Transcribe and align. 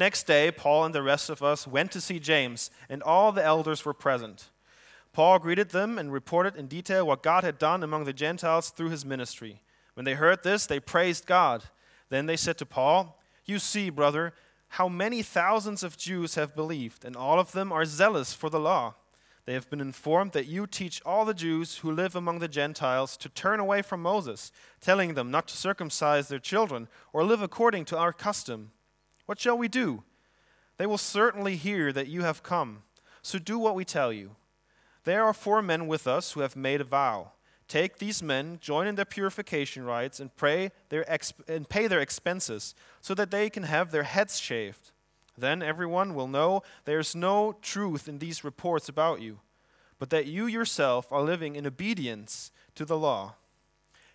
Next 0.00 0.22
day, 0.22 0.50
Paul 0.50 0.86
and 0.86 0.94
the 0.94 1.02
rest 1.02 1.28
of 1.28 1.42
us 1.42 1.66
went 1.66 1.92
to 1.92 2.00
see 2.00 2.18
James, 2.18 2.70
and 2.88 3.02
all 3.02 3.32
the 3.32 3.44
elders 3.44 3.84
were 3.84 3.92
present. 3.92 4.48
Paul 5.12 5.38
greeted 5.38 5.72
them 5.72 5.98
and 5.98 6.10
reported 6.10 6.56
in 6.56 6.68
detail 6.68 7.06
what 7.06 7.22
God 7.22 7.44
had 7.44 7.58
done 7.58 7.82
among 7.82 8.04
the 8.04 8.14
Gentiles 8.14 8.70
through 8.70 8.88
his 8.88 9.04
ministry. 9.04 9.60
When 9.92 10.06
they 10.06 10.14
heard 10.14 10.42
this, 10.42 10.64
they 10.64 10.80
praised 10.80 11.26
God. 11.26 11.64
Then 12.08 12.24
they 12.24 12.38
said 12.38 12.56
to 12.56 12.64
Paul, 12.64 13.20
You 13.44 13.58
see, 13.58 13.90
brother, 13.90 14.32
how 14.68 14.88
many 14.88 15.20
thousands 15.20 15.82
of 15.82 15.98
Jews 15.98 16.34
have 16.34 16.56
believed, 16.56 17.04
and 17.04 17.14
all 17.14 17.38
of 17.38 17.52
them 17.52 17.70
are 17.70 17.84
zealous 17.84 18.32
for 18.32 18.48
the 18.48 18.58
law. 18.58 18.94
They 19.44 19.52
have 19.52 19.68
been 19.68 19.82
informed 19.82 20.32
that 20.32 20.46
you 20.46 20.66
teach 20.66 21.02
all 21.04 21.26
the 21.26 21.34
Jews 21.34 21.78
who 21.78 21.92
live 21.92 22.16
among 22.16 22.38
the 22.38 22.48
Gentiles 22.48 23.18
to 23.18 23.28
turn 23.28 23.60
away 23.60 23.82
from 23.82 24.00
Moses, 24.00 24.50
telling 24.80 25.12
them 25.12 25.30
not 25.30 25.46
to 25.48 25.58
circumcise 25.58 26.28
their 26.28 26.38
children 26.38 26.88
or 27.12 27.22
live 27.22 27.42
according 27.42 27.84
to 27.84 27.98
our 27.98 28.14
custom. 28.14 28.70
What 29.30 29.38
shall 29.38 29.56
we 29.56 29.68
do? 29.68 30.02
They 30.76 30.86
will 30.86 30.98
certainly 30.98 31.54
hear 31.54 31.92
that 31.92 32.08
you 32.08 32.22
have 32.22 32.42
come, 32.42 32.82
so 33.22 33.38
do 33.38 33.60
what 33.60 33.76
we 33.76 33.84
tell 33.84 34.12
you. 34.12 34.34
There 35.04 35.22
are 35.22 35.32
four 35.32 35.62
men 35.62 35.86
with 35.86 36.08
us 36.08 36.32
who 36.32 36.40
have 36.40 36.56
made 36.56 36.80
a 36.80 36.84
vow. 36.84 37.30
Take 37.68 37.98
these 37.98 38.24
men, 38.24 38.58
join 38.60 38.88
in 38.88 38.96
their 38.96 39.04
purification 39.04 39.84
rites, 39.84 40.18
and, 40.18 40.34
pray 40.34 40.72
their 40.88 41.04
exp- 41.04 41.48
and 41.48 41.68
pay 41.68 41.86
their 41.86 42.00
expenses, 42.00 42.74
so 43.00 43.14
that 43.14 43.30
they 43.30 43.48
can 43.48 43.62
have 43.62 43.92
their 43.92 44.02
heads 44.02 44.40
shaved. 44.40 44.90
Then 45.38 45.62
everyone 45.62 46.16
will 46.16 46.26
know 46.26 46.64
there 46.84 46.98
is 46.98 47.14
no 47.14 47.54
truth 47.62 48.08
in 48.08 48.18
these 48.18 48.42
reports 48.42 48.88
about 48.88 49.20
you, 49.20 49.38
but 50.00 50.10
that 50.10 50.26
you 50.26 50.48
yourself 50.48 51.12
are 51.12 51.22
living 51.22 51.54
in 51.54 51.68
obedience 51.68 52.50
to 52.74 52.84
the 52.84 52.98
law. 52.98 53.36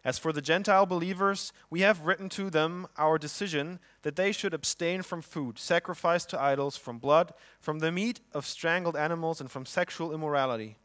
As 0.06 0.20
for 0.20 0.32
the 0.32 0.42
Gentile 0.42 0.86
believers, 0.86 1.52
we 1.72 1.82
have 1.82 2.06
written 2.06 2.30
to 2.30 2.52
them 2.52 2.88
our 2.96 3.18
decision 3.18 3.80
that 4.04 4.16
they 4.16 4.32
should 4.32 4.54
abstain 4.54 5.02
from 5.02 5.24
food 5.24 5.58
sacrificed 5.58 6.30
to 6.30 6.40
idols, 6.40 6.78
from 6.78 7.00
blood, 7.00 7.34
from 7.60 7.80
the 7.80 7.92
meat 7.92 8.20
of 8.32 8.46
strangled 8.46 8.96
animals, 8.96 9.42
and 9.42 9.50
from 9.50 9.66
sexual 9.66 10.14
immorality. 10.14 10.76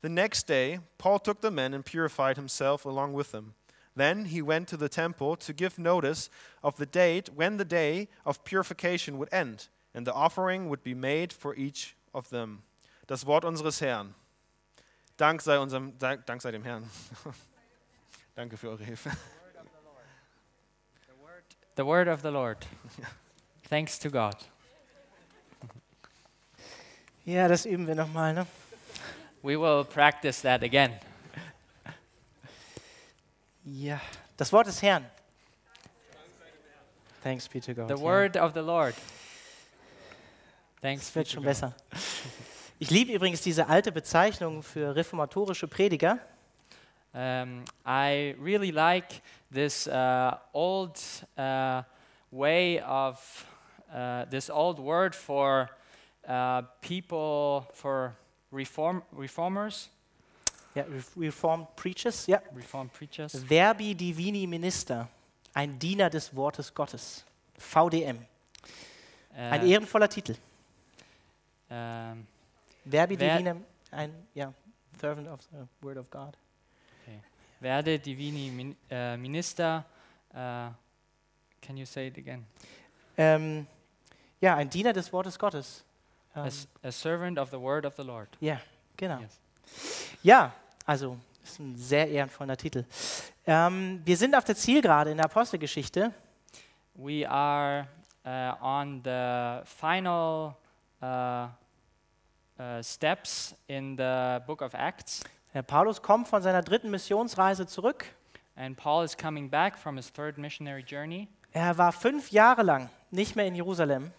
The 0.00 0.08
next 0.08 0.46
day, 0.46 0.78
Paul 0.96 1.18
took 1.18 1.42
the 1.42 1.50
men 1.50 1.74
and 1.74 1.84
purified 1.84 2.36
himself 2.36 2.86
along 2.86 3.12
with 3.12 3.32
them. 3.32 3.52
Then 3.94 4.24
he 4.24 4.40
went 4.40 4.66
to 4.68 4.78
the 4.78 4.88
temple 4.88 5.36
to 5.36 5.52
give 5.52 5.78
notice 5.78 6.30
of 6.62 6.78
the 6.78 6.86
date 6.86 7.28
when 7.34 7.58
the 7.58 7.66
day 7.66 8.08
of 8.24 8.44
purification 8.44 9.18
would 9.18 9.28
end, 9.30 9.68
and 9.94 10.06
the 10.06 10.14
offering 10.14 10.70
would 10.70 10.82
be 10.82 10.94
made 10.94 11.34
for 11.34 11.54
each 11.54 11.96
of 12.14 12.30
them. 12.30 12.62
Das 13.06 13.26
Wort 13.26 13.44
unseres 13.44 13.80
Herrn. 13.80 14.14
Dank 15.18 15.42
sei, 15.42 15.58
unserem, 15.58 15.92
Dank 15.98 16.40
sei 16.40 16.50
dem 16.50 16.64
Herrn. 16.64 16.88
Danke 18.34 18.56
für 18.56 18.68
eure 18.70 18.84
Hilfe. 18.84 19.10
The 21.76 21.84
word 21.84 22.08
of 22.08 22.22
the 22.22 22.28
Lord. 22.28 22.66
Thanks 23.68 23.98
to 23.98 24.10
God. 24.10 24.36
Ja, 27.24 27.48
das 27.48 27.64
üben 27.64 27.86
wir 27.86 27.94
nochmal, 27.94 28.34
ne? 28.34 28.46
We 29.42 29.58
will 29.58 29.84
practice 29.84 30.42
that 30.42 30.62
again. 30.62 30.92
Ja, 33.64 34.00
das 34.36 34.52
Wort 34.52 34.66
des 34.66 34.82
Herrn. 34.82 35.04
Thanks 37.22 37.48
be 37.48 37.60
to 37.60 37.72
God. 37.72 37.88
The 37.88 37.94
ja. 37.94 38.00
word 38.00 38.36
of 38.36 38.52
the 38.52 38.60
Lord. 38.60 38.94
Thanks 40.80 41.04
Es 41.04 41.10
be 41.10 41.14
wird 41.16 41.28
schon 41.28 41.42
God. 41.42 41.50
besser. 41.50 41.74
Ich 42.78 42.90
liebe 42.90 43.12
übrigens 43.12 43.40
diese 43.40 43.68
alte 43.68 43.92
Bezeichnung 43.92 44.62
für 44.62 44.94
reformatorische 44.94 45.68
Prediger. 45.68 46.18
Um, 47.14 47.64
I 47.86 48.34
really 48.40 48.72
like 48.72 49.22
this 49.50 49.86
uh, 49.86 50.36
old 50.52 50.98
uh, 51.38 51.82
way 52.32 52.80
of 52.80 53.46
uh, 53.94 54.24
this 54.30 54.50
old 54.50 54.78
word 54.80 55.14
for 55.14 55.70
uh, 56.28 56.62
people 56.80 57.66
for 57.72 58.16
reform 58.50 59.02
reformers, 59.12 59.90
Yeah, 60.74 60.86
Re- 60.88 61.26
Reformed 61.28 61.66
Preachers. 61.76 62.26
Yeah, 62.26 62.40
reform 62.52 62.88
preachers. 62.88 63.32
Verbi 63.34 63.94
Divini 63.94 64.46
Minister. 64.48 65.06
Ein 65.54 65.78
Diener 65.78 66.10
des 66.10 66.32
Wortes 66.34 66.72
Gottes. 66.74 67.24
VDM. 67.56 68.18
Ein 69.36 69.60
Uh, 69.62 69.66
ehrenvoller 69.66 70.08
Titel. 70.08 70.34
um, 71.70 72.26
Verbi 72.84 73.16
Wer- 73.18 73.38
Divini, 73.38 73.60
ein 73.92 74.12
ja, 74.34 74.52
Servant 75.00 75.28
of 75.28 75.40
the 75.52 75.66
Word 75.86 75.96
of 75.98 76.10
God. 76.10 76.36
Werde 77.64 77.98
divini 77.98 78.50
min, 78.50 78.76
uh, 78.92 79.16
minister. 79.18 79.84
Uh, 80.32 80.70
can 81.60 81.76
you 81.76 81.86
say 81.86 82.06
it 82.06 82.18
again? 82.18 82.46
Ähm, 83.16 83.66
ja, 84.40 84.54
ein 84.54 84.70
Diener 84.70 84.92
des 84.92 85.12
Wortes 85.12 85.38
Gottes. 85.38 85.84
Ähm, 86.36 86.44
A 86.82 86.88
a 86.88 86.92
servant 86.92 87.38
of 87.38 87.50
the 87.50 87.60
word 87.60 87.84
of 87.84 87.94
the 87.96 88.02
Lord. 88.02 88.28
ja, 88.40 88.60
genau. 88.96 89.18
Yes. 89.18 89.40
Ja, 90.22 90.52
also 90.86 91.18
ist 91.42 91.58
ein 91.58 91.76
sehr 91.76 92.08
ehrenvoller 92.08 92.56
Titel. 92.56 92.84
Ähm, 93.46 94.02
wir 94.04 94.16
sind 94.16 94.34
auf 94.34 94.44
der 94.44 94.56
Zielgerade 94.56 95.10
in 95.10 95.16
der 95.16 95.26
Apostelgeschichte. 95.26 96.12
We 96.94 97.28
are 97.28 97.86
uh, 98.24 98.54
on 98.60 99.02
the 99.04 99.62
final 99.64 100.54
uh, 101.02 101.48
uh, 102.58 102.82
steps 102.82 103.54
in 103.66 103.96
the 103.96 104.40
book 104.46 104.62
of 104.62 104.74
Acts, 104.74 105.22
Herr 105.54 105.62
Paulus 105.62 106.02
kommt 106.02 106.26
von 106.26 106.42
seiner 106.42 106.62
dritten 106.62 106.90
Missionsreise 106.90 107.68
zurück. 107.68 108.06
and 108.56 108.76
Paul 108.76 109.04
is 109.04 109.16
coming 109.16 109.48
back 109.48 109.78
from 109.78 109.96
his 109.96 110.12
third 110.12 110.36
missionary 110.36 110.82
journey, 110.84 111.28
Er 111.52 111.78
war 111.78 111.92
fünf 111.92 112.32
Jahre 112.32 112.64
lang 112.64 112.90
nicht 113.12 113.36
mehr 113.36 113.46
in 113.46 113.54
Jerusalem 113.54 114.10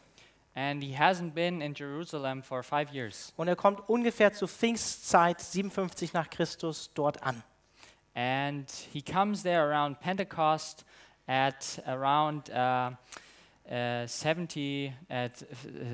and 0.56 0.81
he 0.81 0.97
hasn't 0.97 1.34
been 1.34 1.59
in 1.59 1.74
Jerusalem 1.74 2.41
for 2.41 2.63
five 2.63 2.90
years. 2.94 3.34
und 3.35 3.50
er 3.50 3.57
kommt 3.57 3.81
ungefähr 3.90 4.31
zur 4.31 4.47
Pfingstzeit 4.47 5.41
57 5.41 6.13
nach 6.13 6.29
Christus 6.29 6.91
dort 6.94 7.22
an. 7.22 7.44
And 8.13 8.72
he 8.94 9.01
comes 9.01 9.44
there 9.44 9.62
around 9.62 10.00
Pentecost 10.00 10.85
at 11.28 11.81
around 11.85 12.50
uh, 12.50 12.91
uh, 13.69 14.07
70, 14.07 14.94
at 15.09 15.45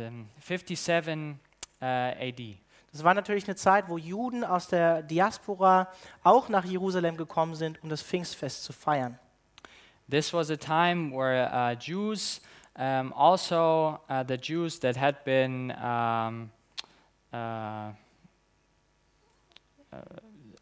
um, 0.07 0.27
57 0.39 1.39
uh, 1.81 1.85
AD. 1.85 2.57
Das 2.91 3.03
war 3.05 3.13
natürlich 3.13 3.45
eine 3.45 3.55
Zeit, 3.55 3.87
wo 3.87 3.97
Juden 3.97 4.43
aus 4.43 4.67
der 4.67 5.01
Diaspora 5.01 5.87
auch 6.23 6.49
nach 6.49 6.65
Jerusalem 6.65 7.15
gekommen 7.15 7.55
sind, 7.55 7.81
um 7.83 7.89
das 7.89 8.01
Pfingstfest 8.01 8.63
zu 8.63 8.73
feiern. 8.73 9.17
This 10.09 10.33
was 10.33 10.49
a 10.49 10.57
time 10.57 11.15
where 11.15 11.49
uh, 11.53 11.73
Jews, 11.79 12.41
um, 12.75 13.13
also 13.13 13.97
uh, 14.09 14.25
the 14.27 14.35
Jews 14.35 14.77
that 14.81 14.97
had 14.97 15.23
been 15.23 15.71
um, 15.81 16.51
uh, 17.31 17.93
uh, 19.93 20.01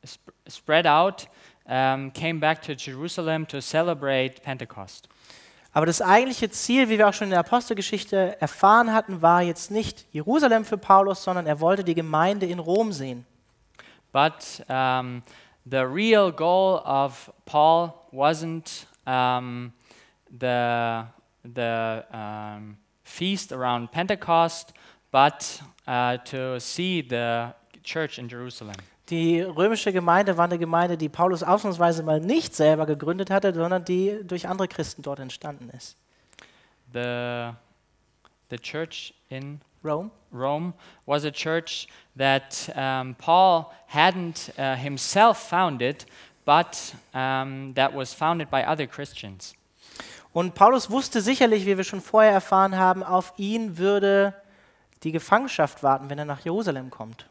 sp- 0.06 0.30
spread 0.48 0.86
out, 0.86 1.28
um, 1.66 2.12
came 2.14 2.40
back 2.40 2.62
to 2.62 2.74
Jerusalem 2.76 3.48
to 3.48 3.60
celebrate 3.60 4.44
Pentecost. 4.44 5.08
Aber 5.80 5.86
das 5.86 6.02
eigentliche 6.02 6.50
Ziel, 6.50 6.90
wie 6.90 6.98
wir 6.98 7.08
auch 7.08 7.14
schon 7.14 7.28
in 7.28 7.32
der 7.32 7.40
Apostelgeschichte 7.40 8.36
erfahren 8.42 8.92
hatten, 8.92 9.22
war 9.22 9.42
jetzt 9.42 9.72
nicht 9.72 10.06
Jerusalem 10.12 10.66
für 10.66 10.78
Paulus, 10.78 11.24
sondern 11.24 11.48
er 11.48 11.62
wollte 11.62 11.86
die 11.86 11.96
Gemeinde 11.96 12.46
in 12.48 12.60
Rom 12.60 12.92
sehen. 12.92 13.26
But 14.12 14.62
um, 14.68 15.24
the 15.64 15.78
real 15.78 16.34
goal 16.34 16.82
of 16.84 17.32
Paul 17.46 17.94
wasn't 18.12 18.88
um, 19.08 19.72
the, 20.30 21.06
the 21.46 22.04
um, 22.12 22.76
feast 23.06 23.54
around 23.54 23.90
Pentecost, 23.90 24.74
but 25.14 25.64
uh, 25.88 26.18
to 26.26 26.60
see 26.60 27.02
the 27.10 27.54
church 27.86 28.20
in 28.20 28.28
Jerusalem. 28.28 28.76
Die 29.10 29.42
römische 29.42 29.92
Gemeinde 29.92 30.38
war 30.38 30.46
eine 30.46 30.60
Gemeinde, 30.60 30.98
die 30.98 31.10
Paulus 31.10 31.42
ausnahmsweise 31.42 32.04
mal 32.04 32.20
nicht 32.20 32.56
selber 32.56 32.86
gegründet 32.86 33.32
hatte, 33.32 33.54
sondern 33.54 33.84
die 33.84 34.20
durch 34.24 34.48
andere 34.48 34.68
Christen 34.68 35.02
dort 35.02 35.20
entstanden 35.20 35.70
ist. 35.70 35.98
The, 36.94 37.52
the 38.50 38.58
church 38.58 39.14
in 39.30 39.62
Rome. 39.84 40.12
Rome 40.32 40.74
was 41.06 41.26
a 41.26 41.32
church 41.32 41.88
that 42.18 42.72
um, 42.76 43.16
Paul 43.16 43.66
hadn't 43.92 44.52
uh, 44.58 44.76
himself 44.76 45.38
founded, 45.38 46.06
but 46.46 46.94
um, 47.14 47.74
that 47.74 47.96
was 47.96 48.14
founded 48.14 48.52
by 48.52 48.64
other 48.64 48.86
Christians. 48.86 49.56
Und 50.34 50.54
Paulus 50.54 50.92
wusste 50.92 51.22
sicherlich, 51.22 51.66
wie 51.66 51.78
wir 51.78 51.84
schon 51.84 52.02
vorher 52.02 52.32
erfahren 52.32 52.78
haben, 52.78 53.04
auf 53.04 53.34
ihn 53.38 53.80
würde 53.80 54.36
die 55.02 55.12
Gefangenschaft 55.12 55.82
warten, 55.82 56.10
wenn 56.10 56.20
er 56.20 56.26
nach 56.26 56.42
Jerusalem 56.42 56.92
kommt. 56.92 57.26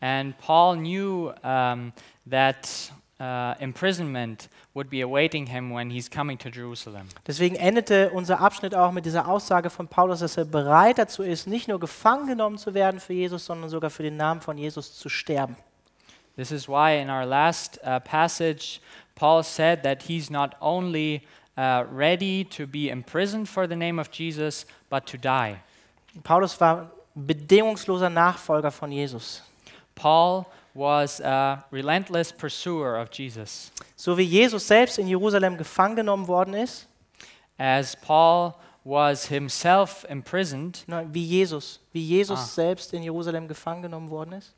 And 0.00 0.36
Paul 0.38 0.76
knew 0.76 1.32
um, 1.42 1.92
that 2.26 2.90
uh, 3.20 3.54
imprisonment 3.60 4.48
would 4.72 4.88
be 4.88 5.02
awaiting 5.02 5.46
him 5.46 5.70
when 5.70 5.90
he's 5.90 6.08
coming 6.08 6.38
to 6.38 6.50
Jerusalem. 6.50 7.08
Deswegen 7.26 7.56
endete 7.56 8.10
unser 8.10 8.40
Abschnitt 8.40 8.74
auch 8.74 8.92
mit 8.92 9.04
dieser 9.04 9.28
Aussage 9.28 9.68
von 9.68 9.88
Paulus, 9.88 10.20
dass 10.20 10.36
er 10.36 10.46
bereit 10.46 10.98
dazu 10.98 11.22
ist, 11.22 11.46
nicht 11.46 11.68
nur 11.68 11.78
gefangen 11.78 12.26
genommen 12.26 12.56
zu 12.56 12.72
werden 12.72 12.98
für 12.98 13.12
Jesus, 13.12 13.44
sondern 13.44 13.68
sogar 13.68 13.90
für 13.90 14.02
den 14.02 14.16
Namen 14.16 14.40
von 14.40 14.56
Jesus 14.56 14.96
zu 14.96 15.08
sterben. 15.08 15.56
This 16.36 16.50
is 16.50 16.66
why 16.66 16.98
in 16.98 17.10
our 17.10 17.26
last 17.26 17.78
uh, 17.84 18.00
passage, 18.00 18.80
Paul 19.14 19.42
said 19.42 19.82
that 19.82 20.04
he's 20.04 20.30
not 20.30 20.54
only 20.60 21.22
uh, 21.58 21.84
ready 21.92 22.44
to 22.44 22.66
be 22.66 22.88
imprisoned 22.88 23.48
for 23.48 23.68
the 23.68 23.76
name 23.76 24.00
of 24.00 24.08
Jesus, 24.10 24.64
but 24.88 25.04
to 25.06 25.18
die. 25.18 25.56
Paulus 26.22 26.58
war 26.58 26.90
bedingungsloser 27.14 28.08
Nachfolger 28.08 28.70
von 28.70 28.90
Jesus. 28.90 29.42
Paul 30.00 30.46
was 30.74 31.20
a 31.20 31.64
relentless 31.72 32.32
pursuer 32.32 32.96
of 32.96 33.08
Jesus. 33.12 33.70
So 33.96 34.16
wie 34.16 34.22
Jesus 34.24 34.66
selbst 34.66 34.98
in 34.98 35.08
Jerusalem 35.08 35.58
gefangen 35.58 35.96
genommen 35.96 36.26
worden 36.26 36.54
ist, 36.54 36.86
As 37.58 37.94
Paul 37.94 38.54
was 38.84 39.26
himself 39.26 40.06
imprisoned, 40.08 40.84
na, 40.86 41.04
wie 41.12 41.22
Jesus, 41.22 41.80
wie 41.92 42.02
Jesus 42.02 42.40
Ah. 42.40 42.44
selbst 42.44 42.94
in 42.94 43.02
Jerusalem 43.02 43.46
gefangen 43.46 43.82
genommen 43.82 44.08
worden 44.08 44.32
ist, 44.32 44.54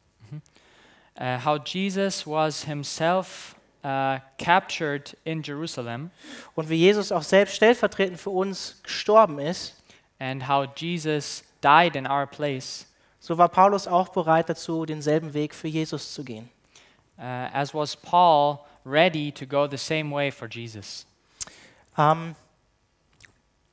uh, 1.18 1.38
how 1.44 1.58
Jesus 1.58 2.24
was 2.24 2.62
himself 2.64 3.56
uh, 3.82 4.20
captured 4.38 5.16
in 5.24 5.42
Jerusalem, 5.42 6.12
und 6.54 6.68
wie 6.68 6.76
Jesus 6.76 7.10
auch 7.10 7.24
selbst 7.24 7.56
stellvertretend 7.56 8.20
für 8.20 8.30
uns 8.30 8.80
gestorben 8.84 9.40
ist, 9.40 9.74
and 10.20 10.46
how 10.46 10.64
Jesus 10.76 11.42
died 11.60 11.96
in 11.96 12.06
our 12.06 12.26
place, 12.28 12.86
so 13.22 13.38
war 13.38 13.48
Paulus 13.48 13.86
auch 13.86 14.08
bereit 14.08 14.48
dazu, 14.48 14.84
denselben 14.84 15.32
Weg 15.32 15.54
für 15.54 15.68
Jesus 15.68 16.12
zu 16.12 16.24
gehen. 16.24 16.50
uh, 17.18 17.48
as 17.52 17.72
was 17.72 17.94
Paul 17.94 18.66
ready 18.84 19.30
to 19.30 19.46
go 19.46 19.66
the 19.68 19.78
same 19.78 20.10
way 20.10 20.30
for 20.30 20.48
Jesus. 20.48 21.06
Ähm, 21.96 22.34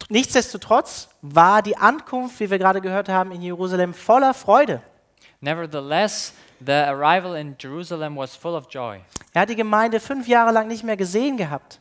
nichtsdestotrotz 0.09 1.09
war 1.21 1.63
die 1.63 1.75
Ankunft, 1.75 2.39
wie 2.39 2.49
wir 2.49 2.59
gerade 2.59 2.79
gehört 2.79 3.09
haben, 3.09 3.31
in 3.31 3.41
Jerusalem 3.41 3.93
voller 3.93 4.33
Freude. 4.33 4.81
Nevertheless, 5.41 6.33
the 6.59 6.73
arrival 6.73 7.35
in 7.35 7.55
Jerusalem 7.59 8.17
was 8.17 8.35
full 8.35 8.55
of 8.55 8.67
joy. 8.69 8.99
Er 9.33 9.43
hat 9.43 9.49
die 9.49 9.55
Gemeinde 9.55 9.99
fünf 9.99 10.27
Jahre 10.27 10.51
lang 10.51 10.67
nicht 10.67 10.83
mehr 10.83 10.97
gesehen 10.97 11.37
gehabt. 11.37 11.79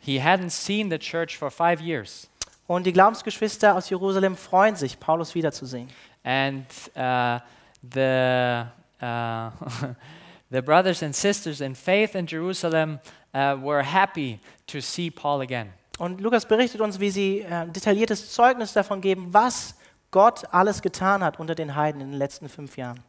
He 0.00 0.20
hadn't 0.20 0.50
seen 0.50 0.90
the 0.90 0.98
church 0.98 1.36
for 1.36 1.50
five 1.50 1.80
years. 1.80 2.28
Und 2.66 2.86
die 2.86 2.92
Glaubensgeschwister 2.92 3.74
aus 3.74 3.90
Jerusalem 3.90 4.36
freuen 4.36 4.76
sich, 4.76 4.98
Paulus 4.98 5.34
wiederzusehen. 5.34 5.90
And 6.24 6.66
uh, 6.96 7.40
the, 7.82 8.66
uh, 9.00 9.50
the 10.50 10.62
brothers 10.62 11.02
and 11.02 11.14
sisters 11.14 11.60
in 11.60 11.74
faith 11.74 12.14
in 12.14 12.26
Jerusalem 12.26 13.00
uh, 13.34 13.56
were 13.60 13.82
happy 13.82 14.40
to 14.68 14.80
see 14.80 15.10
Paul 15.10 15.40
again. 15.40 15.72
Und 15.98 16.20
Lukas 16.20 16.46
berichtet 16.46 16.80
uns, 16.80 16.98
wie 17.00 17.10
sie 17.10 17.40
äh, 17.40 17.66
detailliertes 17.66 18.32
Zeugnis 18.32 18.72
davon 18.72 19.00
geben, 19.00 19.32
was 19.32 19.74
Gott 20.10 20.44
alles 20.52 20.82
getan 20.82 21.22
hat 21.22 21.38
unter 21.38 21.54
den 21.54 21.76
Heiden 21.76 22.00
in 22.00 22.10
den 22.10 22.18
letzten 22.18 22.48
fünf 22.48 22.76
Jahren. 22.76 23.00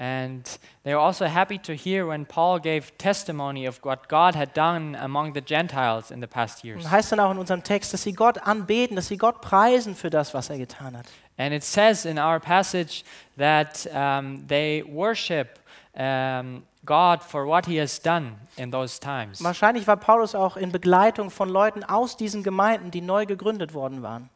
And 0.00 0.44
they 0.84 0.94
were 0.94 1.00
also 1.00 1.24
happy 1.24 1.58
to 1.58 1.72
hear 1.72 2.06
when 2.06 2.24
Paul 2.24 2.60
gave 2.60 2.96
testimony 2.98 3.66
of 3.66 3.80
what 3.84 4.08
God 4.08 4.36
had 4.36 4.56
done 4.56 4.94
among 4.94 5.34
the 5.34 5.40
Gentiles 5.40 6.12
in 6.12 6.20
the 6.20 6.28
past 6.28 6.62
years. 6.62 6.84
Und 6.84 6.90
heißt 6.90 7.10
dann 7.10 7.18
auch 7.18 7.32
in 7.32 7.38
unserem 7.38 7.64
Text, 7.64 7.92
dass 7.92 8.04
sie 8.04 8.12
Gott 8.12 8.38
anbeten, 8.38 8.94
dass 8.94 9.08
sie 9.08 9.16
Gott 9.16 9.40
preisen 9.40 9.96
für 9.96 10.08
das, 10.08 10.34
was 10.34 10.50
er 10.50 10.58
getan 10.58 10.96
hat. 10.96 11.06
And 11.38 11.54
it 11.54 11.62
says 11.62 12.04
in 12.04 12.18
our 12.18 12.40
passage 12.40 13.04
that 13.36 13.86
um, 13.94 14.44
they 14.48 14.82
worship 14.82 15.60
um, 15.96 16.64
God 16.84 17.22
for 17.22 17.46
what 17.46 17.66
he 17.66 17.76
has 17.76 18.00
done 18.00 18.36
in 18.56 18.70
those 18.70 18.98
times. 18.98 19.42
Wahrscheinlich 19.42 19.86
war 19.86 19.96
Paulus 19.96 20.34
auch 20.34 20.56
in 20.56 20.72
Begleitung 20.72 21.30
von 21.30 21.48
Leuten 21.48 21.84
aus 21.84 22.16
diesen 22.16 22.42
Gemeinden, 22.42 22.90
die 22.90 23.00
neu 23.00 23.24
gegründet 23.24 23.72
worden 23.72 24.02
waren. 24.02 24.30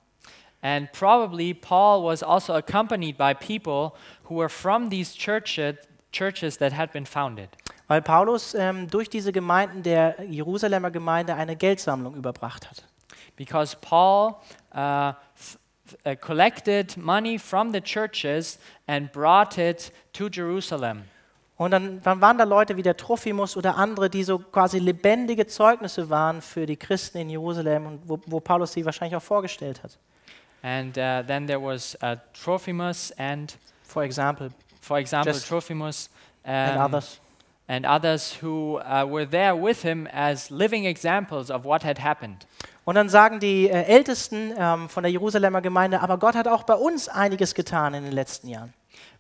And 0.62 0.92
probably 0.92 1.54
Paul 1.54 2.04
was 2.04 2.22
also 2.22 2.54
accompanied 2.54 3.18
by 3.18 3.34
people 3.34 3.94
who 4.24 4.36
were 4.36 4.48
from 4.48 4.90
these 4.90 5.12
churches, 5.12 5.76
churches 6.12 6.56
that 6.58 6.72
had 6.72 6.92
been 6.92 7.04
founded. 7.04 7.48
Weil 7.88 8.00
Paulus 8.00 8.54
ähm, 8.54 8.88
durch 8.88 9.10
diese 9.10 9.32
Gemeinden 9.32 9.82
der 9.82 10.22
Jerusalemer 10.22 10.92
Gemeinde 10.92 11.34
eine 11.34 11.56
Geldsammlung 11.56 12.14
überbracht 12.14 12.70
hat. 12.70 12.84
Because 13.36 13.76
Paul 13.80 14.36
uh, 14.74 15.14
uh, 16.04 16.14
collected 16.20 16.96
money 16.96 17.38
from 17.38 17.72
the 17.72 17.80
churches 17.80 18.58
and 18.86 19.10
brought 19.12 19.58
it 19.58 19.92
to 20.12 20.28
Jerusalem. 20.28 21.04
Und 21.56 21.70
dann, 21.70 22.00
dann 22.02 22.20
waren 22.20 22.38
da 22.38 22.44
Leute 22.44 22.76
wie 22.76 22.82
der 22.82 22.96
Trophimus 22.96 23.56
oder 23.56 23.76
andere, 23.76 24.10
die 24.10 24.24
so 24.24 24.38
quasi 24.38 24.78
lebendige 24.78 25.46
Zeugnisse 25.46 26.10
waren 26.10 26.42
für 26.42 26.66
die 26.66 26.76
Christen 26.76 27.18
in 27.18 27.30
Jerusalem 27.30 27.86
und 27.86 28.00
wo, 28.08 28.18
wo 28.26 28.40
Paulus 28.40 28.72
sie 28.72 28.84
wahrscheinlich 28.84 29.16
auch 29.16 29.22
vorgestellt 29.22 29.82
hat. 29.82 29.98
And 30.62 30.96
uh, 30.96 31.22
then 31.26 31.46
there 31.46 31.60
was 31.60 31.96
uh, 32.02 32.16
Trophimus 32.32 33.12
and, 33.18 33.56
For 33.84 34.04
example, 34.04 34.50
for 34.80 34.98
example, 34.98 35.34
Trophimus 35.34 36.08
and 36.44 36.76
um, 36.76 36.82
others. 36.84 37.20
and 37.68 37.84
others 37.84 38.34
who 38.40 38.78
uh, 38.78 39.04
were 39.08 39.24
there 39.24 39.54
with 39.54 39.82
him 39.82 40.08
as 40.12 40.50
living 40.50 40.84
examples 40.84 41.50
of 41.50 41.64
what 41.64 41.82
had 41.82 41.98
happened. 41.98 42.46
Und 42.84 42.96
dann 42.96 43.08
sagen 43.08 43.38
die 43.38 43.68
äh, 43.68 43.84
Ältesten 43.84 44.52
ähm, 44.58 44.88
von 44.88 45.02
der 45.04 45.12
Jerusalemer 45.12 45.60
Gemeinde, 45.60 46.00
aber 46.00 46.18
Gott 46.18 46.34
hat 46.34 46.48
auch 46.48 46.64
bei 46.64 46.74
uns 46.74 47.08
einiges 47.08 47.54
getan 47.54 47.94
in 47.94 48.04
den 48.04 48.12
letzten 48.12 48.48
Jahren. 48.48 48.72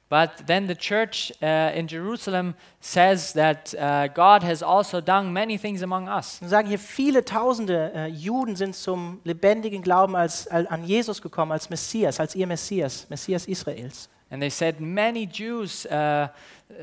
But 0.08 0.46
then 0.46 0.68
the 0.68 0.74
church 0.74 1.32
uh, 1.40 1.74
in 1.74 1.86
Jerusalem 1.88 2.54
says 2.80 3.32
that 3.32 3.72
uh, 3.72 4.12
God 4.12 4.42
has 4.42 4.62
also 4.62 5.00
done 5.00 5.32
many 5.32 5.56
things 5.58 5.82
among 5.82 6.06
us. 6.06 6.38
Und 6.42 6.48
sagen 6.48 6.68
hier, 6.68 6.78
viele 6.78 7.24
tausende 7.24 7.92
äh, 7.94 8.06
Juden 8.08 8.54
sind 8.54 8.74
zum 8.76 9.20
lebendigen 9.24 9.80
Glauben 9.80 10.14
als, 10.14 10.46
al- 10.48 10.66
an 10.66 10.84
Jesus 10.84 11.22
gekommen, 11.22 11.52
als 11.52 11.70
Messias, 11.70 12.20
als 12.20 12.34
ihr 12.34 12.46
Messias, 12.46 13.06
Messias 13.08 13.46
Israels. 13.46 14.10
And 14.28 14.42
they 14.42 14.50
said 14.50 14.80
many 14.80 15.26
Jews, 15.26 15.86
uh, 15.86 16.28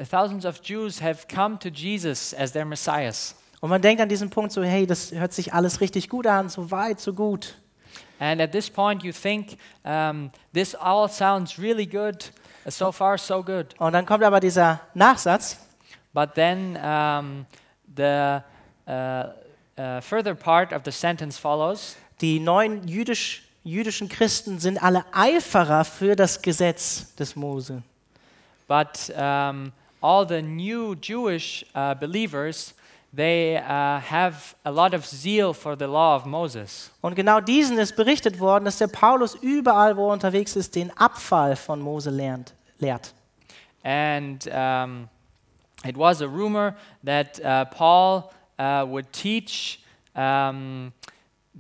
thousands 0.09 0.43
of 0.45 0.61
Jews 0.63 0.99
have 0.99 1.27
come 1.27 1.59
to 1.59 1.69
Jesus 1.69 2.33
as 2.33 2.51
their 2.51 2.65
messiahs. 2.65 3.35
Und 3.61 3.69
man 3.69 3.81
denkt 3.81 4.01
an 4.01 4.09
diesen 4.09 4.29
Punkt 4.29 4.51
so, 4.51 4.63
hey, 4.63 4.87
das 4.87 5.11
hört 5.11 5.33
sich 5.33 5.53
alles 5.53 5.81
richtig 5.81 6.09
gut 6.09 6.27
an, 6.27 6.49
so 6.49 6.71
weit, 6.71 6.99
so 6.99 7.13
gut. 7.13 7.55
And 8.19 8.41
at 8.41 8.51
this 8.51 8.69
point, 8.69 9.03
you 9.03 9.11
think 9.11 9.57
um, 9.83 10.31
this 10.53 10.75
all 10.75 11.09
sounds 11.09 11.57
really 11.57 11.85
good. 11.85 12.31
So 12.67 12.91
far, 12.91 13.17
so 13.17 13.43
good. 13.43 13.73
Und 13.79 13.93
dann 13.93 14.05
kommt 14.05 14.23
aber 14.23 14.39
dieser 14.39 14.81
Nachsatz, 14.93 15.57
But 16.13 16.33
then 16.33 16.77
um, 16.77 17.45
the 17.95 18.41
uh, 18.87 18.91
uh, 19.77 20.01
further 20.01 20.33
part 20.33 20.73
of 20.73 20.83
the 20.83 20.91
sentence 20.91 21.37
follows. 21.37 21.95
die 22.21 22.39
neuen 22.39 22.87
jüdisch, 22.87 23.43
jüdischen 23.63 24.09
Christen 24.09 24.59
sind 24.59 24.81
alle 24.81 25.05
Eiferer 25.13 25.85
für 25.85 26.15
das 26.15 26.41
Gesetz 26.41 27.15
des 27.15 27.35
Mose. 27.35 27.83
But 28.67 29.11
um, 29.15 29.71
all 30.01 30.27
the 30.27 30.41
new 30.41 30.95
Jewish 30.95 31.65
uh, 31.75 31.95
believers, 31.95 32.73
they 33.13 33.57
uh, 33.57 33.99
have 33.99 34.55
a 34.63 34.71
lot 34.71 34.93
of 34.93 35.05
zeal 35.05 35.53
for 35.53 35.75
the 35.75 35.87
law 35.87 36.15
of 36.15 36.25
Moses. 36.25 36.91
Und 37.01 37.15
genau 37.15 37.41
diesen 37.41 37.77
ist 37.77 37.95
berichtet 37.95 38.39
worden, 38.39 38.65
dass 38.65 38.77
der 38.77 38.87
Paulus 38.87 39.35
überall, 39.35 39.97
wo 39.97 40.09
er 40.09 40.13
unterwegs 40.13 40.55
ist, 40.55 40.75
den 40.75 40.95
Abfall 40.97 41.55
von 41.55 41.79
Mose 41.81 42.09
lernt, 42.09 42.53
lehrt. 42.79 43.13
And 43.83 44.45
um, 44.47 45.09
it 45.85 45.97
was 45.97 46.21
a 46.21 46.27
rumor 46.27 46.75
that 47.03 47.39
uh, 47.43 47.65
Paul 47.65 48.31
uh, 48.59 48.85
would 48.85 49.11
teach 49.11 49.79
um, 50.15 50.91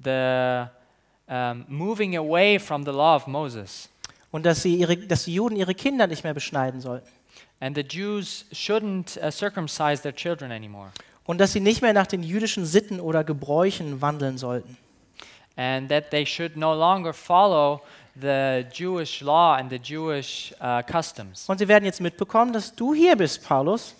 the 0.03 0.69
um, 1.27 1.65
moving 1.67 2.17
away 2.17 2.59
from 2.59 2.83
the 2.83 2.91
law 2.91 3.15
of 3.15 3.27
Moses. 3.27 3.89
Und 4.31 4.45
dass, 4.45 4.61
sie 4.61 4.75
ihre, 4.75 4.95
dass 4.95 5.25
die 5.25 5.33
Juden 5.33 5.55
ihre 5.55 5.73
Kinder 5.73 6.05
nicht 6.05 6.23
mehr 6.23 6.35
beschneiden 6.35 6.81
sollten. 6.81 7.09
And 7.59 7.75
the 7.75 7.83
Jews 7.83 8.45
shouldn't 8.53 9.17
uh, 9.17 9.31
circumcise 9.31 10.01
their 10.01 10.13
children 10.13 10.51
anymore. 10.51 10.91
Und 11.29 11.37
dass 11.37 11.51
sie 11.53 11.59
nicht 11.59 11.83
mehr 11.83 11.93
nach 11.93 12.07
den 12.07 12.23
jüdischen 12.23 12.65
Sitten 12.65 12.99
oder 12.99 13.23
Gebräuchen 13.23 14.01
wandeln 14.01 14.39
sollten. 14.39 14.79
And 15.55 15.87
that 15.87 16.09
they 16.09 16.25
should 16.25 16.57
no 16.57 16.73
longer 16.73 17.13
follow 17.13 17.81
the 18.19 18.65
Jewish 18.73 19.21
law 19.21 19.53
and 19.53 19.69
the 19.69 19.75
Jewish 19.77 20.51
uh, 20.59 20.81
customs. 20.81 21.47
Und 21.47 21.59
sie 21.59 21.67
werden 21.67 21.85
jetzt 21.85 22.01
mitbekommen, 22.01 22.51
dass 22.51 22.73
du 22.73 22.95
hier 22.95 23.15
bist, 23.15 23.47
Paulus. 23.47 23.93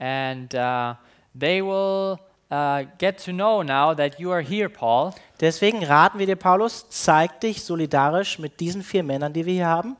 And 0.00 0.52
uh, 0.54 0.94
they 1.38 1.62
will 1.62 2.18
uh, 2.50 2.84
get 2.98 3.24
to 3.24 3.30
know 3.30 3.62
now 3.62 3.94
that 3.94 4.18
you 4.18 4.32
are 4.32 4.42
here, 4.42 4.68
Paul. 4.68 5.12
Deswegen 5.40 5.84
raten 5.84 6.18
wir 6.18 6.26
dir, 6.26 6.34
Paulus, 6.34 6.88
zeig 6.88 7.38
dich 7.42 7.62
solidarisch 7.62 8.40
mit 8.40 8.58
diesen 8.58 8.82
vier 8.82 9.04
Männern, 9.04 9.32
die 9.32 9.46
wir 9.46 9.54
hier 9.54 9.68
haben. 9.68 9.96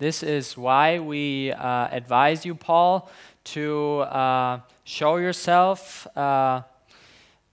This 0.00 0.24
is 0.24 0.56
why 0.56 0.98
we 0.98 1.54
uh, 1.56 1.94
advise 1.94 2.46
you, 2.46 2.56
Paul, 2.56 3.02
to 3.52 4.00
uh, 4.02 4.60
show 4.84 5.18
yourself 5.18 6.06
uh, 6.16 6.62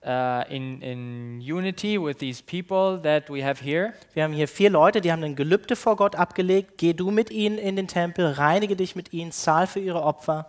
uh, 0.04 0.44
in, 0.48 0.80
in 0.82 1.40
unity 1.40 1.98
with 1.98 2.18
these 2.18 2.40
people 2.40 2.98
that 3.02 3.28
we 3.28 3.42
have 3.42 3.60
here. 3.60 3.94
Wir 4.14 4.24
haben 4.24 4.32
hier 4.32 4.48
vier 4.48 4.70
Leute, 4.70 5.00
die 5.00 5.10
haben 5.10 5.24
ein 5.24 5.34
Gelübde 5.34 5.76
vor 5.76 5.96
Gott 5.96 6.16
abgelegt. 6.16 6.78
Geh 6.78 6.92
du 6.92 7.10
mit 7.10 7.30
ihnen 7.30 7.58
in 7.58 7.76
den 7.76 7.88
Tempel, 7.88 8.32
reinige 8.32 8.76
dich 8.76 8.94
mit 8.94 9.12
ihnen, 9.12 9.32
zahl 9.32 9.66
für 9.66 9.80
ihre 9.80 10.02
Opfer. 10.02 10.46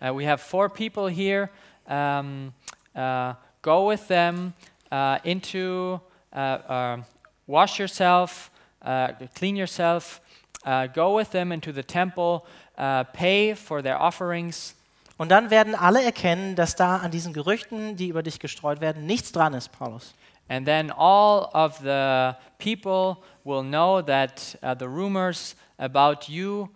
Uh, 0.00 0.12
we 0.12 0.26
have 0.26 0.38
four 0.38 0.68
people 0.68 1.08
here. 1.08 1.48
Um, 1.86 2.52
uh, 2.96 3.34
go 3.62 3.88
with 3.90 4.08
them 4.08 4.54
uh, 4.90 5.18
into, 5.22 6.00
uh, 6.34 6.38
uh, 6.38 7.02
wash 7.46 7.78
yourself, 7.78 8.50
uh, 8.84 9.12
clean 9.34 9.56
yourself, 9.56 10.20
uh, 10.64 10.86
go 10.86 11.16
with 11.16 11.30
them 11.30 11.52
into 11.52 11.72
the 11.72 11.82
temple, 11.82 12.44
uh, 12.76 13.04
pay 13.12 13.54
for 13.54 13.82
their 13.82 14.00
offerings. 14.00 14.74
Und 15.18 15.28
dann 15.30 15.50
werden 15.50 15.74
alle 15.74 16.02
erkennen, 16.02 16.56
dass 16.56 16.74
da 16.74 16.96
an 16.96 17.10
diesen 17.10 17.32
Gerüchten, 17.32 17.96
die 17.96 18.08
über 18.08 18.22
dich 18.22 18.40
gestreut 18.40 18.80
werden, 18.80 19.06
nichts 19.06 19.32
dran 19.32 19.54
ist, 19.54 19.70
Paulus. 19.72 20.14
And 20.48 20.66
then 20.66 20.90
all 20.90 21.48
of 21.54 21.78
the 21.78 22.32
people 22.58 23.16
will 23.44 23.62
know 23.62 24.02
that 24.02 24.58
uh, 24.62 24.74
the 24.78 24.86
rumors 24.86 25.56
about 25.78 26.30
you, 26.30 26.68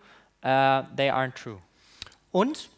uh, 0.44 0.82
they 0.94 1.10
aren't 1.10 1.34
true. 1.34 1.58
Und, 2.30 2.68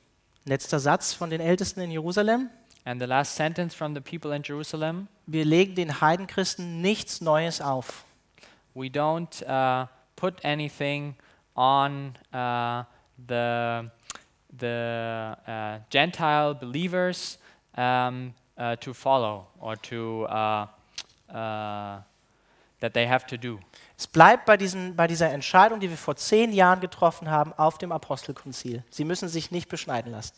letzter 0.45 0.79
Satz 0.79 1.13
von 1.13 1.31
den 1.31 1.41
Ältesten 1.41 1.81
in 1.81 1.91
Jerusalem, 1.91 2.51
And 2.85 3.03
the 3.03 3.07
last 3.07 3.37
sentence 3.37 3.75
from 3.75 3.95
the 3.95 4.01
people 4.01 4.35
in 4.35 4.43
Jerusalem 4.43 5.09
wir 5.27 5.45
legen 5.45 5.75
den 5.75 6.01
Heidenchristen 6.01 6.81
nichts 6.81 7.21
Neues 7.21 7.61
auf. 7.61 8.05
we 8.75 8.87
don't 8.87 9.43
uh, 9.47 9.87
put 10.17 10.43
anything 10.43 11.15
on 11.55 12.15
uh, 12.33 12.85
the, 13.27 13.91
the 14.57 15.37
uh, 15.47 15.79
Gentile 15.91 16.55
believers 16.55 17.39
um, 17.77 18.35
uh, 18.57 18.77
to 18.77 18.95
follow 18.95 19.47
or 19.61 19.77
to 19.77 20.25
uh, 20.25 20.67
uh, 21.33 22.01
that 22.81 22.95
they 22.95 23.07
have 23.07 23.27
to 23.27 23.37
do. 23.37 23.59
Es 23.97 24.07
bleibt 24.07 24.47
bei, 24.47 24.57
diesen, 24.57 24.95
bei 24.95 25.07
dieser 25.07 25.31
Entscheidung, 25.31 25.81
die 25.81 25.91
wir 25.91 25.97
vor 25.97 26.17
zehn 26.17 26.53
Jahren 26.53 26.81
getroffen 26.81 27.29
haben, 27.29 27.53
auf 27.55 27.79
dem 27.79 27.91
Apostelkonzil. 27.91 28.85
Sie 28.91 29.05
müssen 29.05 29.29
sich 29.29 29.51
nicht 29.51 29.69
beschneiden 29.69 30.13
lassen. 30.13 30.35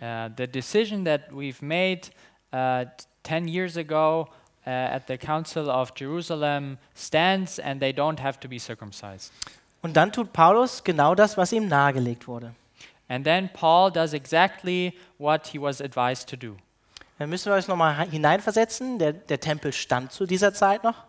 Uh, 0.00 0.28
the 0.36 0.46
decision 0.46 1.04
that 1.04 1.32
we've 1.32 1.64
made 1.64 2.10
uh, 2.52 2.84
10 3.24 3.48
years 3.48 3.76
ago 3.76 4.28
uh, 4.66 4.70
at 4.70 5.06
the 5.08 5.16
Council 5.16 5.70
of 5.70 5.92
Jerusalem 5.96 6.78
stands, 6.94 7.58
and 7.58 7.80
they 7.80 7.92
don't 7.92 8.20
have 8.20 8.38
to 8.40 8.48
be 8.48 8.58
circumcised. 8.58 9.32
Und 9.82 9.96
dann 9.96 10.12
tut 10.12 10.32
Paulus 10.32 10.82
genau 10.82 11.14
das, 11.14 11.36
was 11.36 11.52
ihm 11.52 11.68
nahegelegt 11.68 12.26
wurde. 12.26 12.54
And 13.08 13.24
then 13.24 13.48
Paul 13.52 13.92
does 13.92 14.12
exactly 14.14 14.94
what 15.18 15.46
he 15.48 15.60
was 15.60 15.80
advised 15.80 16.28
to 16.30 16.36
do. 16.36 16.56
Dann 17.18 17.30
müssen 17.30 17.50
wir 17.50 17.56
uns 17.56 17.68
nochmal 17.68 18.08
hineinversetzen. 18.08 18.98
Der, 18.98 19.12
der 19.12 19.40
Tempel 19.40 19.72
stand 19.72 20.12
zu 20.12 20.26
dieser 20.26 20.52
Zeit 20.52 20.84
noch. 20.84 21.04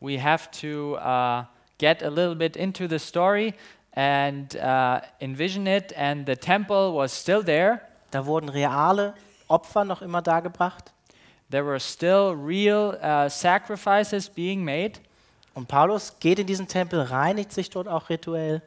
We 0.00 0.22
have 0.22 0.50
to 0.60 0.96
uh, 0.96 1.44
get 1.78 2.02
a 2.02 2.08
little 2.08 2.34
bit 2.34 2.56
into 2.56 2.86
the 2.88 2.98
story 2.98 3.54
and 3.92 4.54
uh, 4.56 5.00
envision 5.20 5.66
it, 5.66 5.96
and 5.96 6.26
the 6.26 6.36
temple 6.36 6.94
was 6.94 7.18
still 7.18 7.42
there. 7.42 7.80
Da 8.10 8.26
wurden 8.26 8.48
reale 8.48 9.14
Opfer 9.48 9.84
noch 9.84 10.02
immer 10.02 10.20
dargebracht. 10.20 10.92
There 11.50 11.64
were 11.64 11.80
still 11.80 12.34
real 12.34 12.98
uh, 13.00 13.30
sacrifices 13.30 14.28
being 14.28 14.64
made. 14.64 15.00
Und 15.56 15.68
Paulus 15.68 16.20
geht 16.20 16.38
in 16.38 16.46
diesen 16.46 16.68
Tempel, 16.68 17.00
reinigt 17.00 17.50
sich 17.50 17.70
dort 17.70 17.88
auch 17.88 18.10
rituell. 18.10 18.60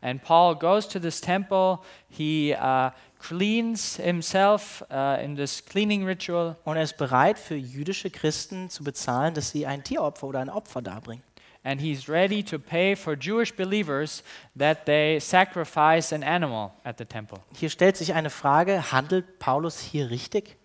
And 0.00 0.22
Paul 0.22 0.56
goes 0.56 0.88
to 0.88 0.98
this 0.98 1.20
temple. 1.20 1.80
He 2.08 2.56
uh, 2.58 2.90
cleans 3.18 3.96
himself 3.96 4.82
uh, 4.90 5.22
in 5.22 5.36
this 5.36 5.62
cleaning 5.62 6.06
ritual, 6.06 6.56
Und 6.64 6.78
er 6.78 6.84
ist 6.84 6.96
bereit, 6.96 7.38
für 7.38 7.56
jüdische 7.56 8.08
Christen 8.08 8.70
zu 8.70 8.82
bezahlen, 8.82 9.34
dass 9.34 9.50
sie 9.50 9.66
ein 9.66 9.84
Tieropfer 9.84 10.26
oder 10.26 10.40
ein 10.40 10.48
Opfer 10.48 10.80
darbringen. 10.80 11.22
and 11.62 11.78
he's 11.82 12.08
ready 12.08 12.42
to 12.42 12.58
pay 12.58 12.94
for 12.94 13.14
Jewish 13.14 13.54
believers 13.54 14.22
that 14.56 14.86
they 14.86 15.20
sacrifice 15.20 16.10
an 16.10 16.22
animal 16.22 16.72
at 16.84 16.96
the 16.96 17.04
temple. 17.04 17.40
Hier 17.54 17.68
stellt 17.68 17.98
sich 17.98 18.14
eine 18.14 18.30
Frage, 18.30 18.92
handelt 18.92 19.38
Paulus 19.38 19.78
hier 19.78 20.08
richtig? 20.08 20.56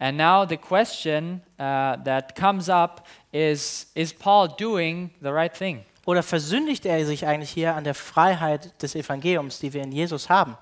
And 0.00 0.18
now 0.18 0.44
the 0.44 0.56
question 0.56 1.40
uh, 1.58 1.96
that 2.02 2.34
comes 2.34 2.68
up 2.68 3.06
is 3.34 3.90
Is 3.94 4.12
Paul 4.12 4.48
doing 4.48 5.10
the 5.20 5.30
right 5.30 5.52
thing? 5.52 5.84
Oder 6.06 6.22
versündigt 6.22 6.86
er 6.86 7.04
sich 7.04 7.26
eigentlich 7.26 7.50
hier 7.50 7.74
an 7.74 7.84
der 7.84 7.94
Freiheit 7.94 8.80
des 8.80 8.94
Evangeliums, 8.94 9.58
die 9.58 9.72
wir 9.72 9.82
in 9.82 9.90
Jesus 9.90 10.28
haben? 10.28 10.56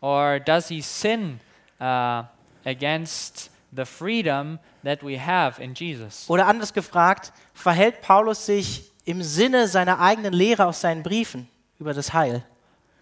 Or 0.00 0.40
does 0.40 0.68
he 0.68 0.80
sin 0.80 1.38
uh, 1.80 2.24
against 2.64 3.50
the 3.70 3.84
freedom 3.84 4.58
that 4.82 5.04
we 5.04 5.18
have 5.18 5.62
in 5.62 5.74
Jesus? 5.74 6.28
Oder 6.28 6.46
anders 6.46 6.72
gefragt, 6.72 7.32
verhält 7.54 8.00
Paulus 8.00 8.46
sich 8.46 8.90
im 9.04 9.22
Sinne 9.22 9.68
seiner 9.68 10.00
eigenen 10.00 10.32
Lehre 10.32 10.66
aus 10.66 10.80
seinen 10.80 11.02
Briefen 11.02 11.48
über 11.78 11.94
das 11.94 12.12
Heil? 12.12 12.44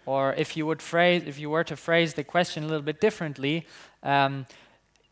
Or 0.05 0.37
if 0.37 0.55
you 0.55 0.67
would 0.67 0.81
phrase, 0.81 1.25
if 1.25 1.39
you 1.39 1.49
were 1.49 1.63
to 1.65 1.75
phrase 1.75 2.13
the 2.15 2.23
question 2.23 2.65
a 2.65 2.67
little 2.67 2.83
bit 2.83 3.01
differently, 3.01 3.65
um, 4.03 4.45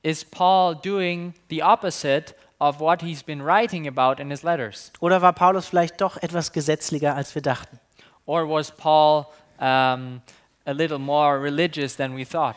is 0.03 0.23
Paul 0.23 0.75
doing 0.75 1.33
the 1.49 1.63
opposite 1.63 2.35
of 2.59 2.79
what 2.79 3.01
he's 3.01 3.23
been 3.23 3.41
writing 3.41 3.87
about 3.87 4.21
in 4.21 4.29
his 4.29 4.43
letters? 4.43 4.91
Oder 4.99 5.21
war 5.21 5.33
Paulus 5.33 5.67
vielleicht 5.67 5.99
doch 6.01 6.17
etwas 6.17 6.51
gesetzlicher, 6.51 7.15
als 7.15 7.33
wir 7.33 7.41
dachten? 7.41 7.79
Or 8.25 8.47
was 8.47 8.71
Paul 8.71 9.25
um, 9.59 10.21
a 10.65 10.71
little 10.71 10.99
more 10.99 11.41
religious 11.41 11.95
than 11.95 12.15
we 12.15 12.25
thought? 12.25 12.55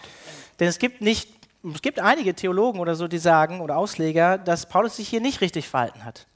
Denn 0.60 0.68
es 0.68 0.78
gibt 0.78 1.00
nicht, 1.00 1.28
es 1.72 1.80
gibt 1.80 1.98
einige 1.98 2.34
Theologen 2.34 2.80
oder 2.80 2.94
so, 2.94 3.08
die 3.08 3.18
sagen 3.18 3.60
oder 3.60 3.78
Ausleger, 3.78 4.38
dass 4.38 4.66
Paulus 4.66 4.96
sich 4.96 5.08
hier 5.08 5.20
nicht 5.20 5.40
richtig 5.40 5.68
verhalten 5.68 6.04
hat. 6.04 6.26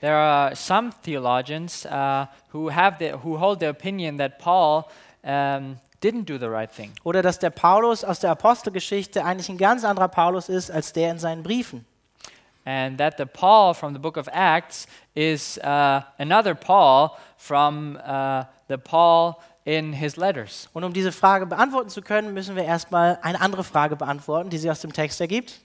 There 0.00 0.16
are 0.16 0.56
some 0.56 0.90
theologians 1.02 1.84
uh, 1.84 2.26
who 2.52 2.70
have 2.70 2.96
the, 2.98 3.12
who 3.22 3.38
hold 3.38 3.60
the 3.60 3.68
opinion 3.68 4.16
that 4.16 4.38
Paul 4.38 4.86
um, 5.22 5.78
didn't 6.02 6.24
do 6.24 6.38
the 6.38 6.46
right 6.46 6.70
thing, 6.70 6.92
Oder 7.04 7.20
dass 7.20 7.38
der 7.38 7.50
Paulus 7.50 8.02
aus 8.04 8.20
der 8.20 8.30
Apostelgeschichte 8.30 9.22
eigentlich 9.22 9.50
ein 9.50 9.58
ganz 9.58 9.84
anderer 9.84 10.08
Paulus 10.08 10.48
ist 10.48 10.70
als 10.70 10.94
der 10.94 11.10
in 11.10 11.18
seinen 11.18 11.42
Briefen. 11.42 11.84
And 12.70 12.98
that 12.98 13.16
the 13.16 13.26
Paul 13.26 13.74
from 13.74 13.94
the 13.94 13.98
book 13.98 14.16
of 14.16 14.28
Acts 14.32 14.86
is 15.16 15.58
uh, 15.58 16.02
another 16.18 16.54
Paul 16.54 17.18
from 17.36 17.98
uh, 18.04 18.44
the 18.68 18.78
Paul 18.78 19.42
in 19.66 19.92
his 19.92 20.16
letters. 20.16 20.68
Und 20.72 20.84
um 20.84 20.92
diese 20.92 21.10
Frage 21.10 21.46
beantworten 21.46 21.90
zu 21.90 22.00
können, 22.00 22.32
müssen 22.32 22.54
wir 22.54 22.64
erstmal 22.64 23.18
eine 23.22 23.40
andere 23.40 23.64
Frage 23.64 23.96
beantworten, 23.96 24.50
die 24.50 24.58
sich 24.58 24.70
aus 24.70 24.80
dem 24.80 24.92
Text 24.92 25.20
ergibt. 25.20 25.58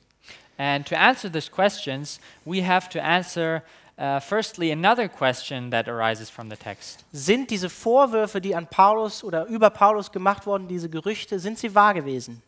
And 0.58 0.88
to 0.88 0.96
answer 0.96 1.30
these 1.32 1.48
questions, 1.48 2.20
we 2.44 2.66
have 2.66 2.90
to 2.90 3.00
answer 3.00 3.62
uh, 4.00 4.20
firstly 4.20 4.72
another 4.72 5.08
question 5.08 5.70
that 5.70 5.88
arises 5.88 6.32
from 6.32 6.50
the 6.50 6.58
text. 6.58 7.06
Sind 7.12 7.52
diese 7.52 7.70
Vorwürfe, 7.70 8.42
die 8.42 8.56
an 8.56 8.66
Paulus 8.66 9.24
oder 9.24 9.46
über 9.46 9.70
Paulus 9.70 10.12
gemacht 10.12 10.48
wurden, 10.48 10.68
diese 10.68 10.90
Gerüchte, 10.90 11.40
sind 11.40 11.60
sie 11.60 11.76
wahr 11.76 11.94
gewesen? 11.94 12.42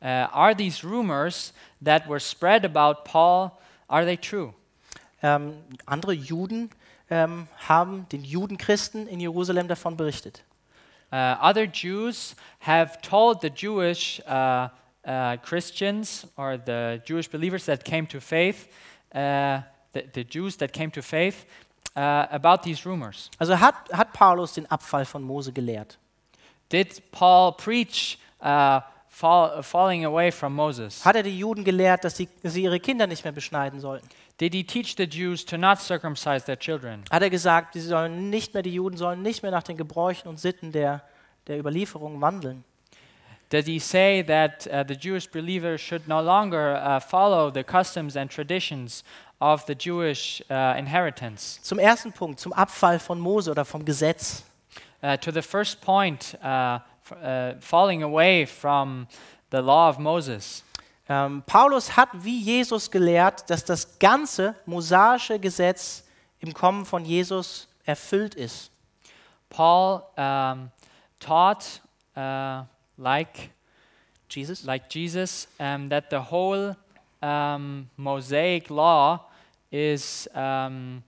Uh, 0.00 0.26
are 0.32 0.56
these 0.56 0.82
rumors 0.82 1.52
that 1.84 2.08
were 2.08 2.18
spread 2.18 2.64
about 2.64 3.04
Paul 3.04 3.52
are 3.92 4.04
they 4.04 4.16
true? 4.16 4.54
Ähm, 5.22 5.62
andere 5.86 6.14
Juden 6.14 6.70
ähm, 7.10 7.46
haben 7.68 8.08
den 8.08 8.24
Judenchristen 8.24 9.06
in 9.06 9.20
Jerusalem 9.20 9.68
davon 9.68 9.96
berichtet. 9.96 10.42
Uh, 11.12 11.36
other 11.42 11.66
Jews 11.66 12.34
have 12.60 12.98
told 13.02 13.42
the 13.42 13.50
Jewish 13.50 14.20
uh, 14.26 14.68
uh, 15.04 15.36
Christians 15.42 16.26
or 16.38 16.56
the 16.56 17.02
Jewish 17.04 17.28
believers 17.28 17.66
that 17.66 17.84
came 17.84 18.08
to 18.08 18.18
faith, 18.18 18.68
uh, 19.14 19.60
the, 19.92 20.04
the 20.14 20.24
Jews 20.24 20.56
that 20.56 20.72
came 20.72 20.90
to 20.90 21.02
faith, 21.02 21.44
uh, 21.94 22.26
about 22.30 22.62
these 22.62 22.86
rumors. 22.86 23.30
Also 23.38 23.54
hat, 23.54 23.74
hat 23.92 24.14
Paulus 24.14 24.54
den 24.54 24.64
Abfall 24.70 25.04
von 25.04 25.22
Mose 25.22 25.52
gelehrt? 25.52 25.98
Did 26.70 27.02
Paul 27.12 27.52
preach 27.52 28.18
uh, 28.40 28.80
fall, 29.12 29.62
falling 29.62 30.04
away 30.04 30.32
from 30.32 30.54
Moses? 30.54 31.04
Hat 31.04 31.14
er 31.14 31.22
die 31.22 31.38
Juden 31.38 31.62
gelehrt, 31.62 32.02
dass 32.04 32.16
sie, 32.16 32.28
dass 32.42 32.54
sie 32.54 32.62
ihre 32.64 32.80
Kinder 32.80 33.06
nicht 33.06 33.22
mehr 33.22 33.32
beschneiden 33.32 33.78
sollten? 33.78 34.08
Did 34.40 34.54
he 34.54 34.64
teach 34.64 34.96
the 34.96 35.04
Jews 35.04 35.44
to 35.44 35.56
not 35.56 35.78
circumcise 35.78 36.44
their 36.44 36.58
children? 36.58 37.04
Hat 37.10 37.22
er 37.22 37.30
gesagt, 37.30 37.74
sie 37.74 37.80
sollen 37.80 38.30
nicht 38.30 38.54
mehr, 38.54 38.62
die 38.62 38.74
Juden 38.74 38.96
sollen 38.96 39.22
nicht 39.22 39.42
mehr 39.42 39.52
nach 39.52 39.62
den 39.62 39.76
Gebräuchen 39.76 40.28
und 40.28 40.40
Sitten 40.40 40.72
der, 40.72 41.02
der 41.46 41.58
Überlieferung 41.58 42.20
wandeln? 42.20 42.64
Did 43.50 43.66
he 43.66 43.78
say 43.78 44.22
that 44.22 44.66
uh, 44.68 44.82
the 44.88 44.94
Jewish 44.94 45.28
believers 45.30 45.82
should 45.82 46.08
no 46.08 46.22
longer 46.22 46.82
uh, 46.82 46.98
follow 46.98 47.50
the 47.52 47.62
customs 47.62 48.16
and 48.16 48.30
traditions 48.30 49.04
of 49.40 49.66
the 49.66 49.74
Jewish 49.74 50.42
uh, 50.50 50.74
inheritance? 50.78 51.60
Zum 51.62 51.78
ersten 51.78 52.12
Punkt, 52.12 52.40
zum 52.40 52.54
Abfall 52.54 52.98
von 52.98 53.20
Mose 53.20 53.50
oder 53.50 53.66
vom 53.66 53.84
Gesetz. 53.84 54.44
Uh, 55.02 55.18
to 55.18 55.30
the 55.30 55.42
first 55.42 55.82
point, 55.82 56.34
uh, 57.22 57.60
falling 57.60 58.02
away 58.02 58.46
from 58.46 59.06
the 59.50 59.60
law 59.60 59.88
of 59.88 59.98
Moses. 59.98 60.64
Ähm, 61.08 61.42
Paulus 61.46 61.96
hat 61.96 62.08
wie 62.12 62.40
Jesus 62.40 62.90
gelehrt, 62.90 63.48
dass 63.50 63.64
das 63.64 63.98
ganze 63.98 64.54
mosaische 64.66 65.38
Gesetz 65.38 66.04
im 66.40 66.54
Kommen 66.54 66.84
von 66.84 67.04
Jesus 67.04 67.68
erfüllt 67.84 68.34
ist. 68.34 68.70
Paul 69.50 70.02
um, 70.16 70.70
taught, 71.20 71.80
uh, 72.16 72.64
like, 72.96 73.50
Jesus? 74.30 74.64
like 74.64 74.88
Jesus, 74.88 75.48
um, 75.58 75.88
that 75.90 76.08
the 76.10 76.30
whole 76.30 76.76
um, 77.20 77.90
Mosaic 77.96 78.70
law 78.70 79.20
is, 79.70 80.28
um, 80.34 81.02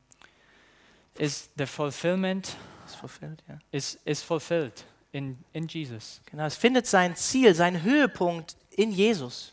is 1.18 1.48
the 1.56 1.66
fulfillment, 1.66 2.56
Ist 2.86 2.96
fulfilled, 2.96 3.42
ja. 3.48 3.54
is, 3.72 3.98
is 4.04 4.22
fulfilled 4.22 4.84
in, 5.14 5.38
in 5.52 5.68
Jesus. 5.68 6.20
Genau, 6.30 6.44
es 6.44 6.56
findet 6.56 6.86
sein 6.86 7.14
Ziel, 7.16 7.54
seinen 7.54 7.82
Höhepunkt 7.82 8.56
in 8.70 8.90
Jesus. 8.90 9.52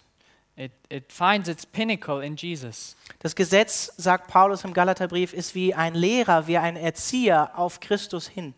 It, 0.58 0.72
it 0.89 1.12
finds 1.12 1.48
its 1.48 1.65
pinnacle 1.65 2.24
in 2.24 2.36
Jesus. 2.36 2.96
Das 3.20 3.36
Gesetz, 3.36 3.94
sagt 3.98 4.27
Paulus 4.27 4.63
im 4.63 4.74
Galaterbrief, 4.74 5.34
ist 5.34 5.56
wie 5.56 5.74
ein 5.74 5.96
Lehrer, 5.96 6.48
wie 6.48 6.58
ein 6.58 6.75
Erzieher 6.75 7.51
auf 7.58 7.80
Christus 7.80 8.27
hin. 8.27 8.53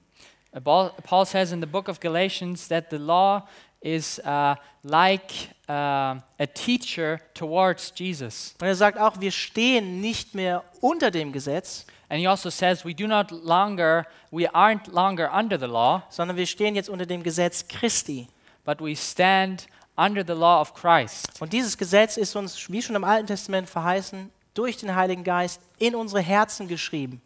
Paul, 0.63 0.91
Paul 1.03 1.25
says 1.25 1.51
in 1.51 1.61
the 1.61 1.67
book 1.67 1.87
of 1.89 1.99
Galatians 1.99 2.67
that 2.67 2.89
the 2.89 2.97
law 2.97 3.47
is 3.81 4.19
uh, 4.19 4.55
like 4.83 5.31
uh, 5.67 6.19
a 6.39 6.47
teacher 6.53 7.19
towards 7.33 7.91
Jesus. 7.95 8.55
Und 8.59 8.67
er 8.67 8.75
sagt 8.75 8.97
auch, 8.97 9.19
wir 9.19 9.31
stehen 9.31 9.99
nicht 9.99 10.35
mehr 10.35 10.63
unter 10.79 11.11
dem 11.11 11.31
Gesetz, 11.31 11.85
And 12.13 12.19
he 12.19 12.27
also 12.27 12.51
says 12.51 12.85
we 12.85 12.93
do 12.93 13.07
not 13.07 13.31
longer, 13.31 14.05
we 14.29 14.45
aren't 14.45 14.93
longer 14.93 15.27
under 15.33 15.57
the 15.57 15.65
law, 15.65 16.03
sondern 16.11 16.37
wir 16.37 16.45
stehen 16.45 16.75
jetzt 16.75 16.87
unter 16.87 17.07
dem 17.07 17.23
Gesetz 17.23 17.67
Christi. 17.67 18.27
but 18.63 18.81
we 18.81 18.95
stand 18.95 19.67
under 19.97 20.23
the 20.23 20.35
law 20.35 20.61
of 20.61 20.73
Christ. 20.73 21.29
Und 21.39 21.53
dieses 21.53 21.77
Gesetz 21.77 22.17
ist 22.17 22.35
uns, 22.35 22.69
wie 22.69 22.81
schon 22.81 22.95
im 22.95 23.03
Alten 23.03 23.27
Testament 23.27 23.69
verheißen, 23.69 24.31
durch 24.53 24.77
den 24.77 24.95
Heiligen 24.95 25.23
Geist 25.23 25.61
in 25.79 25.95
unsere 25.95 26.21
Herzen 26.21 26.67
geschrieben. 26.67 27.21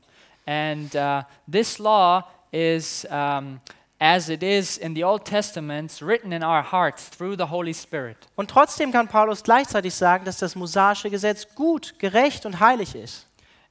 And 0.46 0.94
uh, 0.96 1.24
this 1.50 1.77
law 1.77 2.24
is, 2.51 3.06
um, 3.10 3.60
as 4.00 4.29
it 4.29 4.41
is 4.41 4.77
in 4.77 4.96
the 4.96 5.03
Old 5.03 5.25
Testament, 5.25 6.01
written 6.01 6.32
in 6.32 6.44
our 6.44 6.63
hearts 6.63 7.10
through 7.10 7.36
the 7.38 7.50
Holy 7.50 7.74
Spirit. 7.74 8.17
Und 8.36 8.50
trotzdem 8.50 8.91
kann 8.91 9.08
Paulus 9.08 9.44
gleichzeitig 9.44 9.94
sagen, 9.94 10.24
dass 10.24 10.38
das 10.38 10.56
mosaische 10.56 11.10
Gesetz 11.10 11.53
gut, 11.53 12.00
gerecht 12.00 12.46
und 12.46 12.60
heilig 12.60 12.96
ist. 12.96 13.26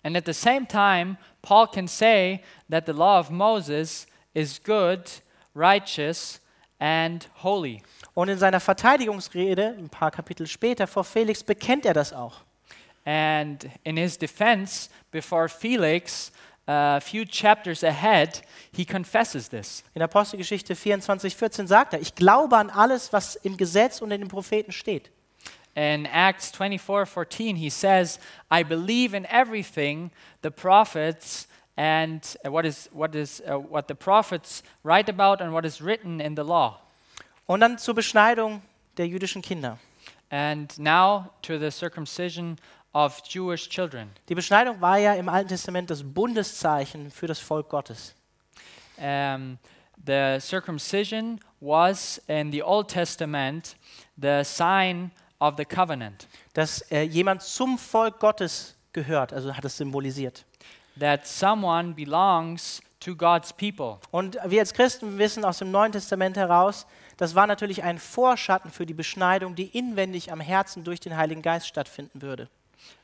And 0.06 0.16
at 0.16 0.24
the 0.24 0.32
same 0.32 0.68
time, 0.68 1.18
Paul 1.42 1.66
can 1.66 1.88
say 1.88 2.40
that 2.68 2.86
the 2.86 2.92
law 2.92 3.18
of 3.18 3.28
Moses 3.28 4.06
is 4.34 4.60
good, 4.62 5.00
righteous, 5.52 6.38
and 6.78 7.26
holy. 7.42 7.82
Und 8.14 8.28
in 8.28 8.38
seiner 8.38 8.60
Verteidigungsrede, 8.60 9.74
ein 9.76 9.88
paar 9.88 10.12
Kapitel 10.12 10.46
später, 10.46 10.86
vor 10.86 11.02
Felix, 11.02 11.42
bekennt 11.42 11.84
er 11.84 11.92
das 11.92 12.12
auch. 12.12 12.44
And 13.04 13.68
in 13.82 13.96
his 13.96 14.16
defense 14.16 14.90
before 15.10 15.48
Felix, 15.48 16.30
a 16.68 17.00
few 17.00 17.24
chapters 17.24 17.82
ahead, 17.82 18.42
he 18.72 18.84
confesses 18.84 19.48
this. 19.48 19.82
In 19.92 20.02
Apostelgeschichte 20.02 20.76
24, 20.76 21.34
14 21.34 21.66
sagt 21.66 21.94
er, 21.94 22.00
ich 22.00 22.14
glaube 22.14 22.56
an 22.56 22.70
alles, 22.70 23.12
was 23.12 23.34
im 23.34 23.56
Gesetz 23.56 24.00
und 24.00 24.12
in 24.12 24.20
den 24.20 24.28
Propheten 24.28 24.70
steht. 24.70 25.10
In 25.76 26.06
Acts 26.06 26.50
24 26.52 27.04
14, 27.04 27.56
he 27.56 27.68
says, 27.68 28.18
I 28.50 28.62
believe 28.62 29.12
in 29.12 29.26
everything 29.26 30.10
the 30.40 30.50
prophets 30.50 31.46
and 31.76 32.22
uh, 32.44 32.50
what, 32.50 32.64
is, 32.64 32.88
what, 32.92 33.14
is, 33.14 33.42
uh, 33.46 33.58
what 33.58 33.86
the 33.86 33.94
prophets 33.94 34.62
write 34.82 35.10
about 35.10 35.42
and 35.42 35.52
what 35.52 35.66
is 35.66 35.82
written 35.82 36.20
in 36.20 36.34
the 36.34 36.44
law. 36.44 36.80
Und 37.46 37.60
dann 37.60 37.78
zur 37.78 37.94
Beschneidung 37.94 38.62
der 38.96 39.06
jüdischen 39.06 39.42
Kinder. 39.42 39.78
And 40.30 40.76
now 40.78 41.30
to 41.42 41.58
the 41.58 41.70
circumcision 41.70 42.58
of 42.94 43.22
Jewish 43.28 43.68
children. 43.68 44.10
Die 44.28 44.34
Beschneidung 44.34 44.80
war 44.80 44.96
ja 44.98 45.12
im 45.12 45.28
Alten 45.28 45.48
Testament 45.48 45.90
das 45.90 46.02
Bundeszeichen 46.02 47.10
für 47.10 47.26
das 47.26 47.38
Volk 47.38 47.68
Gottes. 47.68 48.14
Um, 48.96 49.58
the 50.06 50.38
circumcision 50.40 51.38
was 51.60 52.18
in 52.28 52.50
the 52.50 52.62
Old 52.62 52.88
Testament 52.88 53.76
the 54.16 54.42
sign 54.42 55.10
of 55.38 55.54
the 55.56 55.64
covenant 55.64 56.26
Dass 56.54 56.80
äh, 56.90 57.02
jemand 57.02 57.42
zum 57.42 57.78
Volk 57.78 58.18
Gottes 58.20 58.76
gehört, 58.92 59.32
also 59.32 59.54
hat 59.54 59.64
es 59.64 59.76
symbolisiert. 59.76 60.44
that 60.98 61.26
someone 61.26 61.92
belongs 61.94 62.80
to 63.00 63.14
God's 63.14 63.52
people. 63.52 63.98
Und 64.10 64.38
wir 64.46 64.60
als 64.60 64.72
Christen 64.72 65.18
wissen 65.18 65.44
aus 65.44 65.58
dem 65.58 65.70
Neuen 65.70 65.92
Testament 65.92 66.36
heraus, 66.36 66.86
das 67.18 67.34
war 67.34 67.46
natürlich 67.46 67.82
ein 67.82 67.98
Vorschatten 67.98 68.70
für 68.70 68.86
die 68.86 68.94
Beschneidung, 68.94 69.54
die 69.54 69.66
inwendig 69.76 70.32
am 70.32 70.40
Herzen 70.40 70.84
durch 70.84 71.00
den 71.00 71.16
Heiligen 71.16 71.42
Geist 71.42 71.66
stattfinden 71.66 72.22
würde. 72.22 72.48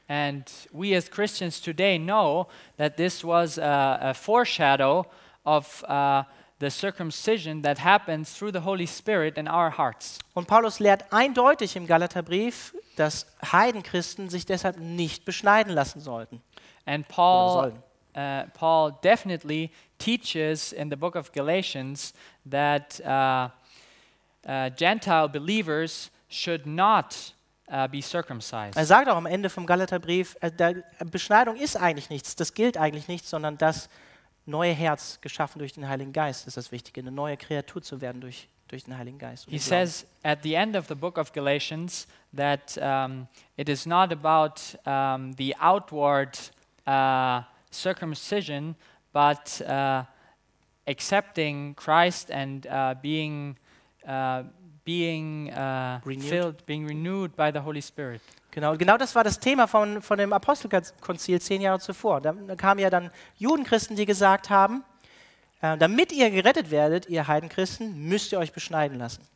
And 0.08 0.50
we 0.72 0.96
as 0.96 1.10
Christians 1.10 1.60
today 1.60 1.98
know 1.98 2.46
that 2.78 2.96
this 2.96 3.24
was 3.24 3.58
a, 3.58 4.10
a 4.10 4.14
foreshadow 4.14 5.06
of 5.44 5.84
uh, 5.88 6.24
the 6.62 6.70
circumcision 6.70 7.62
that 7.62 7.78
happens 7.78 8.32
through 8.32 8.52
the 8.52 8.60
Holy 8.60 8.86
Spirit 8.86 9.36
in 9.36 9.48
our 9.48 9.70
hearts. 9.76 10.18
Und 10.32 10.46
Paulus 10.46 10.78
lehrt 10.78 11.12
eindeutig 11.12 11.76
im 11.76 11.86
Galaterbrief, 11.86 12.74
dass 12.96 13.26
Heidenchristen 13.42 14.30
sich 14.30 14.46
deshalb 14.46 14.78
nicht 14.78 15.24
beschneiden 15.24 15.72
lassen 15.72 16.00
sollten. 16.00 16.40
And 16.86 17.06
Paul, 17.08 17.72
uh, 18.16 18.44
Paul 18.54 18.92
definitely 19.02 19.70
teaches 19.98 20.72
in 20.72 20.88
the 20.88 20.96
book 20.96 21.16
of 21.16 21.32
Galatians 21.32 22.14
that 22.48 23.00
uh, 23.04 23.48
uh, 24.48 24.70
Gentile 24.76 25.28
believers 25.28 26.10
should 26.28 26.64
not 26.66 27.34
uh, 27.68 27.88
be 27.88 28.00
circumcised. 28.00 28.76
Er 28.76 28.86
sagt 28.86 29.08
auch 29.08 29.16
am 29.16 29.26
Ende 29.26 29.50
vom 29.50 29.66
Galaterbrief, 29.66 30.36
äh, 30.40 30.50
Beschneidung 31.10 31.56
ist 31.56 31.76
eigentlich 31.76 32.10
nichts, 32.10 32.36
das 32.36 32.54
gilt 32.54 32.76
eigentlich 32.76 33.08
nichts, 33.08 33.30
sondern 33.30 33.58
das 33.58 33.88
neue 34.46 34.72
Herz, 34.72 35.20
geschaffen 35.20 35.58
durch 35.58 35.72
den 35.72 35.88
Heiligen 35.88 36.12
Geist, 36.12 36.46
ist 36.46 36.56
das 36.56 36.72
Wichtige, 36.72 37.00
eine 37.00 37.12
neue 37.12 37.36
Kreatur 37.36 37.82
zu 37.82 38.00
werden 38.00 38.20
durch, 38.20 38.48
durch 38.68 38.84
den 38.84 38.96
Heiligen 38.96 39.18
Geist. 39.18 39.46
He 39.48 39.58
says 39.58 40.06
at 40.22 40.42
the 40.42 40.54
end 40.54 40.76
of 40.76 40.86
the 40.88 40.94
book 40.94 41.18
of 41.18 41.32
Galatians 41.32 42.06
that 42.34 42.78
um, 42.78 43.28
it 43.56 43.68
is 43.68 43.86
not 43.86 44.12
about 44.12 44.60
um, 44.86 45.34
the 45.36 45.54
outward 45.60 46.38
uh, 46.86 47.42
circumcision, 47.70 48.74
but 49.12 49.60
uh, 49.62 50.04
accepting 50.86 51.74
Christ 51.76 52.30
and 52.30 52.66
uh, 52.66 52.94
being 53.00 53.56
uh, 54.06 54.44
being 54.84 55.50
uh, 55.52 56.00
filled, 56.00 56.66
being 56.66 56.86
renewed 56.86 57.36
by 57.36 57.52
the 57.52 57.60
Holy 57.60 57.80
Spirit. 57.80 58.20
Genau, 58.52 58.76
genau 58.76 58.98
das 58.98 59.14
war 59.14 59.24
das 59.24 59.40
Thema 59.40 59.66
von, 59.66 60.02
von 60.02 60.18
dem 60.18 60.34
Apostelkonzil 60.34 61.40
zehn 61.40 61.62
Jahre 61.62 61.80
zuvor. 61.80 62.20
Da, 62.20 62.34
kamen 62.56 62.80
ja 62.80 62.90
dann 62.90 63.10
Judenchristen, 63.38 63.96
die 63.96 64.04
gesagt 64.04 64.50
haben, 64.50 64.84
äh, 65.62 65.78
damit 65.78 66.12
ihr 66.12 66.30
gerettet 66.30 66.70
werdet, 66.70 67.08
ihr 67.08 67.26
Heidenchristen, 67.26 68.08
müsst 68.08 68.30
ihr 68.30 68.38
euch 68.38 68.52
beschneiden 68.52 68.98
lassen. 68.98 69.26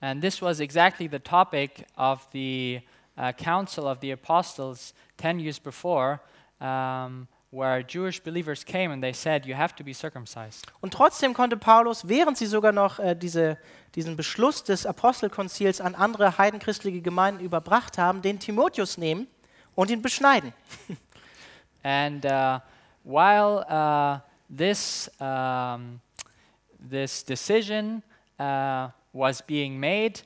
And 0.00 0.20
this 0.20 0.42
was 0.42 0.58
exactly 0.58 1.08
the 1.08 1.20
topic 1.20 1.86
of 1.96 2.26
the 2.32 2.82
uh, 3.16 3.32
Council 3.32 3.84
of 3.86 3.98
the 4.00 4.12
Apostles 4.12 4.94
10 5.18 5.38
years 5.38 5.60
before, 5.60 6.18
um, 6.58 7.28
where 7.54 7.82
Jewish 7.82 8.20
believers 8.20 8.64
came 8.64 8.90
and 8.90 9.02
they 9.02 9.12
said, 9.12 9.46
You 9.46 9.54
have 9.54 9.74
to 9.76 9.84
be 9.84 9.94
circumcised. 9.94 10.66
Und 10.80 10.92
trotzdem 10.92 11.34
konnte 11.34 11.56
Paulus, 11.56 12.08
während 12.08 12.36
sie 12.36 12.46
sogar 12.46 12.72
noch 12.72 12.98
äh, 12.98 13.14
diese, 13.14 13.58
diesen 13.94 14.16
Beschluss 14.16 14.64
des 14.64 14.84
Apostelkonzils 14.84 15.80
an 15.80 15.94
andere 15.94 16.36
heidenchristliche 16.36 17.00
Gemeinden 17.00 17.44
überbracht 17.44 17.96
haben, 17.96 18.22
den 18.22 18.40
Timotheus 18.40 18.98
nehmen 18.98 19.28
und 19.74 19.90
ihn 19.90 20.02
beschneiden. 20.02 20.52
And 21.84 22.24
uh, 22.24 22.60
while 23.04 23.64
uh, 23.68 24.20
this, 24.48 25.10
um, 25.20 26.00
this 26.78 27.22
decision 27.22 28.02
uh, 28.40 28.88
was 29.12 29.42
being 29.42 29.78
made, 29.78 30.22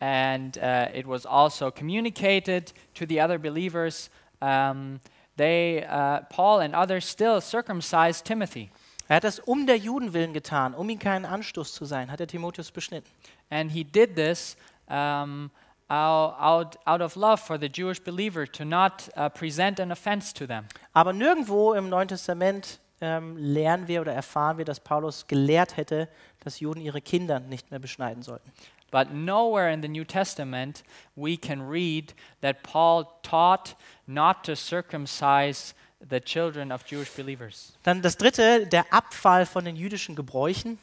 and 0.00 0.56
uh, 0.58 0.88
it 0.94 1.06
was 1.06 1.26
also 1.26 1.70
communicated 1.70 2.72
to 2.94 3.06
the 3.06 3.20
other 3.20 3.38
believers, 3.38 4.10
um, 4.40 5.00
they, 5.38 5.86
uh, 5.86 6.20
Paul 6.28 6.60
and 6.60 6.74
others 6.74 7.08
still 7.08 7.40
circumcised 7.40 8.26
Timothy. 8.26 8.70
Er 9.08 9.16
hat 9.16 9.24
das 9.24 9.38
um 9.38 9.66
der 9.66 9.78
Juden 9.78 10.12
willen 10.12 10.34
getan, 10.34 10.74
um 10.74 10.90
ihm 10.90 10.98
keinen 10.98 11.24
Anstoß 11.24 11.72
zu 11.72 11.86
sein, 11.86 12.10
hat 12.10 12.20
er 12.20 12.26
Timotheus 12.26 12.70
beschnitten. 12.70 13.10
And 13.48 13.72
he 13.72 13.82
did 13.82 14.14
this 14.14 14.56
um, 14.88 15.50
out, 15.88 16.34
out, 16.38 16.78
out 16.84 17.00
of 17.00 17.16
love 17.16 17.40
for 17.40 17.58
the 17.58 17.68
Jewish 17.72 18.00
believer 18.02 18.46
to 18.46 18.64
not 18.64 19.08
uh, 19.16 19.30
present 19.30 19.80
an 19.80 19.90
offense 19.90 20.34
to 20.34 20.46
them. 20.46 20.66
Aber 20.92 21.14
nirgendwo 21.14 21.72
im 21.72 21.88
Neuen 21.88 22.08
Testament 22.08 22.80
ähm, 23.00 23.36
lernen 23.38 23.88
wir 23.88 24.02
oder 24.02 24.12
erfahren 24.12 24.58
wir, 24.58 24.66
dass 24.66 24.80
Paulus 24.80 25.26
gelehrt 25.26 25.78
hätte, 25.78 26.08
dass 26.44 26.60
Juden 26.60 26.80
ihre 26.80 27.00
Kinder 27.00 27.40
nicht 27.40 27.70
mehr 27.70 27.80
beschneiden 27.80 28.22
sollten. 28.22 28.52
But 28.90 29.12
nowhere 29.12 29.70
in 29.70 29.82
the 29.82 29.88
New 29.88 30.04
Testament 30.04 30.82
we 31.16 31.36
can 31.36 31.62
read 31.62 32.14
that 32.40 32.62
Paul 32.62 33.18
taught 33.22 33.74
not 34.06 34.44
to 34.44 34.56
circumcise 34.56 35.74
the 36.00 36.20
children 36.20 36.72
of 36.72 36.84
Jewish 36.84 37.10
believers. 37.10 37.72
Dann 37.82 38.02
das 38.02 38.16
dritte, 38.16 38.66
der 38.66 38.92
Abfall 38.92 39.46
von 39.46 39.64
den 39.64 39.76
jüdischen 39.76 40.14
Gebräuchen. 40.14 40.78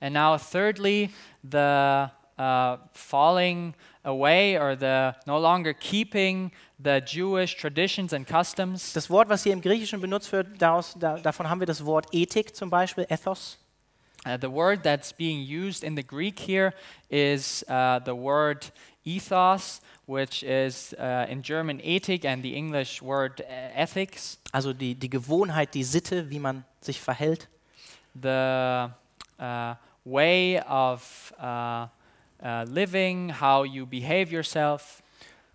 And 0.00 0.14
now, 0.14 0.38
thirdly, 0.38 1.10
the 1.42 2.10
uh, 2.38 2.76
falling 2.92 3.74
away 4.04 4.56
or 4.56 4.76
the 4.76 5.14
no 5.26 5.38
longer 5.38 5.74
keeping 5.74 6.52
the 6.78 7.00
Jewish 7.04 7.56
traditions 7.56 8.12
and 8.12 8.26
customs. 8.26 8.92
Das 8.92 9.10
Wort, 9.10 9.28
was 9.28 9.42
hier 9.42 9.52
im 9.52 9.60
Griechischen 9.60 10.00
benutzt 10.00 10.30
wird, 10.32 10.46
daraus, 10.58 10.94
da, 10.98 11.16
davon 11.18 11.50
haben 11.50 11.60
wir 11.60 11.66
das 11.66 11.84
Wort 11.84 12.06
Ethik 12.12 12.54
zum 12.54 12.70
Beispiel, 12.70 13.06
Ethos. 13.08 13.58
Uh, 14.28 14.36
the 14.36 14.50
word 14.50 14.82
that's 14.82 15.10
being 15.10 15.40
used 15.40 15.82
in 15.82 15.94
the 15.94 16.02
Greek 16.02 16.38
here 16.38 16.74
is 17.08 17.64
uh, 17.66 17.98
the 18.00 18.14
word 18.14 18.66
ethos, 19.02 19.80
which 20.04 20.42
is 20.42 20.94
uh, 20.98 21.24
in 21.30 21.40
German 21.40 21.80
Ethik 21.80 22.26
and 22.26 22.42
the 22.42 22.54
English 22.54 23.00
word 23.00 23.40
uh, 23.40 23.44
ethics. 23.74 24.36
Also 24.52 24.74
die, 24.74 24.92
die 24.92 25.08
Gewohnheit, 25.08 25.72
die 25.72 25.82
Sitte, 25.82 26.28
wie 26.28 26.38
man 26.38 26.62
sich 26.82 27.00
verhält. 27.00 27.48
The 28.20 28.90
uh, 29.40 29.74
way 30.04 30.60
of 30.60 31.32
uh, 31.40 31.86
uh, 32.44 32.66
living, 32.68 33.30
how 33.30 33.62
you 33.64 33.86
behave 33.86 34.30
yourself. 34.30 35.02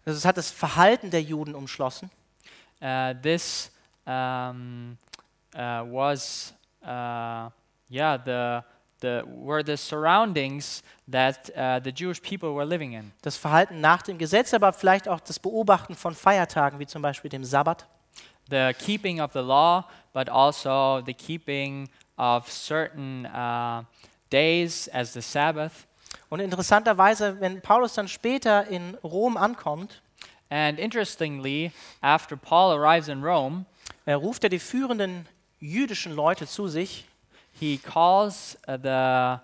Also 0.03 0.17
es 0.17 0.25
hat 0.25 0.37
das 0.37 0.49
Verhalten 0.49 1.11
der 1.11 1.21
Juden 1.21 1.53
umschlossen. 1.53 2.09
This 3.21 3.69
um, 4.07 4.97
uh, 5.55 5.85
was, 5.85 6.55
uh, 6.83 7.51
yeah, 7.93 8.17
the 8.17 8.63
the, 9.03 9.23
were 9.27 9.61
the 9.61 9.77
surroundings 9.77 10.81
that 11.07 11.49
uh, 11.55 11.79
the 11.79 11.91
Jewish 11.91 12.21
people 12.21 12.53
were 12.53 12.65
living 12.65 12.93
in. 12.93 13.11
Das 13.21 13.37
Verhalten 13.37 13.81
nach 13.81 14.01
dem 14.01 14.17
Gesetz, 14.17 14.53
aber 14.53 14.73
vielleicht 14.73 15.07
auch 15.07 15.19
das 15.19 15.37
Beobachten 15.37 15.95
von 15.95 16.15
Feiertagen, 16.15 16.79
wie 16.79 16.87
zum 16.87 17.01
Beispiel 17.01 17.29
dem 17.29 17.43
Sabbat. 17.43 17.85
The 18.49 18.73
keeping 18.73 19.21
of 19.21 19.33
the 19.33 19.41
law, 19.41 19.85
but 20.13 20.29
also 20.29 21.01
the 21.05 21.13
keeping 21.13 21.89
of 22.17 22.49
certain 22.49 23.25
uh, 23.25 23.83
days 24.31 24.89
as 24.89 25.13
the 25.13 25.21
Sabbath. 25.21 25.85
Und 26.29 26.39
interessanterweise, 26.39 27.39
wenn 27.39 27.61
Paulus 27.61 27.93
dann 27.93 28.07
später 28.07 28.65
in 28.67 28.95
Rom 29.03 29.37
ankommt, 29.37 30.01
And 30.49 30.77
interestingly, 30.77 31.71
after 32.01 32.37
Paul 32.37 32.77
arrives 32.77 33.07
in 33.07 33.23
Rome, 33.23 33.65
er 34.05 34.17
ruft 34.17 34.43
er 34.43 34.49
die 34.49 34.59
führenden 34.59 35.27
jüdischen 35.59 36.13
Leute 36.13 36.45
zu 36.45 36.67
sich 36.67 37.05
he 37.63 37.77
calls 37.77 38.57
uh, 38.67 38.77
the, 38.77 39.39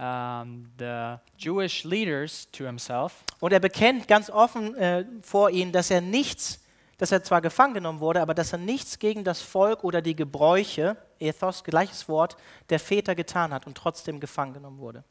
um, 0.00 0.70
the 0.78 1.18
Jewish 1.36 1.84
leaders 1.84 2.48
to 2.52 2.64
himself. 2.64 3.24
und 3.40 3.52
er 3.52 3.60
bekennt 3.60 4.06
ganz 4.08 4.30
offen 4.30 4.74
äh, 4.76 5.04
vor 5.22 5.50
ihnen, 5.50 5.72
dass 5.72 5.90
er 5.90 6.00
nichts, 6.00 6.60
dass 6.98 7.10
er 7.12 7.22
zwar 7.22 7.40
gefangen 7.40 7.74
genommen 7.74 8.00
wurde, 8.00 8.20
aber 8.22 8.34
dass 8.34 8.52
er 8.52 8.58
nichts 8.58 8.98
gegen 8.98 9.24
das 9.24 9.42
Volk 9.42 9.82
oder 9.82 10.00
die 10.00 10.14
Gebräuche, 10.14 10.96
Ethos, 11.18 11.64
gleiches 11.64 12.08
Wort, 12.08 12.36
der 12.70 12.78
Väter 12.78 13.14
getan 13.14 13.52
hat 13.52 13.66
und 13.66 13.76
trotzdem 13.76 14.20
gefangen 14.20 14.54
genommen 14.54 14.78
wurde. 14.78 15.04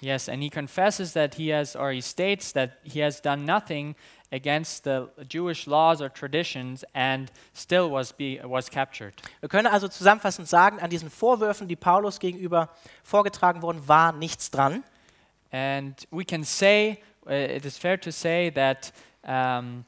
Yes, 0.00 0.28
and 0.28 0.42
he 0.42 0.50
confesses 0.50 1.12
that 1.12 1.34
he 1.34 1.48
has, 1.48 1.76
or 1.76 1.92
he 1.92 2.00
states 2.00 2.52
that 2.52 2.78
he 2.82 3.00
has 3.00 3.20
done 3.20 3.44
nothing 3.44 3.94
against 4.32 4.84
the 4.84 5.08
Jewish 5.28 5.66
laws 5.66 6.02
or 6.02 6.08
traditions 6.08 6.84
and 6.94 7.30
still 7.52 7.90
was, 7.90 8.12
be, 8.12 8.40
was 8.44 8.68
captured. 8.68 9.14
Wir 9.40 9.48
können 9.48 9.66
also 9.66 9.88
zusammenfassend 9.88 10.48
sagen, 10.48 10.80
an 10.80 10.90
diesen 10.90 11.08
Vorwürfen, 11.08 11.68
die 11.68 11.76
Paulus 11.76 12.18
gegenüber 12.18 12.68
vorgetragen 13.04 13.62
wurden, 13.62 13.86
war 13.86 14.12
nichts 14.12 14.50
dran. 14.50 14.82
And 15.52 15.94
we 16.10 16.24
can 16.24 16.42
say, 16.42 16.98
uh, 17.26 17.32
it 17.32 17.64
is 17.64 17.78
fair 17.78 17.96
to 18.00 18.10
say 18.10 18.50
that 18.50 18.92
um, 19.22 19.84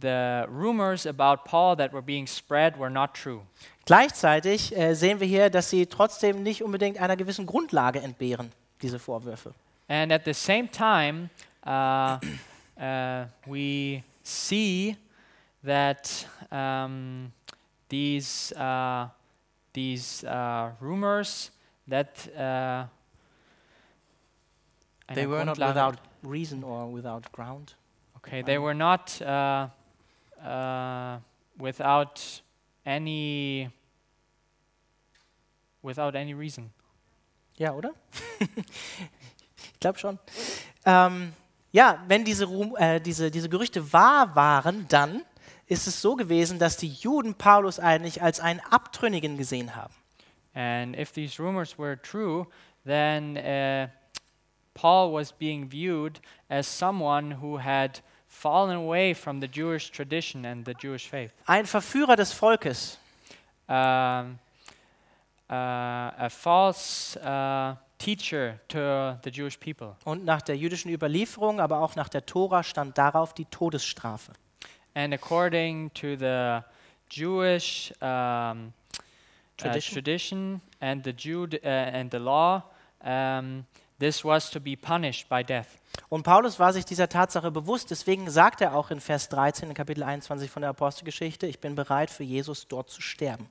the 0.00 0.44
rumors 0.48 1.06
about 1.06 1.44
Paul 1.44 1.76
that 1.76 1.92
were 1.92 2.02
being 2.02 2.26
spread 2.26 2.76
were 2.76 2.90
not 2.90 3.14
true. 3.14 3.42
Gleichzeitig 3.86 4.76
äh, 4.76 4.94
sehen 4.94 5.20
wir 5.20 5.26
hier, 5.26 5.50
dass 5.50 5.70
sie 5.70 5.86
trotzdem 5.86 6.42
nicht 6.42 6.62
unbedingt 6.62 6.98
einer 6.98 7.16
gewissen 7.16 7.46
Grundlage 7.46 8.00
entbehren, 8.00 8.50
diese 8.80 8.98
Vorwürfe. 8.98 9.52
And 9.88 10.12
at 10.12 10.24
the 10.24 10.34
same 10.34 10.68
time, 10.68 11.30
uh, 11.66 12.18
uh, 12.80 13.26
we 13.46 14.02
see 14.22 14.96
that 15.62 16.26
um, 16.50 17.32
these, 17.88 18.52
uh, 18.52 19.08
these 19.72 20.24
uh, 20.24 20.70
rumors 20.80 21.50
that 21.86 22.28
uh, 22.36 22.86
They 25.12 25.26
were 25.26 25.44
not 25.44 25.58
without 25.58 25.98
reason 26.22 26.64
or 26.64 26.86
without 26.86 27.30
ground. 27.32 27.74
Okay, 28.16 28.42
they 28.42 28.58
were 28.58 28.74
not 28.74 29.20
uh, 29.20 29.68
uh, 30.42 31.18
without 31.58 32.40
any 32.86 33.68
without 35.82 36.14
any 36.16 36.32
reason. 36.32 36.70
Ja, 37.56 37.72
oder? 37.72 37.92
ich 38.40 39.80
glaube 39.80 39.98
schon. 39.98 40.18
Ähm, 40.84 41.32
ja, 41.72 42.02
wenn 42.08 42.24
diese, 42.24 42.46
Ruhm, 42.46 42.76
äh, 42.76 43.00
diese, 43.00 43.30
diese 43.30 43.48
Gerüchte 43.48 43.92
wahr 43.92 44.34
waren, 44.34 44.86
dann 44.88 45.22
ist 45.66 45.86
es 45.86 46.00
so 46.00 46.16
gewesen, 46.16 46.58
dass 46.58 46.76
die 46.76 46.88
Juden 46.88 47.34
Paulus 47.34 47.78
eigentlich 47.78 48.22
als 48.22 48.40
einen 48.40 48.60
Abtrünnigen 48.60 49.36
gesehen 49.36 49.74
haben. 49.74 49.94
And 50.54 50.96
if 50.96 51.12
these 51.12 51.42
rumors 51.42 51.78
were 51.78 52.00
true, 52.00 52.46
then 52.84 53.36
uh, 53.36 53.88
Paul 54.74 55.12
was 55.12 55.32
being 55.32 55.68
viewed 55.68 56.20
as 56.48 56.66
someone 56.66 57.40
who 57.40 57.58
had 57.58 58.02
fallen 58.28 58.76
away 58.76 59.14
from 59.14 59.40
the 59.40 59.48
Jewish 59.48 59.90
tradition 59.90 60.44
and 60.44 60.64
the 60.66 60.74
Jewish 60.74 61.08
faith. 61.08 61.32
Ein 61.46 61.66
Verführer 61.66 62.16
des 62.16 62.32
Volkes. 62.32 62.98
Um, 63.66 64.38
a 65.48 66.28
false 66.30 67.16
uh, 67.18 67.76
teacher 67.98 68.60
to 68.68 69.18
the 69.22 69.30
Jewish 69.30 69.58
people. 69.58 69.96
Und 70.04 70.24
nach 70.24 70.42
der 70.42 70.56
jüdischen 70.56 70.90
Überlieferung, 70.90 71.60
aber 71.60 71.80
auch 71.80 71.96
nach 71.96 72.08
der 72.08 72.26
Tora 72.26 72.62
stand 72.62 72.96
darauf 72.98 73.34
die 73.34 73.44
Todesstrafe. 73.46 74.32
And 74.94 75.12
according 75.12 75.92
to 75.94 76.16
the 76.16 76.60
Jewish 77.10 77.92
um, 78.00 78.72
Tradition. 79.56 79.92
Uh, 79.92 79.94
tradition 79.94 80.60
and 80.80 81.04
the 81.04 81.12
Jude 81.12 81.60
uh, 81.62 81.68
and 81.68 82.10
the 82.10 82.18
law, 82.18 82.62
um, 83.04 83.64
this 83.98 84.24
was 84.24 84.50
to 84.50 84.60
be 84.60 84.76
punished 84.76 85.28
by 85.28 85.44
death. 85.44 85.78
Und 86.08 86.24
Paulus 86.24 86.58
war 86.58 86.72
sich 86.72 86.84
dieser 86.84 87.08
Tatsache 87.08 87.50
bewusst, 87.52 87.90
deswegen 87.90 88.28
sagt 88.30 88.60
er 88.60 88.74
auch 88.74 88.90
in 88.90 89.00
Vers 89.00 89.28
13 89.28 89.68
in 89.68 89.74
Kapitel 89.74 90.02
21 90.02 90.50
von 90.50 90.62
der 90.62 90.70
Apostelgeschichte, 90.70 91.46
ich 91.46 91.60
bin 91.60 91.76
bereit 91.76 92.10
für 92.10 92.24
Jesus 92.24 92.66
dort 92.66 92.90
zu 92.90 93.00
sterben. 93.00 93.48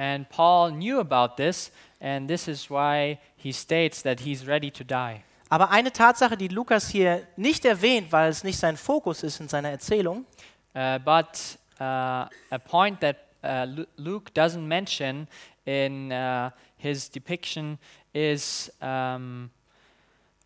And 0.00 0.26
Paul 0.30 0.70
knew 0.70 0.98
about 0.98 1.36
this, 1.36 1.70
and 2.00 2.26
this 2.26 2.48
is 2.48 2.70
why 2.70 3.18
he 3.36 3.52
states 3.52 4.00
that 4.02 4.20
he's 4.20 4.46
ready 4.46 4.70
to 4.70 4.82
die. 4.82 5.22
Aber 5.50 5.70
eine 5.70 5.92
Tatsache, 5.92 6.38
die 6.38 6.48
Lukas 6.48 6.88
hier 6.88 7.26
nicht 7.36 7.66
erwähnt, 7.66 8.10
weil 8.10 8.30
es 8.30 8.42
nicht 8.42 8.58
sein 8.58 8.78
Fokus 8.78 9.22
ist 9.22 9.40
in 9.40 9.48
seiner 9.48 9.70
Erzählung, 9.70 10.24
Uh, 10.72 11.00
but 11.00 11.58
uh, 11.80 12.28
a 12.52 12.58
point 12.64 13.00
that 13.00 13.16
uh, 13.42 13.64
Lu- 13.64 13.86
Luke 13.96 14.32
doesn't 14.34 14.64
mention 14.64 15.26
in 15.66 16.12
uh, 16.12 16.50
his 16.76 17.08
depiction 17.10 17.76
is, 18.14 18.70
um, 18.80 19.50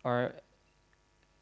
or 0.03 0.33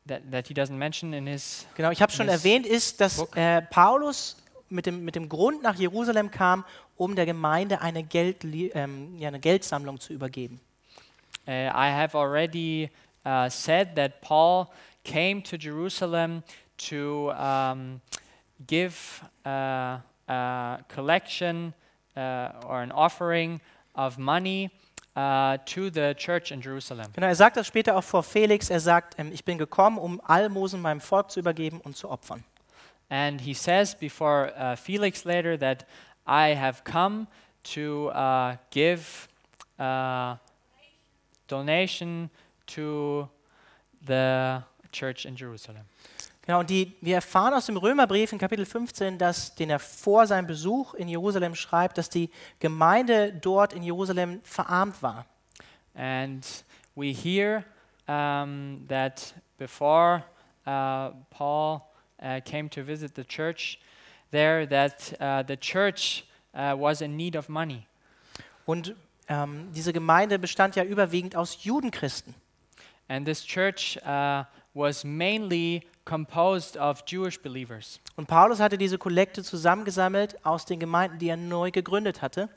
that, 0.06 0.30
that 0.30 0.48
he 0.50 0.54
doesn't 0.54 0.78
mention 0.78 1.14
in 1.14 1.28
his 1.28 1.66
genau, 1.78 1.92
ich 1.92 2.02
habe 2.02 2.12
schon 2.12 2.28
erwähnt, 2.28 2.66
ist, 2.66 3.00
dass 3.00 3.20
äh, 3.36 3.62
Paulus 3.62 4.36
mit 4.70 4.86
dem, 4.86 5.06
mit 5.06 5.16
dem 5.16 5.30
Grund 5.30 5.64
nach 5.64 5.76
Jerusalem 5.76 6.30
kam, 6.30 6.66
um 6.98 7.16
der 7.16 7.26
Gemeinde 7.26 7.82
eine, 7.82 8.04
Geld, 8.04 8.44
ähm, 8.44 9.18
ja, 9.18 9.28
eine 9.28 9.40
Geldsammlung 9.40 10.00
zu 10.00 10.14
übergeben. 10.14 10.60
Uh, 11.46 11.52
I 11.52 11.90
have 11.90 12.18
already 12.18 12.90
uh, 13.26 13.50
said 13.50 13.96
that 13.96 14.22
Paul 14.22 14.68
came 15.04 15.44
to 15.44 15.58
Jerusalem 15.58 16.44
to 16.78 17.32
um, 17.32 18.02
give 18.66 19.22
uh, 19.46 19.98
a 20.28 20.80
collection 20.88 21.74
uh, 22.16 22.52
or 22.66 22.82
an 22.82 22.92
offering 22.92 23.60
of 23.96 24.18
money 24.18 24.70
uh, 25.16 25.58
to 25.66 25.90
the 25.90 26.14
church 26.16 26.52
in 26.52 26.62
Jerusalem. 26.62 27.12
Genau, 27.14 27.28
er 27.28 27.36
sagt 27.36 27.58
das 27.58 27.68
später 27.68 27.96
auch 27.96 28.04
vor 28.04 28.24
Felix. 28.24 28.70
Er 28.70 28.80
sagt, 28.80 29.20
ähm, 29.20 29.32
ich 29.32 29.44
bin 29.44 29.58
gekommen, 29.58 29.98
um 29.98 30.22
Almosen 30.22 30.82
meinem 30.82 31.02
Volk 31.02 31.32
zu 31.32 31.40
übergeben 31.40 31.80
und 31.82 31.96
zu 31.98 32.10
opfern. 32.10 32.44
And 33.10 33.42
he 33.42 33.54
says 33.54 33.96
before 33.96 34.54
uh, 34.58 34.76
Felix 34.76 35.24
later 35.24 35.60
that 35.60 35.86
I 36.26 36.56
have 36.56 36.84
come 36.84 37.28
to 37.76 38.10
uh, 38.10 38.58
give 38.70 39.28
uh, 39.80 40.36
donation 41.48 42.30
to 42.68 43.28
the 44.06 44.64
church 44.92 45.26
in 45.26 45.36
Jerusalem. 45.36 45.86
Genau, 46.46 46.60
und 46.60 46.70
die, 46.70 46.94
wir 47.00 47.16
erfahren 47.16 47.54
aus 47.54 47.68
dem 47.68 47.78
Römerbrief 47.78 48.34
in 48.34 48.38
Kapitel 48.38 48.66
15, 48.66 49.18
dass, 49.18 49.56
den 49.56 49.70
er 49.70 49.80
vor 49.80 50.28
seinem 50.28 50.46
Besuch 50.46 50.94
in 50.94 51.08
Jerusalem 51.08 51.56
schreibt, 51.56 51.98
dass 51.98 52.10
die 52.10 52.30
Gemeinde 52.60 53.32
dort 53.32 53.72
in 53.72 53.82
Jerusalem 53.82 54.42
verarmt 54.44 55.02
war. 55.02 55.26
And 55.96 56.46
we 56.96 57.14
hear 57.14 57.64
um, 58.08 58.86
that 58.90 59.34
before 59.58 60.24
uh, 60.66 61.12
Paul 61.30 61.82
uh, 62.22 62.42
came 62.44 62.70
to 62.72 62.84
visit 62.84 63.16
the 63.16 63.24
church 63.24 63.80
there, 64.34 64.68
that 64.68 65.14
uh, 65.22 65.44
the 65.48 65.56
church 65.56 66.26
uh, 66.54 66.76
was 66.78 67.00
in 67.02 67.16
need 67.16 67.38
of 67.38 67.48
money. 67.48 67.86
Und 68.66 68.96
ähm, 69.30 69.70
diese 69.74 69.94
Gemeinde 69.94 70.38
bestand 70.40 70.76
ja 70.76 70.84
überwiegend 70.84 71.36
aus 71.36 71.64
Judenchristen. 71.64 72.36
And 73.08 73.26
this 73.26 73.46
church 73.46 73.98
uh, 74.06 74.44
was 74.74 75.04
mainly 75.04 75.84
composed 76.06 76.78
of 76.78 77.04
Jewish 77.06 77.40
believers. 77.42 78.00
Und 78.16 78.28
Paulus 78.28 78.60
hatte 78.60 78.78
diese 78.78 78.98
Kollekte 78.98 79.44
zusammengesammelt 79.44 80.44
aus 80.46 80.66
den 80.66 80.80
Gemeinden, 80.80 81.20
die 81.20 81.30
er 81.30 81.38
neu 81.38 81.72
gegründet 81.72 82.22
hatte. 82.22 82.50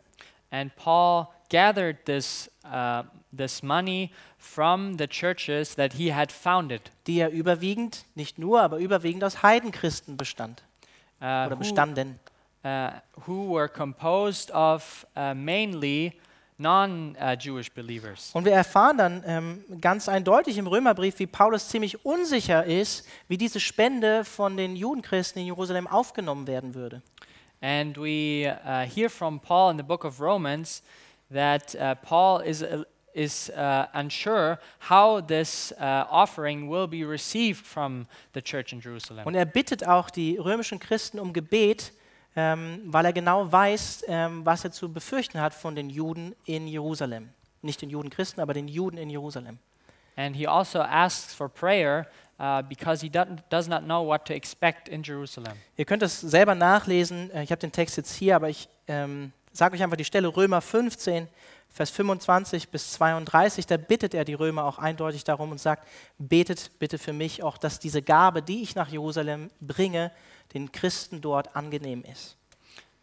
And 0.51 0.75
Paul 0.77 1.27
gathered 1.51 2.05
this, 2.07 2.51
uh, 2.65 3.03
this 3.37 3.62
money 3.62 4.11
from 4.39 4.97
the 4.99 5.07
churches 5.07 5.75
that 5.75 5.95
he 5.95 6.12
had 6.12 6.33
founded, 6.33 6.91
die 7.07 7.17
ja 7.17 7.29
überwiegend, 7.29 8.05
nicht 8.15 8.39
nur, 8.39 8.62
aber 8.62 8.79
überwiegend 8.79 9.25
aus 9.25 9.43
Heidenchristen 9.43 10.17
bestand 10.17 10.62
uh, 11.20 11.46
oder 11.46 11.50
who, 11.50 11.59
bestanden. 11.59 12.18
uh, 12.64 12.90
who 13.26 13.55
were 13.55 13.68
composed 13.68 14.50
of 14.52 15.07
uh, 15.16 15.35
mainly 15.35 16.12
non-Jewish 16.59 17.70
believers. 17.72 18.31
Und 18.33 18.46
wir 18.46 18.52
erfahren 18.52 18.96
dann 18.96 19.24
ähm, 19.26 19.64
ganz 19.81 20.09
eindeutig 20.09 20.57
im 20.57 20.66
Römerbrief, 20.66 21.18
wie 21.18 21.26
Paulus 21.26 21.68
ziemlich 21.68 22.05
unsicher 22.05 22.64
ist, 22.64 23.07
wie 23.29 23.37
diese 23.37 23.61
Spende 23.61 24.24
von 24.24 24.57
den 24.57 24.74
Judenchristen 24.74 25.40
in 25.40 25.46
Jerusalem 25.46 25.87
aufgenommen 25.87 26.46
werden 26.46 26.74
würde. 26.74 27.02
And 27.61 27.98
we 27.98 28.50
hear 28.94 29.11
from 29.11 29.38
Paul 29.40 29.72
in 29.72 29.76
the 29.76 29.83
book 29.83 30.05
of 30.05 30.18
Romans 30.20 30.83
that 31.31 31.76
Paul 32.02 32.40
is, 32.42 32.62
a, 32.62 32.87
is 33.16 33.50
uh, 33.57 33.87
unsure 33.94 34.59
how 34.90 35.20
this 35.20 35.72
uh, 35.81 36.05
offering 36.11 36.70
will 36.70 36.87
be 36.87 37.02
received 37.02 37.64
from 37.66 38.07
the 38.35 38.42
church 38.42 38.72
in 38.72 38.81
Jerusalem. 38.81 39.26
Und 39.26 39.35
er 39.35 39.46
bittet 39.46 39.87
auch 39.87 40.11
die 40.11 40.37
römischen 40.37 40.79
Christen 40.79 41.18
um 41.18 41.33
Gebet, 41.33 41.92
ähm, 42.37 42.83
weil 42.85 43.07
er 43.07 43.12
genau 43.12 43.50
weiß, 43.50 44.05
ähm, 44.09 44.44
was 44.44 44.64
er 44.64 44.70
zu 44.70 44.92
befürchten 44.92 45.40
hat 45.40 45.55
von 45.55 45.74
den 45.74 45.88
Juden 45.88 46.37
in 46.44 46.68
Jerusalem. 46.68 47.31
Nicht 47.62 47.81
den 47.81 47.88
Judenchristen, 47.88 48.42
aber 48.42 48.52
den 48.52 48.68
Juden 48.68 48.98
in 48.98 49.09
Jerusalem. 49.09 49.59
And 50.16 50.37
he 50.37 50.46
also 50.46 50.81
asks 50.81 51.35
for 51.35 51.48
prayer 51.48 52.07
uh, 52.38 52.62
because 52.62 53.02
he 53.02 53.11
does 53.11 53.68
not 53.68 53.85
know 53.85 54.07
what 54.07 54.26
to 54.26 54.35
expect 54.35 54.88
in 54.88 55.02
Jerusalem. 55.02 55.55
Ihr 55.76 55.85
könnt 55.85 56.02
es 56.02 56.20
selber 56.20 56.55
nachlesen. 56.55 57.31
Äh, 57.31 57.44
Ich 57.44 57.50
habe 57.50 57.61
den 57.61 57.72
Text 57.72 57.96
jetzt 57.96 58.14
hier, 58.14 58.37
aber 58.37 58.48
ich 58.48 58.68
ähm, 58.88 59.33
sage 59.52 59.74
euch 59.74 59.83
einfach 59.83 59.96
die 59.96 60.05
Stelle 60.05 60.29
Römer 60.29 60.61
15, 60.61 61.29
Vers 61.77 61.91
25 61.91 62.71
bis 62.71 62.93
32. 62.93 63.67
Da 63.67 63.77
bittet 63.77 64.15
er 64.15 64.25
die 64.25 64.33
Römer 64.33 64.65
auch 64.65 64.79
eindeutig 64.79 65.25
darum 65.25 65.51
und 65.51 65.61
sagt, 65.61 65.87
betet 66.17 66.71
bitte 66.79 66.97
für 66.97 67.12
mich 67.12 67.43
auch, 67.43 67.59
dass 67.59 67.79
diese 67.79 68.01
Gabe, 68.01 68.41
die 68.41 68.62
ich 68.62 68.75
nach 68.75 68.89
Jerusalem 68.89 69.51
bringe, 69.61 70.11
den 70.55 70.73
Christen 70.73 71.21
dort 71.21 71.55
angenehm 71.55 72.03
ist. 72.11 72.39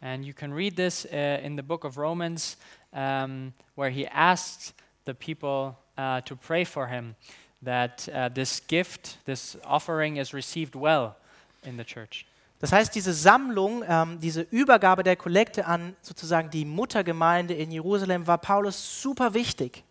And 0.00 0.24
you 0.24 0.34
can 0.34 0.52
read 0.52 0.74
this 0.74 1.06
uh, 1.06 1.16
in 1.40 1.56
the 1.56 1.62
book 1.62 1.84
of 1.84 1.96
Romans, 1.96 2.58
um, 2.90 3.52
where 3.76 3.92
he 3.92 4.08
asks 4.08 4.74
the 5.06 5.14
people 5.14 5.76
uh, 5.96 6.20
to 6.22 6.34
pray 6.34 6.64
for 6.64 6.88
him 6.88 7.14
that 7.62 8.08
uh, 8.12 8.28
this 8.28 8.60
gift, 8.66 9.18
this 9.24 9.56
offering, 9.64 10.16
is 10.16 10.34
received 10.34 10.74
well 10.74 11.14
in 11.62 11.76
the 11.76 11.84
church. 11.84 12.26
Das 12.64 12.72
heißt, 12.72 12.94
diese 12.94 13.12
Sammlung, 13.12 13.84
ähm, 13.86 14.18
diese 14.20 14.40
Übergabe 14.40 15.02
der 15.02 15.16
Kollekte 15.16 15.66
an 15.66 15.94
sozusagen 16.00 16.48
die 16.48 16.64
Muttergemeinde 16.64 17.52
in 17.52 17.70
Jerusalem 17.70 18.26
war 18.26 18.38
Paulus 18.38 19.02
super 19.02 19.34
wichtig. 19.34 19.84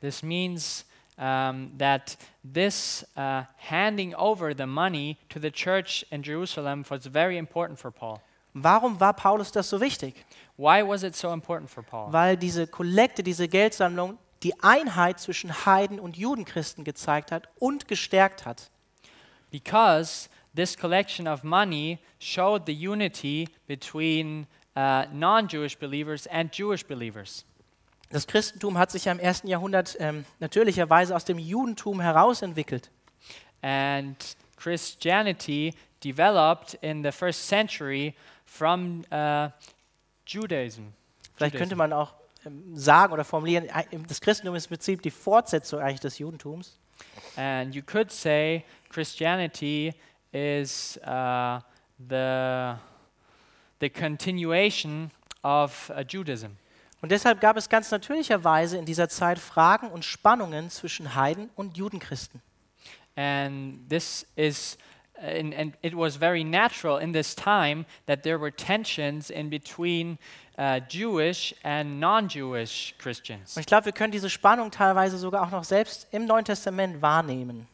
This 0.00 0.22
means 0.22 0.86
um, 1.18 1.70
that 1.76 2.16
this 2.42 3.06
uh, 3.18 3.42
handing 3.68 4.14
over 4.14 4.54
the 4.56 4.64
money 4.64 5.18
to 5.28 5.38
the 5.38 5.50
church 5.50 6.06
in 6.10 6.22
Jerusalem 6.22 6.86
was 6.88 7.06
very 7.06 7.36
important 7.36 7.78
for 7.78 7.90
Paul. 7.90 8.18
Warum 8.54 8.98
war 8.98 9.12
Paulus 9.12 9.52
das 9.52 9.68
so 9.68 9.78
wichtig? 9.78 10.24
Why 10.56 10.82
was 10.82 11.02
it 11.02 11.14
so 11.14 11.34
important 11.34 11.68
for 11.68 11.82
Paul? 11.82 12.10
Weil 12.14 12.38
diese 12.38 12.66
Kollekte, 12.66 13.22
diese 13.22 13.46
Geldsammlung 13.46 14.16
die 14.42 14.58
Einheit 14.62 15.20
zwischen 15.20 15.66
Heiden 15.66 16.00
und 16.00 16.16
Judenchristen 16.16 16.82
gezeigt 16.82 17.30
hat 17.30 17.50
und 17.58 17.88
gestärkt 17.88 18.46
hat. 18.46 18.70
Because 19.50 20.30
this 20.54 20.76
collection 20.76 21.26
of 21.26 21.44
money 21.44 21.98
showed 22.18 22.66
the 22.66 22.74
unity 22.74 23.48
between 23.66 24.46
uh, 24.76 25.06
non 25.12 25.48
Jewish 25.48 25.76
believers 25.76 26.26
and 26.26 26.50
Jewish 26.52 26.84
believers. 26.84 27.44
Das 28.10 28.26
Christentum 28.26 28.76
hat 28.76 28.90
sich 28.90 29.04
ja 29.04 29.12
im 29.12 29.20
ersten 29.20 29.46
Jahrhundert 29.46 29.96
ähm, 30.00 30.24
natürlicherweise 30.40 31.14
aus 31.14 31.24
dem 31.24 31.38
Judentum 31.38 32.00
herausentwickelt. 32.00 32.90
And 33.62 34.16
Christianity 34.56 35.74
developed 36.02 36.74
in 36.82 37.04
the 37.04 37.12
first 37.12 37.46
century 37.46 38.14
from 38.44 39.04
uh, 39.12 39.50
Judaism. 40.26 40.92
Vielleicht 41.36 41.54
Judaism. 41.54 41.58
könnte 41.58 41.76
man 41.76 41.92
auch 41.92 42.14
ähm, 42.44 42.76
sagen 42.76 43.12
oder 43.12 43.24
formulieren, 43.24 43.68
das 44.08 44.20
Christentum 44.20 44.56
ist 44.56 44.66
im 44.66 44.70
Prinzip 44.70 45.02
die 45.02 45.10
Fortsetzung 45.10 45.80
eigentlich 45.80 46.00
des 46.00 46.18
Judentums. 46.18 46.78
And 47.36 47.74
you 47.74 47.82
could 47.82 48.10
say 48.10 48.64
Christianity 48.88 49.94
is 50.32 50.98
uh, 51.04 51.60
the, 52.08 52.76
the 53.78 53.90
continuation 53.90 55.10
of 55.42 55.90
uh, 55.94 56.02
Judaism. 56.02 56.56
Und 57.02 57.10
deshalb 57.10 57.40
gab 57.40 57.56
es 57.56 57.68
ganz 57.68 57.90
natürlicherweise 57.90 58.76
in 58.76 58.84
dieser 58.84 59.08
Zeit 59.08 59.38
Fragen 59.38 59.90
und 59.90 60.04
Spannungen 60.04 60.68
zwischen 60.68 61.14
Heiden 61.14 61.48
und 61.56 61.76
Judenchristen. 61.76 62.42
And 63.16 63.88
this 63.88 64.26
is, 64.36 64.76
uh, 65.16 65.26
and, 65.26 65.54
and 65.54 65.74
it 65.82 65.94
was 65.96 66.16
very 66.16 66.44
natural 66.44 67.00
in 67.00 67.12
this 67.12 67.34
time 67.34 67.86
that 68.06 68.22
there 68.22 68.38
were 68.38 68.52
tensions 68.52 69.30
in 69.30 69.48
between 69.48 70.18
uh, 70.58 70.80
Jewish 70.88 71.54
and 71.62 71.98
non 71.98 72.28
Jewish 72.28 72.94
Christians. 72.98 73.56
Und 73.56 73.60
ich 73.60 73.66
glaube, 73.66 73.86
wir 73.86 73.92
können 73.92 74.12
diese 74.12 74.28
Spannung 74.28 74.70
teilweise 74.70 75.16
sogar 75.16 75.42
auch 75.42 75.50
noch 75.50 75.64
selbst 75.64 76.06
im 76.12 76.26
Neuen 76.26 76.44
Testament 76.44 77.00
wahrnehmen. 77.00 77.66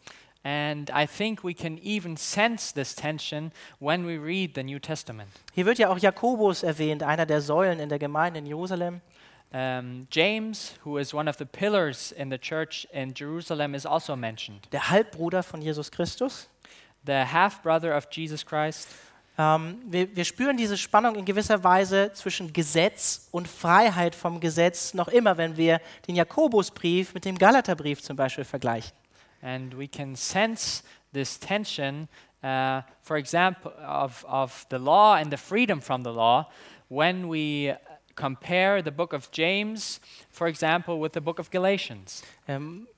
And 0.46 0.90
I 0.90 1.08
think 1.08 1.42
we 1.42 1.54
can 1.54 1.80
even 1.82 2.16
sense 2.16 2.72
this 2.72 2.94
tension 2.94 3.50
when 3.80 4.06
we 4.06 4.16
read 4.16 4.54
the 4.54 4.62
New 4.62 4.78
Testament. 4.78 5.28
Hier 5.52 5.66
wird 5.66 5.78
ja 5.78 5.88
auch 5.88 5.98
Jakobus 5.98 6.62
erwähnt, 6.62 7.02
einer 7.02 7.26
der 7.26 7.40
Säulen 7.40 7.80
in 7.80 7.88
der 7.88 7.98
Gemeinde 7.98 8.38
in 8.38 8.46
Jerusalem. 8.46 9.00
Um, 9.52 10.06
James, 10.08 10.74
who 10.84 10.98
is 10.98 11.12
one 11.12 11.28
of 11.28 11.36
the 11.38 11.44
pillars 11.44 12.12
in 12.12 12.30
the 12.30 12.38
church 12.38 12.86
in 12.92 13.12
Jerusalem, 13.12 13.74
is 13.74 13.84
also 13.84 14.14
mentioned. 14.14 14.68
der 14.70 14.88
Halbbruder 14.88 15.42
von 15.42 15.60
Jesus 15.60 15.90
Christus. 15.90 16.48
The 17.04 17.24
half 17.32 17.60
brother 17.62 17.96
of 17.96 18.06
Jesus 18.12 18.46
Christ. 18.46 18.86
Ähm, 19.36 19.78
wir, 19.86 20.14
wir 20.14 20.24
spüren 20.24 20.56
diese 20.56 20.78
Spannung 20.78 21.16
in 21.16 21.24
gewisser 21.24 21.64
Weise 21.64 22.12
zwischen 22.12 22.52
Gesetz 22.52 23.26
und 23.32 23.48
Freiheit 23.48 24.14
vom 24.14 24.38
Gesetz 24.38 24.94
noch 24.94 25.08
immer, 25.08 25.38
wenn 25.38 25.56
wir 25.56 25.80
den 26.06 26.14
Jakobusbrief 26.14 27.14
mit 27.14 27.24
dem 27.24 27.36
Galaterbrief 27.36 28.00
zum 28.00 28.14
Beispiel 28.16 28.44
vergleichen. 28.44 28.92
And 29.46 29.74
we 29.74 29.86
can 29.86 30.16
sense 30.16 30.82
this 31.12 31.38
tension, 31.38 32.08
uh, 32.42 32.82
for 33.00 33.16
example, 33.16 33.72
of, 33.78 34.24
of 34.28 34.66
the 34.70 34.78
law 34.78 35.14
and 35.14 35.30
the 35.30 35.36
freedom 35.36 35.80
from 35.80 36.02
the 36.02 36.12
law 36.12 36.50
when 36.88 37.28
we 37.28 37.72
compare 38.16 38.82
the 38.82 38.90
book 38.90 39.12
of 39.12 39.30
James, 39.30 40.00
for 40.30 40.48
example, 40.48 40.98
with 41.00 41.12
the 41.12 41.20
book 41.20 41.38
of 41.38 41.50
Galatians. 41.50 42.24
Ähm, 42.48 42.88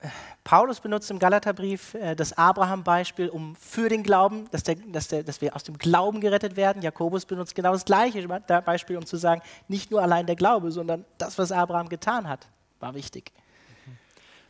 Paulus 0.42 0.80
benutzt 0.80 1.10
im 1.10 1.18
Galaterbrief 1.18 1.92
äh, 1.94 2.14
das 2.14 2.32
Abraham-Beispiel, 2.32 3.28
um 3.28 3.54
für 3.56 3.90
den 3.90 4.02
Glauben, 4.02 4.48
dass, 4.50 4.62
der, 4.62 4.76
dass, 4.76 5.08
der, 5.08 5.24
dass 5.24 5.42
wir 5.42 5.54
aus 5.54 5.64
dem 5.64 5.76
Glauben 5.76 6.20
gerettet 6.20 6.56
werden. 6.56 6.80
Jakobus 6.80 7.26
benutzt 7.26 7.54
genau 7.54 7.72
das 7.72 7.84
gleiche 7.84 8.26
Beispiel, 8.26 8.96
um 8.96 9.04
zu 9.04 9.18
sagen, 9.18 9.42
nicht 9.66 9.90
nur 9.90 10.00
allein 10.00 10.24
der 10.24 10.36
Glaube, 10.36 10.70
sondern 10.70 11.04
das, 11.18 11.36
was 11.36 11.52
Abraham 11.52 11.90
getan 11.90 12.26
hat, 12.26 12.48
war 12.80 12.94
wichtig. 12.94 13.32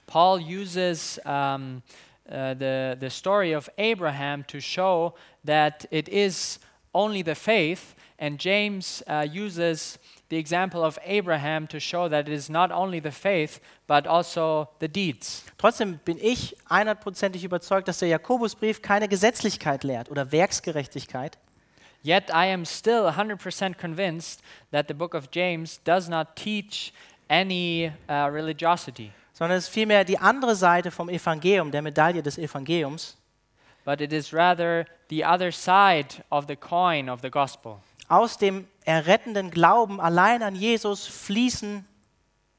Paul 0.08 0.40
uses 0.40 1.20
um, 1.24 1.82
uh, 2.28 2.54
the, 2.54 2.96
the 2.98 3.10
story 3.10 3.52
of 3.52 3.70
Abraham 3.78 4.42
to 4.48 4.58
show 4.58 5.14
that 5.44 5.86
it 5.90 6.08
is 6.08 6.58
only 6.92 7.22
the 7.22 7.34
faith, 7.34 7.94
and 8.18 8.38
James 8.40 9.02
uh, 9.06 9.26
uses 9.30 9.98
the 10.30 10.36
example 10.36 10.82
of 10.82 10.98
Abraham 11.04 11.66
to 11.68 11.78
show 11.78 12.08
that 12.08 12.28
it 12.28 12.32
is 12.32 12.50
not 12.50 12.72
only 12.72 13.00
the 13.00 13.12
faith, 13.12 13.60
but 13.86 14.06
also 14.06 14.68
the 14.80 14.88
deeds. 14.88 15.44
Trotzdem 15.58 16.00
bin 16.04 16.18
ich 16.20 16.56
einhundertprozentig 16.68 17.44
überzeugt, 17.44 17.86
dass 17.86 17.98
der 17.98 18.08
Jakobusbrief 18.08 18.82
keine 18.82 19.08
Gesetzlichkeit 19.08 19.84
lehrt 19.84 20.10
oder 20.10 20.32
Werksgerechtigkeit, 20.32 21.38
Yet 22.02 22.30
I 22.30 22.46
am 22.46 22.64
still 22.64 23.10
100% 23.10 23.76
convinced 23.76 24.40
that 24.70 24.86
the 24.86 24.94
book 24.94 25.14
of 25.14 25.30
James 25.32 25.80
does 25.84 26.08
not 26.08 26.36
teach 26.36 26.92
any 27.28 27.92
uh, 28.08 28.30
religiosity, 28.30 29.12
sondern 29.38 29.56
es 29.56 29.64
ist 29.68 29.70
vielmehr 29.72 30.04
die 30.04 30.18
andere 30.18 30.56
Seite 30.56 30.90
vom 30.90 31.08
Evangelium, 31.08 31.70
der 31.70 31.80
Medaille 31.80 32.22
des 32.22 32.38
Evangeliums. 32.38 33.16
but 33.84 34.00
it 34.00 34.12
is 34.12 34.34
rather 34.34 34.84
the 35.08 35.24
other 35.24 35.52
side 35.52 36.22
of 36.30 36.46
the 36.48 36.56
coin 36.56 37.08
of 37.08 37.20
the 37.22 37.30
gospel. 37.30 37.80
Aus 38.08 38.36
dem 38.36 38.66
errettenden 38.84 39.50
Glauben 39.50 40.00
allein 40.00 40.42
an 40.42 40.56
Jesus 40.56 41.06
fließen, 41.06 41.86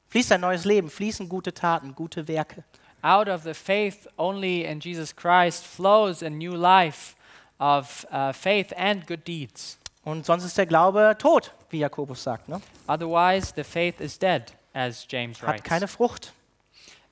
fließt 0.08 0.32
ein 0.32 0.40
neues 0.40 0.64
Leben, 0.64 0.88
fließen 0.90 1.28
gute 1.28 1.52
Taten, 1.52 1.94
gute 1.94 2.26
Werke. 2.26 2.64
Out 3.02 3.28
of 3.28 3.42
the 3.42 3.54
faith 3.54 4.08
only 4.16 4.64
in 4.64 4.80
Jesus 4.80 5.14
Christ 5.14 5.64
flows 5.66 6.22
a 6.22 6.30
new 6.30 6.54
life 6.54 7.14
of 7.58 8.06
uh, 8.10 8.32
faith 8.32 8.72
and 8.76 9.06
good 9.06 9.26
deeds. 9.26 9.78
Und 10.02 10.24
sonst 10.24 10.44
ist 10.44 10.56
der 10.56 10.66
Glaube 10.66 11.14
tot, 11.18 11.52
wie 11.68 11.78
Jakobus 11.80 12.22
sagt. 12.22 12.48
Ne? 12.48 12.60
Otherwise, 12.86 13.52
the 13.54 13.64
faith 13.64 14.00
is 14.00 14.18
dead, 14.18 14.52
as 14.72 15.06
James 15.08 15.40
Hat 15.42 15.48
writes. 15.48 15.62
keine 15.64 15.86
Frucht. 15.86 16.32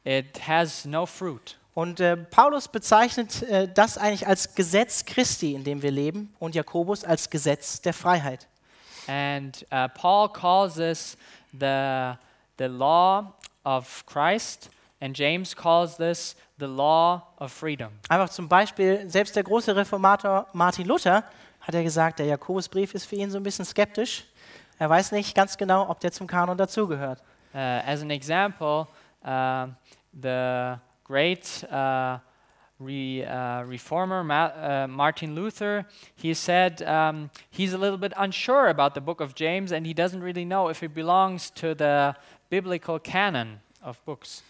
It 0.08 0.40
has 0.48 0.86
no 0.86 1.04
fruit. 1.04 1.58
Und 1.74 2.00
äh, 2.00 2.16
Paulus 2.16 2.66
bezeichnet 2.66 3.42
äh, 3.42 3.68
das 3.68 3.98
eigentlich 3.98 4.26
als 4.26 4.54
Gesetz 4.54 5.04
Christi, 5.04 5.52
in 5.52 5.64
dem 5.64 5.82
wir 5.82 5.90
leben, 5.90 6.34
und 6.38 6.54
Jakobus 6.54 7.04
als 7.04 7.28
Gesetz 7.28 7.82
der 7.82 7.92
Freiheit. 7.92 8.48
And 9.06 9.66
uh, 9.70 9.86
Paul 9.94 10.30
calls 10.30 10.76
this 10.76 11.18
the, 11.52 12.14
the 12.56 12.68
law 12.68 13.34
of 13.64 14.06
Christ, 14.06 14.70
and 15.02 15.14
James 15.14 15.54
calls 15.54 15.98
this 15.98 16.36
the 16.58 16.64
law 16.64 17.20
of 17.38 17.52
freedom. 17.52 17.90
Einfach 18.08 18.30
zum 18.30 18.48
Beispiel, 18.48 19.04
selbst 19.10 19.36
der 19.36 19.42
große 19.42 19.76
Reformator 19.76 20.46
Martin 20.54 20.86
Luther 20.86 21.22
hat 21.60 21.74
ja 21.74 21.82
gesagt, 21.82 22.18
der 22.18 22.26
Jakobusbrief 22.26 22.94
ist 22.94 23.04
für 23.04 23.16
ihn 23.16 23.30
so 23.30 23.36
ein 23.36 23.42
bisschen 23.42 23.66
skeptisch. 23.66 24.24
Er 24.78 24.88
weiß 24.88 25.12
nicht 25.12 25.34
ganz 25.34 25.58
genau, 25.58 25.90
ob 25.90 26.00
der 26.00 26.12
zum 26.12 26.26
Kanon 26.26 26.56
dazugehört. 26.56 27.20
Uh, 27.52 27.58
as 27.58 28.00
an 28.00 28.10
example, 28.10 28.86
the 30.20 30.80
great 31.04 31.64
uh, 31.70 32.18
re, 32.78 33.24
uh, 33.24 33.62
reformer 33.64 34.22
Ma- 34.22 34.52
uh, 34.54 34.86
Martin 34.88 35.34
Luther, 35.34 35.86
he 36.14 36.34
said 36.34 36.82
um, 36.82 37.30
he's 37.50 37.72
a 37.72 37.78
little 37.78 37.98
bit 37.98 38.12
unsure 38.16 38.68
about 38.68 38.94
the 38.94 39.00
book 39.00 39.20
of 39.20 39.34
James 39.34 39.72
and 39.72 39.86
he 39.86 39.94
doesn't 39.94 40.22
really 40.22 40.44
know 40.44 40.68
if 40.68 40.82
it 40.82 40.94
belongs 40.94 41.50
to 41.50 41.74
the 41.74 42.14
biblical 42.50 42.98
canon 42.98 43.60
of 43.82 44.04
books. 44.04 44.42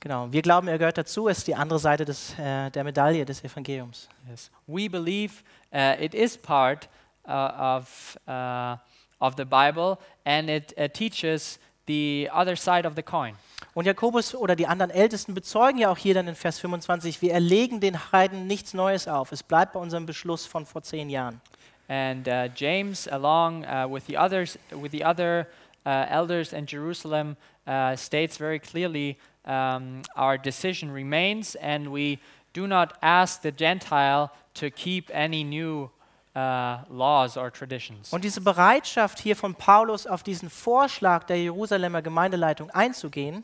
Genau, 0.00 0.32
wir 0.32 0.40
glauben, 0.40 0.66
er 0.66 0.78
gehört 0.78 0.96
dazu, 0.96 1.28
ist 1.28 1.46
die 1.46 1.54
andere 1.54 1.78
Seite 1.78 2.06
des, 2.06 2.34
äh, 2.38 2.70
der 2.70 2.84
Medaille 2.84 3.26
des 3.26 3.44
Evangeliums. 3.44 4.08
Yes. 4.30 4.50
We 4.66 4.88
believe 4.88 5.42
uh, 5.74 5.94
it 6.00 6.14
is 6.14 6.38
part 6.38 6.88
uh, 7.28 7.30
of, 7.30 8.18
uh, 8.26 8.76
of 9.20 9.36
the 9.36 9.44
Bible 9.44 9.98
and 10.24 10.48
it 10.48 10.72
uh, 10.78 10.88
teaches 10.88 11.58
the 11.86 12.30
other 12.32 12.56
side 12.56 12.86
of 12.86 12.94
the 12.94 13.02
coin. 13.02 13.34
Und 13.80 13.86
Jakobus 13.86 14.34
oder 14.34 14.56
die 14.56 14.66
anderen 14.66 14.90
Ältesten 14.90 15.32
bezeugen 15.32 15.78
ja 15.78 15.90
auch 15.90 15.96
hier 15.96 16.12
dann 16.12 16.28
in 16.28 16.34
Vers 16.34 16.58
25, 16.58 17.22
wir 17.22 17.32
erlegen 17.32 17.80
den 17.80 18.12
Heiden 18.12 18.46
nichts 18.46 18.74
Neues 18.74 19.08
auf. 19.08 19.32
Es 19.32 19.42
bleibt 19.42 19.72
bei 19.72 19.80
unserem 19.80 20.04
Beschluss 20.04 20.44
von 20.44 20.66
vor 20.66 20.82
zehn 20.82 21.08
Jahren. 21.08 21.40
And 21.88 22.28
uh, 22.28 22.50
James, 22.54 23.08
along 23.08 23.64
uh, 23.64 23.90
with 23.90 24.04
the 24.06 24.18
others, 24.18 24.58
with 24.70 24.92
the 24.92 25.02
other 25.02 25.46
uh, 25.86 26.04
elders 26.10 26.52
in 26.52 26.66
Jerusalem, 26.66 27.38
uh, 27.66 27.96
states 27.96 28.36
very 28.36 28.58
clearly 28.58 29.16
um, 29.46 30.02
our 30.14 30.36
decision 30.36 30.92
remains, 30.92 31.56
and 31.56 31.90
we 31.90 32.18
do 32.52 32.66
not 32.66 32.92
ask 33.00 33.40
the 33.40 33.50
Gentile 33.50 34.28
to 34.56 34.70
keep 34.70 35.10
any 35.10 35.42
new 35.42 35.88
uh, 36.36 36.80
laws 36.90 37.38
or 37.38 37.50
traditions. 37.50 38.12
Und 38.12 38.24
diese 38.24 38.42
Bereitschaft 38.42 39.20
hier 39.20 39.36
von 39.36 39.54
Paulus 39.54 40.06
auf 40.06 40.22
diesen 40.22 40.50
Vorschlag 40.50 41.24
der 41.24 41.38
Jerusalemer 41.38 42.02
Gemeindeleitung 42.02 42.68
einzugehen, 42.72 43.42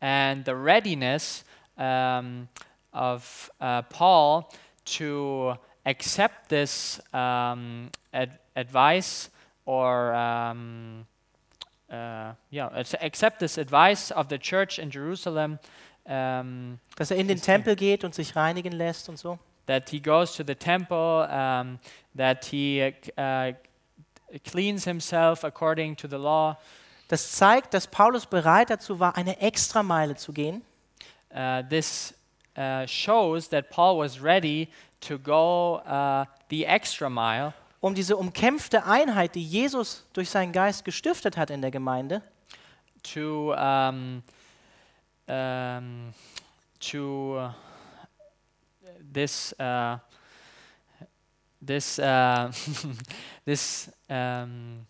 and 0.00 0.44
the 0.44 0.54
readiness 0.54 1.44
um, 1.76 2.48
of 2.92 3.50
uh, 3.60 3.82
Paul 3.82 4.52
to 4.84 5.54
accept 5.84 6.48
this 6.48 7.00
um, 7.12 7.90
ad- 8.12 8.38
advice 8.56 9.30
or 9.66 10.14
um, 10.14 11.06
uh, 11.90 12.32
yeah, 12.50 12.68
ac- 12.74 12.96
accept 13.00 13.40
this 13.40 13.58
advice 13.58 14.10
of 14.10 14.28
the 14.28 14.38
church 14.38 14.78
in 14.78 14.90
Jerusalem 14.90 15.58
um, 16.06 16.78
dass 16.96 17.10
er 17.10 17.16
in 17.18 17.28
den 17.28 17.40
Tempel 17.40 17.76
geht 17.76 18.04
und 18.04 18.14
sich 18.14 18.34
reinigen 18.34 18.72
lässt 18.72 19.08
und 19.08 19.18
so. 19.18 19.38
that 19.66 19.90
he 19.90 20.00
goes 20.00 20.34
to 20.34 20.42
the 20.42 20.54
temple, 20.54 21.28
um, 21.30 21.78
that 22.16 22.46
he 22.46 22.92
uh, 23.16 23.52
cleans 24.44 24.84
himself 24.84 25.44
according 25.44 25.94
to 25.94 26.08
the 26.08 26.18
law. 26.18 26.56
Das 27.10 27.32
zeigt, 27.32 27.74
dass 27.74 27.88
Paulus 27.88 28.24
bereit 28.24 28.70
dazu 28.70 29.00
war, 29.00 29.16
eine 29.16 29.40
Extrameile 29.40 30.14
zu 30.14 30.32
gehen, 30.32 30.62
Uh, 31.32 31.62
this 31.62 32.12
uh, 32.56 32.84
shows 32.88 33.48
that 33.50 33.70
Paul 33.70 33.98
was 33.98 34.20
ready 34.20 34.68
to 35.00 35.16
go 35.16 35.76
uh, 35.86 36.24
the 36.48 36.66
extra 36.66 37.08
mile. 37.08 37.54
Um 37.80 37.94
diese 37.94 38.16
umkämpfte 38.16 38.84
Einheit, 38.84 39.36
die 39.36 39.44
Jesus 39.44 40.04
durch 40.12 40.28
seinen 40.28 40.52
Geist 40.52 40.84
gestiftet 40.84 41.36
hat 41.36 41.50
in 41.50 41.62
der 41.62 41.70
Gemeinde, 41.70 42.20
to 43.04 43.54
um, 43.54 44.24
um, 45.28 46.12
to 46.80 47.38
uh, 47.38 47.52
this 49.14 49.54
uh, 49.60 49.98
this 51.64 52.00
uh, 52.00 52.50
this 53.46 53.88
um, 54.08 54.84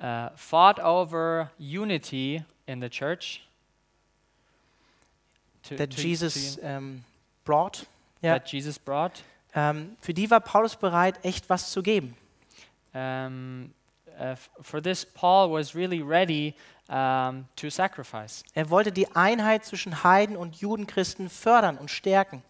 uh, 0.00 0.30
fought 0.36 0.80
over 0.80 1.50
unity 1.58 2.42
in 2.66 2.80
the 2.80 2.88
church. 2.88 3.42
To, 5.64 5.76
that 5.76 5.90
to- 5.90 5.96
to 5.96 6.02
Jesus 6.02 6.58
un- 6.58 6.64
ähm, 6.64 7.04
brought. 7.44 7.86
Ja. 8.22 8.34
that 8.38 8.48
Jesus 8.50 8.78
brought. 8.78 9.22
Ähm, 9.54 9.96
für 10.00 10.14
die 10.14 10.30
war 10.30 10.40
Paulus 10.40 10.76
bereit, 10.76 11.24
echt 11.24 11.48
was 11.50 11.70
zu 11.70 11.82
geben. 11.82 12.16
Um, 12.92 13.72
uh, 14.18 14.34
for 14.60 14.82
this, 14.82 15.04
Paul 15.04 15.50
was 15.52 15.74
really 15.74 16.02
ready 16.02 16.54
um, 16.88 17.46
to 17.56 17.70
sacrifice. 17.70 18.42
Er 18.54 18.68
wollte 18.70 18.92
die 18.92 19.08
Einheit 19.14 19.64
zwischen 19.64 20.02
Heiden 20.04 20.36
und 20.36 20.56
Judenchristen 20.56 21.28
fördern 21.28 21.78
und 21.78 21.90
stärken. 21.90 22.42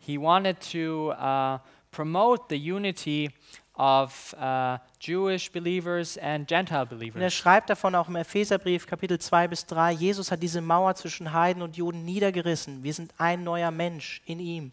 He 0.00 0.18
wanted 0.18 0.56
to 0.72 1.12
uh, 1.12 1.58
promote 1.90 2.44
the 2.50 2.56
unity 2.72 3.30
of 3.78 4.34
uh, 4.34 4.78
Jewish 4.98 5.50
believers 5.52 6.18
and 6.18 6.48
Gentile 6.48 6.84
believers. 6.84 7.14
Und 7.14 7.22
er 7.22 7.30
schreibt 7.30 7.70
davon 7.70 7.94
auch 7.94 8.08
im 8.08 8.16
Epheserbrief 8.16 8.86
Kapitel 8.86 9.18
2 9.18 9.48
bis 9.48 9.66
3, 9.66 9.92
Jesus 9.92 10.32
hat 10.32 10.42
diese 10.42 10.60
Mauer 10.60 10.94
zwischen 10.96 11.32
Heiden 11.32 11.62
und 11.62 11.76
Juden 11.76 12.04
niedergerissen. 12.04 12.82
Wir 12.82 12.92
sind 12.92 13.12
ein 13.18 13.44
neuer 13.44 13.70
Mensch 13.70 14.20
in 14.26 14.40
ihm. 14.40 14.72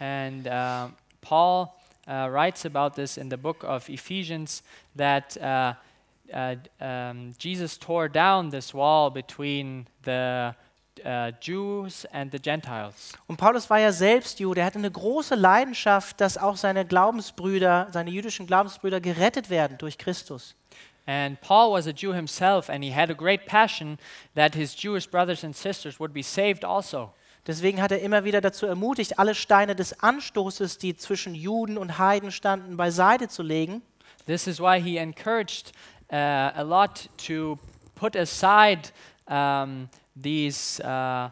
And 0.00 0.46
uh, 0.46 0.90
Paul 1.20 1.68
uh, 2.08 2.30
writes 2.30 2.64
about 2.64 2.96
this 2.96 3.18
in 3.18 3.30
the 3.30 3.36
book 3.36 3.62
of 3.62 3.88
Ephesians 3.88 4.62
that 4.96 5.36
um, 6.80 7.34
Jesus 7.38 7.78
tore 7.78 8.08
down 8.08 8.50
this 8.50 8.72
wall 8.72 9.10
between 9.10 9.86
the 10.04 10.54
uh, 11.04 11.32
Jews 11.40 12.06
and 12.12 12.32
the 12.32 12.38
Gentiles. 12.38 13.12
Und 13.26 13.36
Paulus 13.36 13.68
war 13.68 13.78
ja 13.78 13.92
selbst 13.92 14.40
Jude. 14.40 14.60
Er 14.60 14.66
hatte 14.66 14.78
eine 14.78 14.90
große 14.90 15.34
Leidenschaft, 15.34 16.20
dass 16.20 16.38
auch 16.38 16.56
seine 16.56 16.84
Glaubensbrüder, 16.84 17.88
seine 17.90 18.10
jüdischen 18.10 18.46
Glaubensbrüder 18.46 19.00
gerettet 19.00 19.50
werden 19.50 19.78
durch 19.78 19.98
Christus. 19.98 20.54
And 21.06 21.40
Paul 21.40 21.72
was 21.72 21.86
a 21.86 21.92
Jew 21.92 22.12
himself, 22.12 22.68
and 22.68 22.82
he 22.82 22.92
had 22.92 23.10
a 23.10 23.14
great 23.14 23.46
passion 23.46 23.98
that 24.34 24.54
his 24.54 24.74
Jewish 24.74 25.08
brothers 25.08 25.44
and 25.44 25.56
sisters 25.56 26.00
would 26.00 26.12
be 26.12 26.22
saved 26.22 26.64
also. 26.64 27.12
Deswegen 27.46 27.80
hat 27.80 27.92
er 27.92 28.00
immer 28.00 28.24
wieder 28.24 28.40
dazu 28.40 28.66
ermutigt, 28.66 29.20
alle 29.20 29.36
Steine 29.36 29.76
des 29.76 30.02
Anstoßes, 30.02 30.78
die 30.78 30.96
zwischen 30.96 31.34
Juden 31.36 31.78
und 31.78 31.98
Heiden 31.98 32.32
standen, 32.32 32.76
beiseite 32.76 33.28
zu 33.28 33.44
legen 33.44 33.82
This 34.26 34.48
is 34.48 34.58
why 34.58 34.80
he 34.80 34.98
encouraged 34.98 35.72
uh, 36.10 36.50
a 36.56 36.62
lot 36.62 37.08
to 37.28 37.58
put 37.94 38.16
aside 38.16 38.90
um, 39.28 39.88
these, 40.16 40.80
uh, 40.80 41.30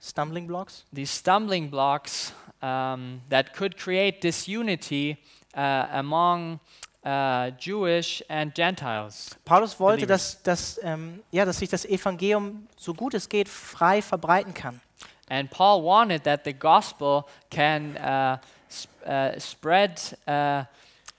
Stumbling 0.00 0.48
Blocks. 0.48 0.84
these 0.92 1.10
stumbling 1.12 1.70
blocks 1.70 2.32
um, 2.60 3.20
that 3.28 3.54
could 3.54 3.76
create 3.76 4.20
disunity 4.20 5.16
uh, 5.54 5.86
among 5.92 6.58
uh, 7.04 7.50
Jewish 7.58 8.22
and 8.28 8.52
Gentiles. 8.52 9.36
Paulus 9.44 9.78
wollte, 9.78 10.06
dass, 10.06 10.42
dass, 10.42 10.80
ähm, 10.82 11.22
ja, 11.30 11.44
dass 11.44 11.58
sich 11.58 11.68
das 11.68 11.84
Evangelium, 11.84 12.66
so 12.76 12.94
gut 12.94 13.14
es 13.14 13.28
geht, 13.28 13.48
frei 13.48 14.02
verbreiten 14.02 14.54
kann. 14.54 14.80
And 15.28 15.50
Paul 15.50 15.82
wanted 15.84 16.24
that 16.24 16.44
the 16.44 16.52
gospel 16.52 17.24
can 17.50 17.96
uh, 17.96 18.38
sp- 18.68 18.90
uh, 19.06 19.38
spread 19.38 20.00
uh, 20.26 20.64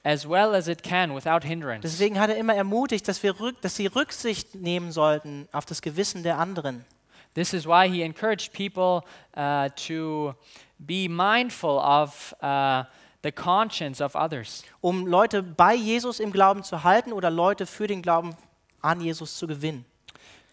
as 0.03 0.27
well 0.27 0.53
as 0.53 0.67
it 0.67 0.83
can 0.83 1.15
without 1.15 1.45
hindrance. 1.45 1.81
Deswegen 1.81 2.19
hat 2.19 2.29
er 2.29 2.37
immer 2.37 2.55
ermutigt, 2.55 3.07
dass, 3.07 3.23
wir 3.23 3.39
rück, 3.39 3.61
dass 3.61 3.75
sie 3.75 3.87
Rücksicht 3.87 4.55
nehmen 4.55 4.91
sollten 4.91 5.47
auf 5.51 5.65
das 5.65 5.81
Gewissen 5.81 6.23
der 6.23 6.37
anderen. 6.37 6.85
This 7.33 7.53
is 7.53 7.65
why 7.65 7.89
he 7.89 8.03
encouraged 8.03 8.53
people 8.53 9.01
uh, 9.35 9.69
to 9.87 10.35
be 10.77 11.07
mindful 11.09 11.79
of 11.79 12.35
uh, 12.43 12.83
the 13.23 13.31
conscience 13.31 14.01
of 14.03 14.15
others, 14.15 14.63
um 14.81 15.07
Leute 15.07 15.41
bei 15.41 15.73
Jesus 15.73 16.19
im 16.19 16.31
Glauben 16.31 16.63
zu 16.63 16.83
halten 16.83 17.13
oder 17.13 17.31
Leute 17.31 17.65
für 17.65 17.87
den 17.87 18.01
Glauben 18.01 18.35
an 18.81 19.01
Jesus 19.01 19.37
zu 19.37 19.47
gewinnen. 19.47 19.85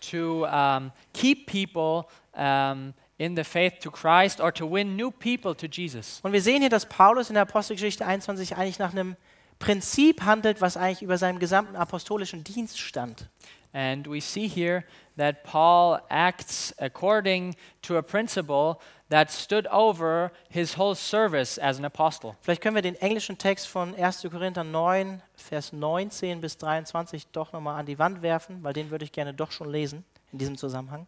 to 0.00 0.46
um, 0.46 0.92
keep 1.12 1.46
people 1.46 2.08
um, 2.34 2.94
in 3.18 3.34
the 3.34 3.44
faith 3.44 3.80
to 3.80 3.90
Christ 3.90 4.40
or 4.40 4.50
to 4.52 4.66
win 4.66 4.96
new 4.96 5.10
people 5.10 5.54
to 5.54 5.66
Jesus. 5.66 6.20
Und 6.22 6.32
wir 6.32 6.40
sehen 6.40 6.60
hier, 6.60 6.70
dass 6.70 6.86
Paulus 6.86 7.28
in 7.28 7.34
der 7.34 7.42
Apostelgeschichte 7.42 8.06
21 8.06 8.56
eigentlich 8.56 8.78
nach 8.78 8.92
einem 8.92 9.16
Prinzip 9.60 10.22
handelt, 10.22 10.60
was 10.60 10.76
eigentlich 10.76 11.02
über 11.02 11.18
seinem 11.18 11.38
gesamten 11.38 11.76
apostolischen 11.76 12.42
Dienst 12.42 12.80
stand. 12.80 13.28
And 13.72 14.10
we 14.10 14.20
see 14.20 14.48
here 14.48 14.82
that 15.16 15.44
Paul 15.44 16.00
acts 16.08 16.74
according 16.78 17.54
to 17.82 17.96
a 17.96 18.02
principle 18.02 18.78
that 19.10 19.30
stood 19.30 19.68
over 19.68 20.32
his 20.48 20.76
whole 20.76 20.94
service 20.96 21.58
as 21.58 21.78
an 21.78 21.84
apostle. 21.84 22.36
Vielleicht 22.40 22.62
können 22.62 22.74
wir 22.74 22.82
den 22.82 22.96
englischen 22.96 23.38
Text 23.38 23.68
von 23.68 23.94
1. 23.94 24.26
Korinther 24.30 24.64
9, 24.64 25.22
Vers 25.36 25.72
19 25.72 26.40
bis 26.40 26.56
23 26.56 27.28
doch 27.28 27.52
nochmal 27.52 27.78
an 27.78 27.86
die 27.86 27.98
Wand 27.98 28.22
werfen, 28.22 28.64
weil 28.64 28.72
den 28.72 28.90
würde 28.90 29.04
ich 29.04 29.12
gerne 29.12 29.34
doch 29.34 29.52
schon 29.52 29.70
lesen 29.70 30.04
in 30.32 30.38
diesem 30.38 30.56
Zusammenhang. 30.56 31.06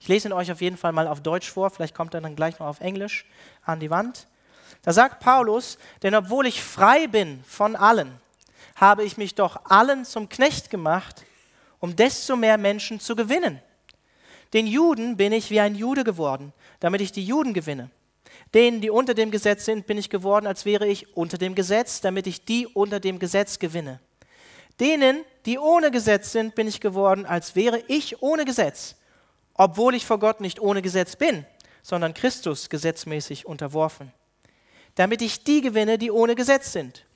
Ich 0.00 0.08
lese 0.08 0.28
ihn 0.28 0.32
euch 0.32 0.50
auf 0.50 0.60
jeden 0.60 0.76
Fall 0.76 0.92
mal 0.92 1.06
auf 1.06 1.22
Deutsch 1.22 1.50
vor, 1.50 1.70
vielleicht 1.70 1.94
kommt 1.94 2.14
er 2.14 2.20
dann 2.20 2.36
gleich 2.36 2.58
noch 2.58 2.66
auf 2.66 2.80
Englisch 2.80 3.26
an 3.64 3.80
die 3.80 3.90
Wand. 3.90 4.26
Da 4.82 4.92
sagt 4.92 5.20
Paulus, 5.20 5.78
denn 6.02 6.14
obwohl 6.14 6.46
ich 6.46 6.62
frei 6.62 7.06
bin 7.06 7.42
von 7.46 7.76
allen, 7.76 8.20
habe 8.74 9.04
ich 9.04 9.16
mich 9.16 9.34
doch 9.34 9.64
allen 9.66 10.04
zum 10.04 10.28
Knecht 10.28 10.70
gemacht, 10.70 11.24
um 11.78 11.94
desto 11.94 12.36
mehr 12.36 12.58
Menschen 12.58 12.98
zu 12.98 13.14
gewinnen. 13.14 13.60
Den 14.52 14.66
Juden 14.66 15.16
bin 15.16 15.32
ich 15.32 15.50
wie 15.50 15.60
ein 15.60 15.74
Jude 15.74 16.04
geworden, 16.04 16.52
damit 16.80 17.00
ich 17.00 17.12
die 17.12 17.24
Juden 17.24 17.54
gewinne. 17.54 17.90
Denen, 18.54 18.80
die 18.80 18.90
unter 18.90 19.14
dem 19.14 19.30
Gesetz 19.30 19.64
sind, 19.64 19.86
bin 19.86 19.96
ich 19.96 20.10
geworden, 20.10 20.46
als 20.46 20.64
wäre 20.64 20.86
ich 20.86 21.16
unter 21.16 21.38
dem 21.38 21.54
Gesetz, 21.54 22.00
damit 22.00 22.26
ich 22.26 22.44
die 22.44 22.66
unter 22.66 23.00
dem 23.00 23.18
Gesetz 23.18 23.58
gewinne. 23.58 24.00
Denen, 24.80 25.24
die 25.46 25.58
ohne 25.58 25.90
Gesetz 25.90 26.32
sind, 26.32 26.54
bin 26.54 26.66
ich 26.66 26.80
geworden, 26.80 27.24
als 27.24 27.54
wäre 27.54 27.82
ich 27.88 28.22
ohne 28.22 28.44
Gesetz, 28.44 28.96
obwohl 29.54 29.94
ich 29.94 30.06
vor 30.06 30.18
Gott 30.18 30.40
nicht 30.40 30.60
ohne 30.60 30.82
Gesetz 30.82 31.16
bin, 31.16 31.46
sondern 31.82 32.14
Christus 32.14 32.68
gesetzmäßig 32.68 33.46
unterworfen. 33.46 34.12
Damit 34.94 35.22
ich 35.22 35.44
die 35.44 35.60
gewinne, 35.60 35.98
die 35.98 36.10
ohne 36.10 36.34
Gesetz 36.34 36.72
sind. 36.72 37.06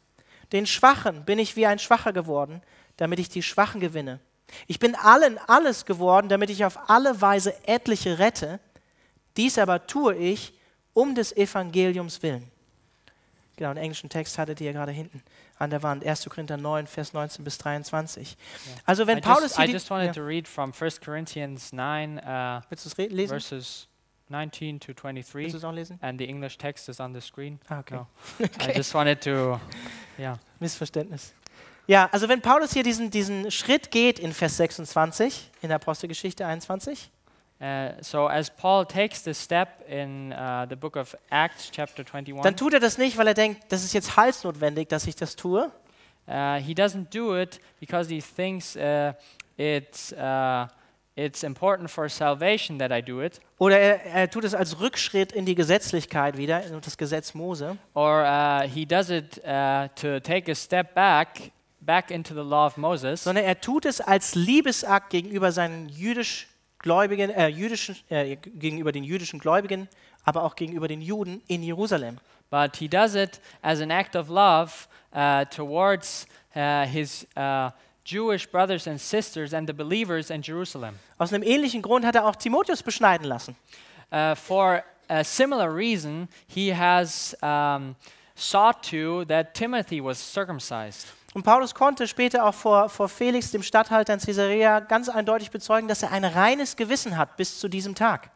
Den 0.53 0.66
Schwachen 0.66 1.24
bin 1.24 1.39
ich 1.39 1.57
wie 1.57 1.66
ein 1.66 1.79
Schwacher 1.79 2.12
geworden, 2.12 2.62
damit 2.97 3.18
ich 3.18 3.29
die 3.29 3.43
Schwachen 3.43 3.81
gewinne. 3.81 4.20
Ich 4.66 4.79
bin 4.79 4.95
allen 4.95 5.39
alles 5.47 5.85
geworden, 5.87 6.29
damit 6.29 6.51
ich 6.51 6.64
auf 6.64 6.89
alle 6.89 7.20
Weise 7.20 7.55
etliche 7.66 8.18
rette. 8.18 8.61
Dies 9.37 9.59
aber 9.59 9.87
tue 9.87 10.14
ich 10.14 10.55
um 10.95 11.14
des 11.14 11.37
Evangeliums 11.37 12.22
willen. 12.22 12.51
Genau, 13.57 13.72
den 13.72 13.83
englischen 13.83 14.11
Text 14.11 14.39
hattet 14.39 14.61
ihr 14.61 14.72
gerade 14.72 14.93
hinten 14.93 15.22
an 15.59 15.70
der 15.70 15.83
Wand. 15.83 16.05
1. 16.05 16.29
Korinther 16.29 16.59
9, 16.59 16.87
Vers 16.87 17.14
19 17.14 17.45
bis 17.45 17.57
23. 17.59 18.37
Also 18.85 19.07
wenn 19.07 19.18
I 19.18 19.20
Paulus 19.22 19.43
just, 19.43 19.57
hier 19.57 19.68
I 19.68 19.72
just 19.72 19.91
wanted 19.91 20.14
to 20.14 20.22
read 20.22 20.47
from 20.47 20.72
1 20.79 21.01
Corinthians 21.03 21.72
9, 21.72 22.18
uh, 22.18 22.61
willst 22.68 22.99
lesen? 22.99 23.29
verses 23.29 23.89
19 24.29 24.81
to 24.81 24.89
Willst 24.89 24.99
du 24.99 25.03
23, 25.03 25.55
es 25.55 25.64
auch 25.64 25.72
lesen? 25.72 25.99
and 26.03 26.18
the 26.20 26.29
English 26.29 26.59
text 26.59 26.89
is 26.89 27.01
on 27.01 27.14
the 27.14 27.20
screen. 27.20 27.59
Ah, 27.68 27.81
okay. 27.81 27.97
No. 27.97 28.07
I 28.61 28.72
just 28.77 28.93
wanted 28.95 29.20
to, 29.22 29.61
yeah. 30.18 30.39
Missverständnis. 30.61 31.35
Ja, 31.87 32.09
also 32.11 32.29
wenn 32.29 32.41
Paulus 32.41 32.72
hier 32.72 32.83
diesen, 32.83 33.11
diesen 33.11 33.51
Schritt 33.53 33.93
geht 33.93 34.18
in 34.18 34.33
Vers 34.33 34.57
26 34.57 35.51
in 35.62 35.68
der 35.68 35.77
Apostelgeschichte 35.77 36.45
21, 36.47 37.11
Uh, 37.59 37.95
so 38.03 38.29
as 38.29 38.51
Paul 38.51 38.85
takes 38.85 39.22
this 39.22 39.43
step 39.43 39.83
in 39.89 40.31
uh, 40.35 40.66
the 40.68 40.77
book 40.77 40.95
of 40.95 41.16
Acts, 41.31 41.70
chapter 41.70 42.05
21, 42.05 42.43
dann 42.43 42.55
tut 42.55 42.74
er 42.74 42.81
das 42.81 42.99
nicht, 42.99 43.16
weil 43.16 43.29
er 43.29 43.33
denkt, 43.33 43.72
das 43.72 43.83
ist 43.83 43.95
jetzt 43.95 44.14
halsnotwendig, 44.18 44.91
dass 44.91 45.07
ich 45.07 45.16
das 45.16 45.37
tue, 45.37 45.72
uh, 46.29 46.57
he 46.57 46.74
doesn't 46.74 47.07
do 47.11 47.35
it 47.35 47.59
because 47.81 48.11
he 48.11 48.20
thinks 48.20 48.77
uh, 48.77 49.14
it's 49.57 50.12
uh, 50.12 50.66
it's 51.17 51.43
important 51.43 51.91
for 51.91 52.09
salvation 52.09 52.79
that 52.79 52.93
I 52.93 53.03
do 53.03 53.23
it, 53.23 53.41
oder 53.59 53.79
er, 53.79 54.05
er 54.05 54.31
tut 54.31 54.45
es 54.45 54.55
als 54.55 54.81
Rückschritt 54.81 55.33
in 55.33 55.47
die 55.47 55.55
Gesetzlichkeit 55.55 56.37
wieder, 56.37 56.62
in 56.64 56.81
das 56.81 56.97
Gesetz 56.97 57.35
Mose, 57.35 57.77
or 57.95 58.23
uh, 58.23 58.69
he 58.69 58.87
does 58.87 59.11
it 59.11 59.39
uh, 59.39 59.89
to 59.97 60.21
take 60.21 60.51
a 60.51 60.55
step 60.55 60.95
back 60.95 61.51
back 61.81 62.11
into 62.11 62.35
the 62.35 62.49
law 62.49 62.67
of 62.67 62.77
Moses, 62.77 63.25
sondern 63.25 63.45
er 63.45 63.61
tut 63.61 63.87
es 63.87 64.01
als 64.01 64.35
Liebesakt 64.35 65.11
gegenüber 65.11 65.53
seinen 65.53 65.89
jüdisch 65.89 66.49
Gläubigen, 66.79 67.31
äh, 67.31 67.49
jüdischen, 67.49 67.97
äh, 68.11 68.37
gegenüber 68.37 68.93
den 68.93 69.03
jüdischen 69.03 69.41
Gläubigen, 69.41 69.89
aber 70.25 70.45
auch 70.45 70.55
gegenüber 70.55 70.87
den 70.87 71.01
Juden 71.01 71.43
in 71.49 71.62
Jerusalem. 71.62 72.19
but 72.51 72.77
he 72.77 72.89
does 72.89 73.14
it 73.14 73.41
as 73.62 73.81
an 73.81 73.91
act 73.91 74.14
of 74.14 74.29
love 74.29 74.89
uh, 75.12 75.45
towards 75.47 76.27
uh, 76.55 76.85
his 76.87 77.27
uh, 77.37 77.71
Jewish 78.07 78.47
brothers 78.47 78.87
and 78.87 79.01
sisters 79.01 79.53
and 79.53 79.69
the 79.69 79.75
believers 79.75 80.31
in 80.31 80.41
Jerusalem. 80.41 80.95
Aus 81.19 81.33
einem 81.33 81.43
ähnlichen 81.43 81.83
Grund 81.83 82.07
hat 82.07 82.15
er 82.15 82.25
auch 82.25 82.37
Timotheus 82.37 82.83
beschneiden 82.83 83.27
lassen. 83.27 83.57
Uh, 84.13 84.37
for 84.37 84.85
a 85.09 85.25
similar 85.25 85.75
reason, 85.75 86.29
he 86.47 86.73
has 86.73 87.37
um, 87.43 87.97
sought 88.37 88.83
to 88.89 89.25
that 89.25 89.55
Timothy 89.55 90.01
was 90.01 90.19
circumcised. 90.19 91.09
Und 91.35 91.43
Paulus 91.43 91.75
konnte 91.75 92.07
später 92.07 92.45
auch 92.45 92.55
vor, 92.55 92.89
vor 92.89 93.09
Felix, 93.09 93.51
dem 93.51 93.63
Statthalter 93.63 94.15
in 94.15 94.21
Caesarea, 94.21 94.81
ganz 94.81 95.09
eindeutig 95.09 95.51
bezeugen, 95.51 95.89
dass 95.89 96.03
er 96.03 96.13
ein 96.13 96.25
reines 96.25 96.77
Gewissen 96.77 97.19
hat 97.19 97.37
bis 97.37 97.59
zu 97.59 97.69
diesem 97.69 97.95
Tag. 97.95 98.31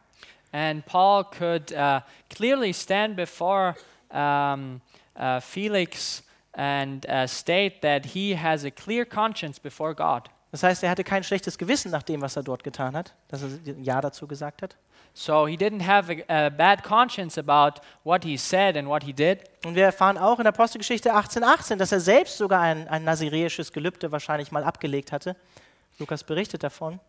And 0.51 0.85
Paul 0.85 1.23
could 1.23 1.71
uh, 1.71 2.01
clearly 2.29 2.73
stand 2.73 3.15
before 3.15 3.75
um, 4.09 4.81
uh, 5.15 5.39
Felix 5.39 6.23
and 6.53 7.07
uh, 7.07 7.27
state 7.27 7.81
that 7.81 8.07
he 8.13 8.35
has 8.35 8.65
a 8.65 8.71
clear 8.71 9.05
conscience 9.05 9.59
before 9.59 9.95
God. 9.95 10.29
Das 10.51 10.63
heißt, 10.63 10.83
er 10.83 10.89
hatte 10.89 11.03
kein 11.03 11.23
schlechtes 11.23 11.57
Gewissen 11.57 11.91
nach 11.91 12.03
dem, 12.03 12.21
was 12.21 12.35
er 12.35 12.43
dort 12.43 12.63
getan 12.63 12.95
hat, 12.95 13.13
dass 13.29 13.41
er 13.41 13.49
Ja 13.81 14.01
dazu 14.01 14.27
gesagt 14.27 14.61
hat. 14.61 14.75
So 15.13 15.45
he 15.45 15.55
didn't 15.55 15.85
have 15.85 16.09
a, 16.09 16.45
a 16.45 16.49
bad 16.49 16.83
conscience 16.83 17.37
about 17.37 17.81
what 18.03 18.23
he 18.23 18.37
said 18.37 18.77
and 18.77 18.87
what 18.87 19.03
he 19.03 19.13
did. 19.13 19.39
Und 19.65 19.75
wir 19.75 19.85
erfahren 19.85 20.17
auch 20.17 20.39
in 20.39 20.47
Apostelgeschichte 20.47 21.13
18,18, 21.13 21.75
dass 21.77 21.91
er 21.91 21.99
selbst 21.99 22.37
sogar 22.37 22.61
ein, 22.61 22.87
ein 22.87 23.03
naziräisches 23.03 23.71
Gelübde 23.73 24.11
wahrscheinlich 24.11 24.51
mal 24.51 24.63
abgelegt 24.63 25.11
hatte. 25.11 25.35
Lukas 25.99 26.23
berichtet 26.23 26.63
davon. 26.63 26.99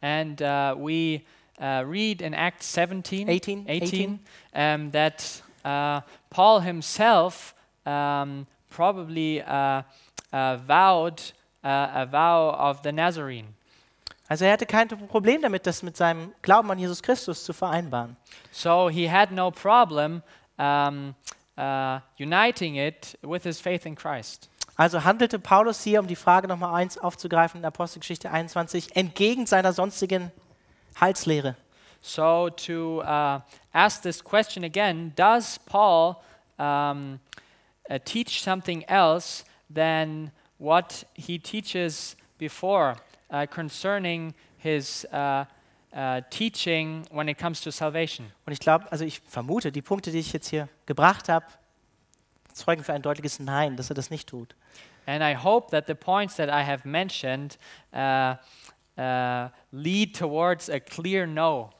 And 0.00 0.40
uh, 0.40 0.74
we 0.76 1.22
uh, 1.60 1.84
read 1.88 2.20
in 2.20 2.34
Acts 2.34 2.72
17, 2.72 3.28
18, 3.28 3.66
18, 3.68 4.18
um, 4.54 4.90
that 4.90 5.42
uh, 5.64 6.00
Paul 6.30 6.62
himself 6.62 7.54
um, 7.84 8.46
probably 8.72 9.42
uh, 9.42 9.82
uh, 10.32 10.56
vowed 10.66 11.20
uh, 11.62 11.88
a 11.94 12.06
vow 12.06 12.50
of 12.50 12.82
the 12.82 12.92
Nazarene. 12.92 13.54
Also 14.28 14.46
er 14.46 14.52
hatte 14.52 14.66
kein 14.66 14.88
Problem 14.88 15.42
damit, 15.42 15.66
das 15.66 15.82
mit 15.82 15.96
seinem 15.96 16.32
Glauben 16.40 16.70
an 16.70 16.78
Jesus 16.78 17.02
Christus 17.02 17.44
zu 17.44 17.52
vereinbaren. 17.52 18.16
So 18.50 18.88
he 18.88 19.10
had 19.10 19.30
no 19.30 19.50
problem 19.50 20.22
um, 20.56 21.14
uh, 21.58 22.00
uniting 22.18 22.76
it 22.76 23.18
with 23.22 23.42
his 23.42 23.60
faith 23.60 23.84
in 23.84 23.94
Christ. 23.94 24.48
Also 24.74 25.04
handelte 25.04 25.38
Paulus 25.38 25.82
hier, 25.82 26.00
um 26.00 26.06
die 26.06 26.16
Frage 26.16 26.48
nochmal 26.48 26.74
eins 26.74 26.96
aufzugreifen 26.96 27.60
in 27.60 27.64
Apostelgeschichte 27.66 28.30
21, 28.30 28.96
entgegen 28.96 29.44
seiner 29.46 29.74
sonstigen 29.74 30.32
Heilslehre. 30.98 31.56
So 32.00 32.48
to 32.48 33.02
uh, 33.02 33.40
ask 33.72 34.02
this 34.02 34.24
question 34.24 34.64
again, 34.64 35.12
does 35.14 35.58
Paul 35.66 36.16
um, 36.58 37.20
uh, 37.90 37.98
teach 38.04 38.42
something 38.42 38.84
else 38.88 39.44
than 39.72 40.30
what 40.58 41.04
he 41.14 41.38
teaches 41.38 42.16
before 42.38 42.96
uh, 43.30 43.46
concerning 43.46 44.34
his 44.58 45.06
uh, 45.12 45.44
uh, 45.94 46.20
teaching 46.30 47.06
when 47.10 47.28
it 47.28 47.38
comes 47.38 47.60
to 47.60 47.70
salvation? 47.70 48.32
Und 48.46 48.52
ich 48.52 48.60
glaube, 48.60 48.90
also 48.90 49.04
ich 49.04 49.20
vermute, 49.26 49.72
die 49.72 49.82
Punkte, 49.82 50.10
die 50.10 50.18
ich 50.18 50.32
jetzt 50.32 50.48
hier 50.48 50.68
gebracht 50.86 51.28
habe, 51.28 51.46
zeugen 52.52 52.84
für 52.84 52.92
ein 52.92 53.02
deutliches 53.02 53.38
Nein, 53.38 53.76
dass 53.76 53.90
er 53.90 53.94
das 53.94 54.10
nicht 54.10 54.28
tut. 54.28 54.54
And 55.06 55.22
I 55.22 55.34
hope 55.34 55.70
that 55.70 55.86
the 55.86 55.94
points 55.94 56.36
that 56.36 56.48
I 56.48 56.62
have 56.64 56.86
mentioned 56.86 57.58
uh, 57.92 58.36
uh, 58.96 59.48
lead 59.72 60.14
towards 60.14 60.68
a 60.70 60.78
clear 60.78 61.26
no. 61.26 61.70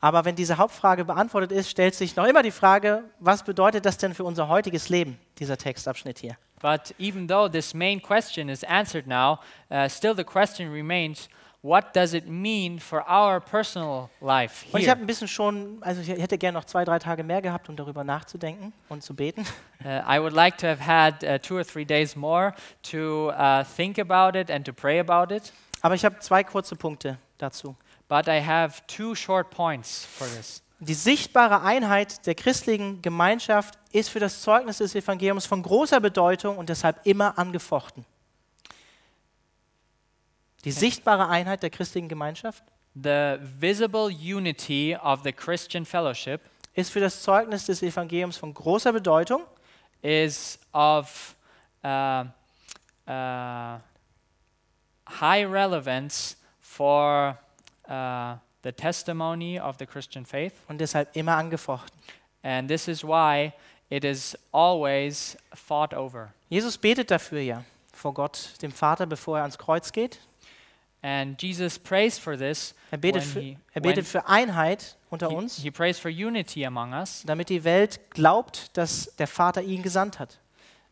Aber 0.00 0.24
wenn 0.24 0.34
diese 0.34 0.56
Hauptfrage 0.56 1.04
beantwortet 1.04 1.52
ist, 1.52 1.68
stellt 1.68 1.94
sich 1.94 2.16
noch 2.16 2.24
immer 2.24 2.42
die 2.42 2.50
Frage, 2.50 3.04
was 3.18 3.42
bedeutet 3.42 3.84
das 3.84 3.98
denn 3.98 4.14
für 4.14 4.24
unser 4.24 4.48
heutiges 4.48 4.88
Leben, 4.88 5.18
dieser 5.38 5.58
Textabschnitt 5.58 6.18
hier? 6.18 6.36
But 6.60 6.94
even 6.98 7.26
though 7.28 7.50
this 7.50 7.74
main 7.74 8.00
question 8.00 8.48
is 8.48 8.64
answered 8.64 9.06
now, 9.06 9.38
uh, 9.70 9.88
still 9.88 10.14
the 10.14 10.24
question 10.24 10.70
remains 10.72 11.28
what 11.62 11.94
does 11.94 12.14
it 12.14 12.26
mean 12.26 12.78
for 12.78 13.04
our 13.06 13.40
personal 13.40 14.08
life 14.20 14.64
Und 14.72 14.80
ich 14.80 14.86
here? 14.86 14.92
habe 14.92 15.02
ein 15.02 15.06
bisschen 15.06 15.28
schon, 15.28 15.78
also 15.82 16.00
ich 16.00 16.08
hätte 16.08 16.38
gerne 16.38 16.56
noch 16.58 16.64
zwei, 16.64 16.84
drei 16.84 16.98
Tage 16.98 17.22
mehr 17.22 17.42
gehabt, 17.42 17.68
um 17.68 17.76
darüber 17.76 18.04
nachzudenken 18.04 18.72
und 18.88 19.02
zu 19.02 19.14
beten. 19.14 19.44
Uh, 19.82 20.02
I 20.06 20.20
would 20.20 20.34
like 20.34 20.58
to 20.58 20.66
have 20.66 20.78
had 20.86 21.24
uh, 21.24 21.38
two 21.38 21.56
or 21.56 21.64
three 21.64 21.86
days 21.86 22.14
more 22.14 22.52
to 22.82 23.30
uh, 23.30 23.64
think 23.64 23.98
about 23.98 24.38
it 24.38 24.50
and 24.50 24.62
to 24.66 24.74
pray 24.74 25.00
about 25.00 25.34
it. 25.34 25.54
Aber 25.80 25.94
ich 25.94 26.04
habe 26.04 26.18
zwei 26.18 26.44
kurze 26.44 26.76
Punkte 26.76 27.16
dazu. 27.38 27.74
But 28.10 28.26
I 28.26 28.44
have 28.44 28.84
two 28.88 29.14
short 29.14 29.50
points 29.50 30.04
for 30.04 30.26
this. 30.26 30.62
Die 30.80 30.94
sichtbare 30.94 31.62
Einheit 31.62 32.26
der 32.26 32.34
christlichen 32.34 33.02
Gemeinschaft 33.02 33.78
ist 33.92 34.08
für 34.08 34.18
das 34.18 34.42
Zeugnis 34.42 34.78
des 34.78 34.96
Evangeliums 34.96 35.46
von 35.46 35.62
großer 35.62 36.00
Bedeutung 36.00 36.58
und 36.58 36.70
deshalb 36.70 37.06
immer 37.06 37.38
angefochten. 37.38 38.04
Die 40.64 40.72
sichtbare 40.72 41.28
Einheit 41.28 41.62
der 41.62 41.70
christlichen 41.70 42.08
Gemeinschaft 42.08 42.64
The 43.00 43.36
visible 43.60 44.08
unity 44.08 44.96
of 45.00 45.20
the 45.22 45.32
Christian 45.32 45.86
fellowship 45.86 46.40
ist 46.74 46.90
für 46.90 46.98
das 46.98 47.22
Zeugnis 47.22 47.66
des 47.66 47.80
Evangeliums 47.80 48.36
von 48.36 48.52
großer 48.52 48.92
Bedeutung 48.92 49.44
is 50.02 50.58
of 50.72 51.36
uh, 51.84 52.24
uh, 53.06 53.78
high 55.06 55.46
relevance 55.46 56.36
for 56.60 57.38
uh, 57.90 58.38
the 58.62 58.72
testimony 58.72 59.58
of 59.60 59.76
the 59.78 59.86
Christian 59.86 60.24
faith. 60.24 60.54
und 60.68 60.78
deshalb 60.78 61.14
immer 61.16 61.36
angefochten. 61.36 61.90
And 62.42 62.68
this 62.68 62.88
is 62.88 63.02
why 63.04 63.52
it 63.90 64.04
is 64.04 64.38
always 64.52 65.36
fought 65.52 65.92
over. 65.92 66.32
Jesus 66.48 66.78
betet 66.78 67.10
dafür 67.10 67.40
ja 67.40 67.64
vor 67.92 68.14
Gott, 68.14 68.54
dem 68.62 68.72
Vater, 68.72 69.06
bevor 69.06 69.38
er 69.38 69.42
ans 69.42 69.58
Kreuz 69.58 69.92
geht. 69.92 70.20
And 71.02 71.40
Jesus 71.40 71.78
prays 71.78 72.18
for 72.18 72.36
this. 72.36 72.74
Er 72.90 72.98
betet, 72.98 73.22
für, 73.22 73.40
he, 73.40 73.58
er 73.72 73.80
betet 73.80 74.06
für 74.06 74.26
Einheit 74.26 74.96
unter 75.08 75.30
he, 75.30 75.34
uns, 75.34 75.56
he 75.56 75.70
prays 75.70 75.98
for 75.98 76.10
unity 76.10 76.64
among 76.66 76.92
us. 76.92 77.22
damit 77.26 77.48
die 77.48 77.64
Welt 77.64 78.10
glaubt, 78.10 78.76
dass 78.76 79.14
der 79.16 79.26
Vater 79.26 79.62
ihn 79.62 79.82
gesandt 79.82 80.18
hat. 80.18 80.38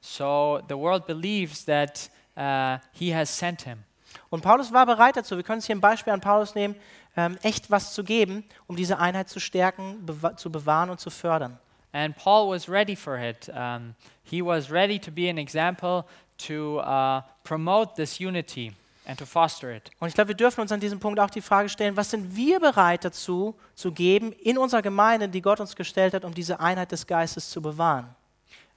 So 0.01 0.61
the 0.69 0.77
world 0.77 1.07
believes 1.07 1.65
that 1.67 2.11
uh, 2.37 2.79
he 2.93 3.15
has 3.15 3.29
sent 3.37 3.63
him. 3.63 3.85
Und 4.31 4.43
Paulus 4.43 4.73
war 4.73 4.87
bereit 4.87 5.17
dazu. 5.17 5.37
Wir 5.37 5.43
können 5.43 5.59
uns 5.59 5.67
hier 5.67 5.77
ein 5.77 5.81
Beispiel 5.81 6.13
an 6.13 6.21
Paulus 6.21 6.55
nehmen, 6.55 6.75
ähm, 7.17 7.39
echt 7.43 7.71
was 7.71 7.95
zu 7.95 8.05
geben, 8.05 8.45
um 8.67 8.77
diese 8.77 8.99
Einheit 8.99 9.29
zu 9.29 9.41
stärken, 9.41 10.05
bewa 10.05 10.37
zu 10.37 10.51
bewahren 10.53 10.91
und 10.91 11.01
zu 11.01 11.11
fördern. 11.11 11.59
And 11.93 12.17
Paul 12.17 12.51
was 12.51 12.69
ready 12.69 12.95
for 12.95 13.19
it. 13.19 13.49
Um, 13.49 13.95
he 14.23 14.43
was 14.45 14.71
ready 14.71 14.99
to 14.99 15.11
be 15.11 15.31
an 15.31 15.39
example 15.39 16.05
to 16.47 16.81
uh, 16.81 17.23
promote 17.45 17.95
this 17.97 18.21
unity 18.21 18.73
and 19.07 19.19
to 19.19 19.27
foster 19.27 19.75
it. 19.75 19.91
Und 19.99 20.09
ich 20.09 20.15
glaube, 20.15 20.29
wir 20.29 20.37
dürfen 20.37 20.61
uns 20.61 20.71
an 20.71 20.81
diesem 20.81 21.01
Punkt 21.01 21.19
auch 21.19 21.31
die 21.31 21.41
Frage 21.41 21.69
stellen, 21.69 21.97
was 21.97 22.11
sind 22.11 22.37
wir 22.37 22.61
bereit 22.61 23.05
dazu 23.05 23.55
zu 23.75 23.91
geben 23.91 24.33
in 24.33 24.59
unserer 24.59 24.83
Gemeinde, 24.83 25.29
die 25.29 25.41
Gott 25.41 25.61
uns 25.61 25.75
gestellt 25.75 26.15
hat, 26.15 26.25
um 26.25 26.35
diese 26.35 26.61
Einheit 26.61 26.93
des 26.93 27.07
Geistes 27.07 27.51
zu 27.51 27.63
bewahren? 27.63 28.15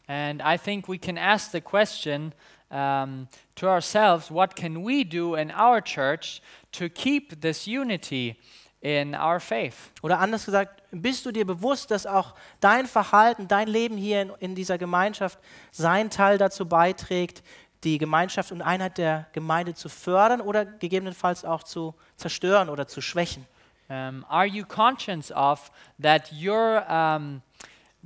And 0.08 0.42
I 0.42 0.58
think 0.58 0.88
we 0.88 0.98
can 0.98 1.18
ask 1.18 1.52
the 1.52 1.62
question 1.62 2.34
um, 2.72 3.28
to 3.55 3.67
ourselves, 3.67 4.32
what 4.32 4.55
can 4.55 4.84
we 4.84 5.03
do 5.03 5.36
in 5.36 5.51
our 5.51 5.82
church 5.82 6.41
to 6.72 6.89
keep 6.89 7.41
this 7.41 7.67
unity 7.67 8.38
in 8.82 9.13
our 9.13 9.39
faith? 9.39 9.91
Oder 10.01 10.19
anders 10.19 10.45
gesagt, 10.45 10.82
bist 10.91 11.26
du 11.26 11.32
dir 11.32 11.45
bewusst, 11.45 11.91
dass 11.91 12.05
auch 12.05 12.34
dein 12.59 12.88
Verhalten, 12.88 13.47
dein 13.47 13.67
Leben 13.67 13.97
hier 13.97 14.22
in, 14.22 14.32
in 14.39 14.55
dieser 14.55 14.78
Gemeinschaft 14.78 15.38
seinen 15.72 16.09
Teil 16.09 16.38
dazu 16.38 16.67
beiträgt, 16.67 17.43
die 17.84 17.97
Gemeinschaft 17.97 18.51
und 18.51 18.61
Einheit 18.61 18.97
der 18.97 19.28
Gemeinde 19.34 19.74
zu 19.74 19.89
fördern 19.89 20.39
oder 20.41 20.65
gegebenenfalls 20.65 21.43
auch 21.45 21.63
zu 21.63 21.95
zerstören 22.15 22.69
oder 22.69 22.88
zu 22.88 23.01
schwächen? 23.01 23.45
Um, 23.89 24.26
are 24.30 24.45
you 24.45 24.63
conscious 24.65 25.34
of 25.34 25.69
that 26.01 26.32
your 26.32 26.86
um, 26.89 27.41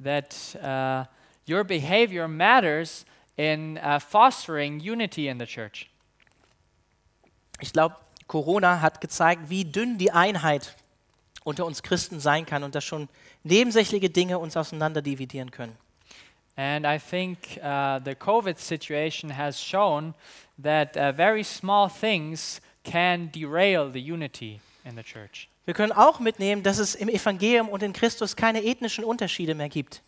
that 0.04 0.34
uh, 0.56 1.06
your 1.48 1.64
behavior 1.64 2.28
matters 2.28 3.06
in 3.38 3.78
uh, 3.78 4.00
fostering 4.00 4.80
unity 4.80 5.28
in 5.28 5.40
the 5.40 5.46
church? 5.46 5.90
Ich 7.60 7.72
glaube, 7.74 7.96
Corona 8.28 8.82
hat 8.82 9.02
gezeigt, 9.02 9.50
wie 9.50 9.66
dünn 9.66 9.98
die 9.98 10.12
Einheit 10.12 10.76
unter 11.44 11.66
uns 11.66 11.84
Christen 11.84 12.20
sein 12.20 12.46
kann 12.46 12.64
und 12.64 12.76
dass 12.76 12.84
schon 12.84 13.08
nebensächliche 13.44 14.10
Dinge 14.10 14.40
uns 14.40 14.58
auseinanderdividieren 14.58 15.52
können. 15.52 15.78
And 16.58 16.86
I 16.86 16.98
think 16.98 17.60
uh, 17.62 18.00
the 18.04 18.16
COVID 18.16 18.58
situation 18.58 19.38
has 19.38 19.62
shown 19.62 20.14
that 20.62 20.96
uh, 20.96 21.12
very 21.12 21.44
small 21.44 21.90
things 21.90 22.62
can 22.84 23.30
derail 23.32 23.92
the 23.92 24.00
unity 24.00 24.62
in 24.86 24.96
the 24.96 25.04
church. 25.04 25.50
Wir 25.66 25.74
können 25.74 25.92
auch 25.92 26.20
mitnehmen, 26.20 26.64
dass 26.64 26.78
es 26.78 26.96
im 26.96 27.10
Evangelium 27.10 27.70
und 27.70 27.84
in 27.84 27.92
Christus 27.92 28.36
keine 28.36 28.64
ethnischen 28.64 29.04
Unterschiede 29.04 29.56
mehr 29.56 29.70
gibt. 29.70 30.02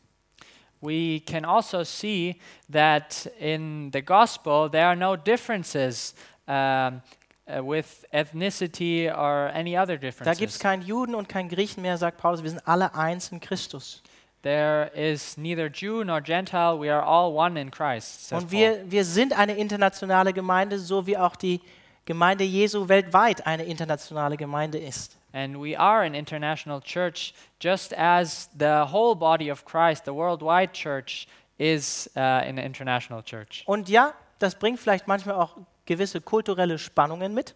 We 0.82 1.22
can 1.26 1.44
also 1.44 1.84
see 1.84 2.40
that 2.72 3.30
in 3.40 3.92
the 3.92 4.02
gospel 4.02 4.70
there 4.70 4.86
are 4.86 4.96
no 4.96 5.16
differences 5.16 6.14
um, 6.48 7.02
uh, 7.48 7.64
with 7.64 8.06
ethnicity 8.12 9.08
or 9.10 9.50
any 9.54 9.78
other 9.78 9.98
Da 9.98 10.10
gibt 10.10 10.24
es 10.24 10.38
differences. 10.38 10.60
keinen 10.60 10.82
Juden 10.84 11.16
und 11.16 11.28
keinen 11.30 11.50
Griechen 11.50 11.82
mehr, 11.82 11.98
sagt 11.98 12.18
Paulus. 12.18 12.44
Wir 12.44 12.52
sind 12.52 12.68
alle 12.68 12.94
eins 12.94 13.32
in 13.32 13.40
Christus. 13.40 14.04
There 14.44 14.92
is 14.94 15.36
neither 15.36 15.68
Jew 15.68 16.04
nor 16.04 16.22
Gentile, 16.22 16.80
we 16.80 16.94
are 16.94 17.04
all 17.04 17.34
one 17.34 17.60
in 17.60 17.72
Christ. 17.72 18.32
Und 18.32 18.52
wir, 18.52 18.90
wir 18.90 19.04
sind 19.04 19.38
eine 19.38 19.56
internationale 19.56 20.32
Gemeinde, 20.32 20.78
so 20.78 21.08
wie 21.08 21.18
auch 21.18 21.36
die 21.36 21.60
Gemeinde 22.08 22.46
Jesu 22.46 22.88
weltweit 22.88 23.46
eine 23.46 23.66
internationale 23.66 24.38
Gemeinde 24.38 24.78
ist. 24.80 25.18
And 25.34 25.62
we 25.62 25.78
are 25.78 26.06
an 26.06 26.16
international 26.16 26.82
church, 26.82 27.34
just 27.62 27.94
as 27.94 28.50
the 28.58 28.86
whole 28.92 29.14
body 29.14 29.52
of 29.52 29.66
Christ, 29.66 30.06
the 30.06 30.14
worldwide 30.14 30.72
church, 30.72 31.28
is 31.58 32.10
uh, 32.16 32.20
an 32.20 32.58
international 32.58 33.22
church. 33.22 33.64
Und 33.66 33.90
ja, 33.90 34.14
das 34.40 34.56
bringt 34.56 34.80
vielleicht 34.80 35.08
manchmal 35.08 35.36
auch 35.36 35.58
gewisse 35.86 36.22
kulturelle 36.22 36.80
Spannungen 36.80 37.34
mit. 37.34 37.54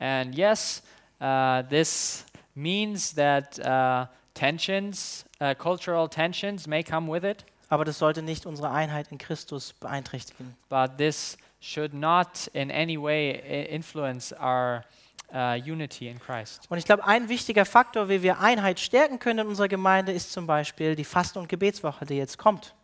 And 0.00 0.34
yes, 0.34 0.82
uh, 1.20 1.62
this 1.62 2.26
means 2.56 3.14
that 3.14 3.58
uh, 3.60 4.06
tensions, 4.34 5.24
uh, 5.40 5.54
cultural 5.54 6.08
tensions, 6.08 6.66
may 6.66 6.82
come 6.82 7.10
with 7.10 7.22
it, 7.22 7.44
Aber 7.68 7.84
das 7.84 7.98
sollte 7.98 8.20
nicht 8.20 8.46
unsere 8.46 8.70
Einheit 8.70 9.12
in 9.12 9.18
Christus 9.18 9.72
beeinträchtigen. 9.74 10.56
but 10.68 10.98
this 10.98 11.38
should 11.62 11.94
not 11.94 12.48
in 12.52 12.70
any 12.70 12.98
way 13.00 13.30
i- 13.30 13.72
influence 13.72 14.34
our 14.38 14.84
uh, 15.32 15.54
unity 15.54 16.08
in 16.08 16.18
Christ. 16.18 16.66
Und 16.68 16.76
ich 16.78 16.84
glaube, 16.84 17.06
ein 17.06 17.28
wichtiger 17.28 17.64
Faktor, 17.64 18.08
wie 18.08 18.22
wir 18.22 18.40
Einheit 18.40 18.80
stärken 18.80 19.18
können 19.18 19.38
in 19.40 19.46
unserer 19.46 19.68
Gemeinde, 19.68 20.12
ist 20.12 20.32
zum 20.32 20.46
Beispiel 20.46 20.96
die 20.96 21.04
Fasten- 21.04 21.38
und 21.38 21.48
Gebetswoche, 21.48 22.04
die 22.04 22.16
jetzt 22.16 22.36
kommt. 22.36 22.74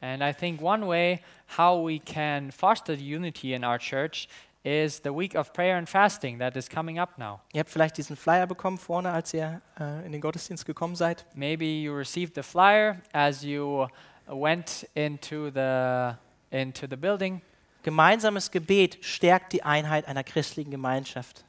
And 0.00 0.22
I 0.22 0.32
think 0.32 0.60
one 0.60 0.86
way 0.86 1.20
how 1.56 1.84
we 1.86 1.98
can 1.98 2.52
foster 2.52 2.96
the 2.96 3.14
unity 3.16 3.54
in 3.54 3.64
our 3.64 3.78
church 3.78 4.28
is 4.64 5.00
the 5.02 5.10
week 5.10 5.34
of 5.34 5.52
prayer 5.52 5.76
and 5.76 5.88
fasting 5.88 6.38
that 6.40 6.56
is 6.56 6.68
coming 6.68 6.98
up 6.98 7.16
now. 7.18 7.40
Ihr 7.52 7.60
habt 7.60 7.70
vielleicht 7.70 7.96
diesen 7.96 8.16
Flyer 8.16 8.46
bekommen 8.46 8.78
vorne, 8.78 9.10
als 9.10 9.32
ihr 9.32 9.60
äh, 9.80 10.04
in 10.04 10.12
den 10.12 10.20
Gottesdienst 10.20 10.66
gekommen 10.66 10.94
seid. 10.96 11.24
Maybe 11.34 11.64
you 11.64 11.94
received 11.96 12.34
the 12.34 12.42
flyer 12.42 13.00
as 13.12 13.42
you 13.42 13.86
went 14.26 14.86
into 14.94 15.50
the 15.50 16.14
into 16.50 16.86
the 16.88 16.96
building. 16.96 17.40
Gemeinsames 17.88 18.50
Gebet 18.50 18.98
stärkt 19.00 19.54
die 19.54 19.62
Einheit 19.62 20.06
einer 20.06 20.22
christlichen 20.22 20.70
Gemeinschaft. 20.70 21.42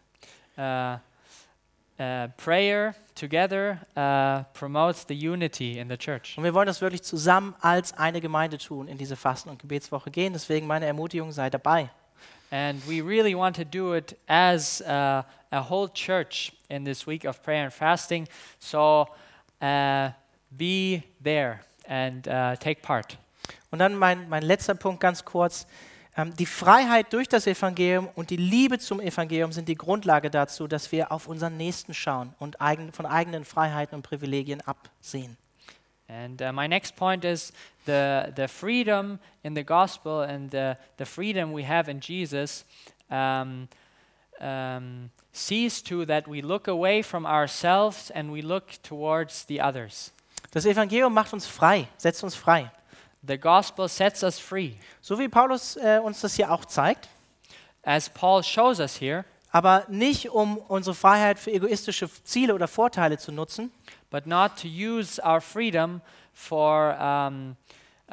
Uh, 0.57 0.93
uh, 2.01 2.29
prayer 2.37 2.95
together 3.13 3.79
uh, 3.97 4.45
promotes 4.57 5.05
the 5.05 5.13
unity 5.13 5.79
in 5.79 5.89
the 5.89 5.97
church. 5.97 6.37
Und 6.37 6.45
wir 6.45 6.53
wollen 6.53 6.67
das 6.67 6.79
wirklich 6.79 7.03
zusammen 7.03 7.55
als 7.59 7.91
eine 7.91 8.21
Gemeinde 8.21 8.57
tun, 8.57 8.87
in 8.87 8.97
diese 8.97 9.17
Fasten- 9.17 9.49
und 9.49 9.59
Gebetswoche 9.59 10.11
gehen. 10.11 10.31
Deswegen 10.31 10.65
meine 10.65 10.85
Ermutigung, 10.85 11.33
sei 11.33 11.49
dabei. 11.49 11.89
And 12.51 12.81
we 12.87 13.01
really 13.05 13.35
want 13.35 13.57
to 13.57 13.65
do 13.65 13.93
it 13.93 14.15
as 14.25 14.79
uh, 14.87 15.23
a 15.51 15.69
whole 15.69 15.89
church 15.93 16.53
in 16.69 16.85
this 16.85 17.05
week 17.05 17.25
of 17.25 17.43
prayer 17.43 17.65
and 17.65 17.73
fasting. 17.73 18.29
So 18.59 19.09
uh, 19.61 20.11
be 20.57 21.03
there 21.21 21.59
and 21.85 22.25
uh, 22.29 22.55
take 22.55 22.81
part. 22.81 23.17
Und 23.71 23.79
dann 23.79 23.93
mein, 23.97 24.29
mein 24.29 24.43
letzter 24.43 24.75
Punkt 24.75 25.01
ganz 25.01 25.25
kurz. 25.25 25.67
Ähm, 26.17 26.35
die 26.35 26.45
Freiheit 26.45 27.13
durch 27.13 27.27
das 27.27 27.47
Evangelium 27.47 28.09
und 28.15 28.29
die 28.29 28.37
Liebe 28.37 28.79
zum 28.79 28.99
Evangelium 28.99 29.51
sind 29.51 29.67
die 29.67 29.75
Grundlage 29.75 30.29
dazu, 30.29 30.67
dass 30.67 30.91
wir 30.91 31.11
auf 31.11 31.27
unseren 31.27 31.57
Nächsten 31.57 31.93
schauen 31.93 32.33
und 32.39 32.57
von 32.91 33.05
eigenen 33.05 33.45
Freiheiten 33.45 33.95
und 33.95 34.03
Privilegien 34.03 34.61
absehen. 34.61 35.37
And 36.07 36.41
uh, 36.41 36.51
my 36.51 36.67
next 36.67 36.95
point 36.95 37.23
is 37.23 37.53
the, 37.85 38.31
the 38.35 38.47
freedom 38.47 39.19
in 39.43 39.55
the 39.55 39.63
gospel 39.63 40.23
and 40.23 40.49
the, 40.51 40.75
the 40.97 41.05
freedom 41.05 41.53
we 41.53 41.63
have 41.63 41.89
in 41.89 41.99
Jesus 41.99 42.65
um, 43.11 43.67
um, 44.41 45.11
sees 45.31 45.83
to 45.83 46.05
that 46.05 46.27
we 46.27 46.41
look 46.41 46.67
away 46.67 47.03
from 47.03 47.27
ourselves 47.27 48.09
and 48.11 48.31
we 48.31 48.41
look 48.41 48.81
towards 48.81 49.45
the 49.45 49.61
others. 49.61 50.11
Das 50.51 50.65
Evangelium 50.65 51.13
macht 51.13 51.31
uns 51.31 51.45
frei, 51.45 51.87
setzt 51.97 52.23
uns 52.23 52.33
frei. 52.33 52.71
The 53.27 53.37
gospel 53.37 53.87
sets 53.87 54.23
us 54.23 54.39
free. 54.39 54.73
So 55.01 55.19
wie 55.19 55.27
Paulus 55.27 55.75
äh, 55.77 55.99
uns 56.03 56.21
das 56.21 56.35
hier 56.35 56.51
auch 56.51 56.65
zeigt, 56.65 57.09
As 57.83 58.09
Paul 58.09 58.43
shows 58.43 58.79
us 58.79 58.99
here, 58.99 59.23
aber 59.51 59.85
nicht 59.87 60.29
um 60.29 60.57
unsere 60.57 60.93
Freiheit 60.93 61.39
für 61.39 61.51
egoistische 61.51 62.09
Ziele 62.23 62.53
oder 62.53 62.67
Vorteile 62.67 63.17
zu 63.17 63.31
nutzen, 63.31 63.71
but 64.09 64.27
not 64.27 64.57
to 64.61 64.67
use 64.67 65.21
our 65.23 65.39
freedom 65.39 66.01
for 66.33 66.95
um, 66.99 67.55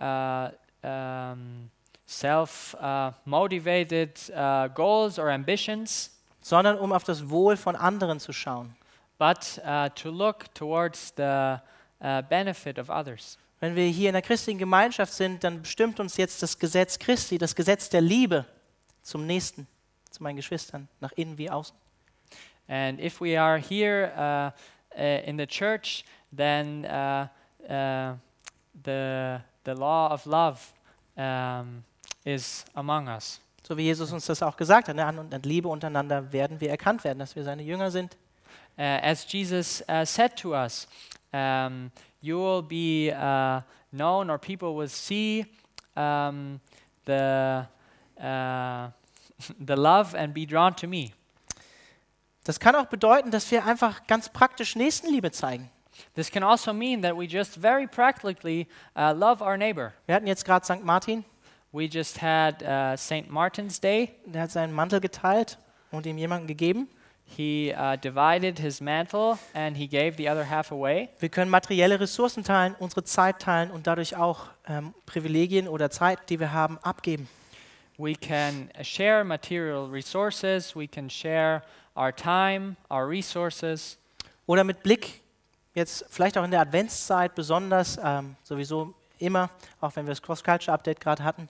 uh, 0.00 0.48
um, 0.82 1.70
self 2.06 2.76
uh, 2.80 3.10
uh, 3.26 4.68
goals 4.68 5.18
or 5.18 5.30
ambitions, 5.30 6.16
sondern 6.40 6.78
um 6.78 6.92
auf 6.92 7.04
das 7.04 7.28
Wohl 7.28 7.56
von 7.56 7.74
anderen 7.74 8.20
zu 8.20 8.32
schauen. 8.32 8.76
but 9.18 9.58
uh, 9.64 9.88
to 9.90 10.10
look 10.10 10.52
towards 10.54 11.12
the 11.16 11.60
uh, 12.00 12.22
benefit 12.22 12.78
of 12.78 12.90
others. 12.90 13.38
Wenn 13.58 13.74
wir 13.74 13.86
hier 13.86 14.10
in 14.10 14.12
der 14.12 14.22
christlichen 14.22 14.58
Gemeinschaft 14.58 15.14
sind, 15.14 15.42
dann 15.42 15.62
bestimmt 15.62 15.98
uns 15.98 16.16
jetzt 16.16 16.42
das 16.42 16.58
Gesetz 16.58 16.98
Christi, 16.98 17.38
das 17.38 17.54
Gesetz 17.54 17.88
der 17.88 18.02
Liebe 18.02 18.44
zum 19.02 19.26
Nächsten, 19.26 19.66
zu 20.10 20.22
meinen 20.22 20.36
Geschwistern, 20.36 20.88
nach 21.00 21.12
innen 21.12 21.38
wie 21.38 21.50
außen. 21.50 21.74
And 22.68 23.00
if 23.00 23.20
we 23.20 23.40
are 23.40 23.58
here 23.58 24.12
uh, 24.16 24.98
uh, 24.98 25.22
in 25.24 25.38
the 25.38 25.46
church, 25.46 26.04
then 26.32 26.84
uh, 26.84 27.28
uh, 27.70 28.16
the, 28.84 29.40
the 29.64 29.74
law 29.74 30.12
of 30.12 30.26
love 30.26 30.60
um, 31.16 31.84
is 32.24 32.64
among 32.74 33.08
us. 33.08 33.40
So 33.62 33.76
wie 33.76 33.84
Jesus 33.84 34.12
uns 34.12 34.26
das 34.26 34.42
auch 34.42 34.56
gesagt 34.56 34.88
hat, 34.88 34.96
ne? 34.96 35.04
an 35.04 35.18
und 35.18 35.46
Liebe 35.46 35.68
untereinander 35.68 36.32
werden 36.32 36.60
wir 36.60 36.70
erkannt 36.70 37.04
werden, 37.04 37.20
dass 37.20 37.34
wir 37.34 37.44
seine 37.44 37.62
Jünger 37.62 37.90
sind. 37.90 38.16
Uh, 38.78 39.00
as 39.02 39.24
Jesus 39.32 39.82
said 40.04 40.36
to 40.36 40.52
us, 40.52 40.86
um, 41.32 41.90
you 42.20 42.38
will 42.38 42.62
be 42.62 43.12
uh, 43.12 43.60
known, 43.92 44.30
or 44.30 44.38
people 44.38 44.74
will 44.74 44.88
see 44.88 45.46
um, 45.96 46.60
the 47.04 47.66
uh, 48.20 48.88
the 49.60 49.76
love 49.76 50.14
and 50.14 50.32
be 50.34 50.46
drawn 50.46 50.74
to 50.76 50.86
me. 50.86 51.12
Das 52.44 52.60
kann 52.60 52.76
auch 52.76 52.86
bedeuten, 52.86 53.30
dass 53.30 53.50
wir 53.50 53.64
einfach 53.64 54.06
ganz 54.06 54.28
praktisch 54.28 54.76
Nächstenliebe 54.76 55.32
zeigen. 55.32 55.70
This 56.14 56.30
can 56.30 56.42
also 56.42 56.72
mean 56.72 57.02
that 57.02 57.16
we 57.16 57.24
just 57.24 57.56
very 57.56 57.86
practically 57.86 58.68
uh, 58.96 59.12
love 59.12 59.42
our 59.42 59.56
neighbor. 59.56 59.94
Wir 60.06 60.14
hatten 60.14 60.26
jetzt 60.26 60.44
gerade 60.44 60.64
St. 60.64 60.84
Martin, 60.84 61.24
We 61.76 61.88
just 61.88 62.22
had 62.22 62.62
uh, 62.62 62.96
St. 62.96 63.28
Martin's 63.28 63.78
Day. 63.78 64.14
der 64.24 64.42
hat 64.42 64.50
seinen 64.50 64.72
Mantel 64.72 64.98
geteilt 64.98 65.58
und 65.90 66.06
ihm 66.06 66.16
jemanden 66.16 66.46
gegeben. 66.46 66.88
He 67.28 67.74
uh, 67.76 67.96
divided 67.96 68.58
his 68.58 68.80
mantle 68.80 69.38
and 69.52 69.76
he 69.76 69.88
gave 69.88 70.16
the 70.16 70.28
other 70.28 70.48
half 70.48 70.70
away. 70.70 71.08
Wir 71.18 71.28
können 71.28 71.50
materielle 71.50 71.98
Ressourcen 71.98 72.44
teilen, 72.44 72.74
unsere 72.78 73.04
Zeit 73.04 73.40
teilen 73.40 73.70
und 73.70 73.86
dadurch 73.86 74.16
auch 74.16 74.46
ähm, 74.68 74.94
Privilegien 75.04 75.68
oder 75.68 75.90
Zeit, 75.90 76.30
die 76.30 76.38
wir 76.38 76.52
haben, 76.52 76.78
abgeben. 76.78 77.28
We 77.98 78.14
can 78.14 78.70
uh, 78.78 78.84
share 78.84 79.24
material 79.24 79.86
resources. 79.90 80.74
We 80.76 80.86
can 80.86 81.10
share 81.10 81.62
our 81.96 82.14
time, 82.14 82.76
our 82.90 83.08
resources. 83.08 83.98
Oder 84.46 84.64
mit 84.64 84.82
Blick, 84.82 85.22
jetzt 85.74 86.04
vielleicht 86.08 86.38
auch 86.38 86.44
in 86.44 86.50
der 86.50 86.60
Adventszeit 86.60 87.34
besonders, 87.34 87.98
ähm, 88.02 88.36
sowieso 88.44 88.94
immer, 89.18 89.50
auch 89.80 89.96
wenn 89.96 90.06
wir 90.06 90.12
das 90.12 90.22
Cross-Culture-Update 90.22 91.00
gerade 91.00 91.24
hatten, 91.24 91.48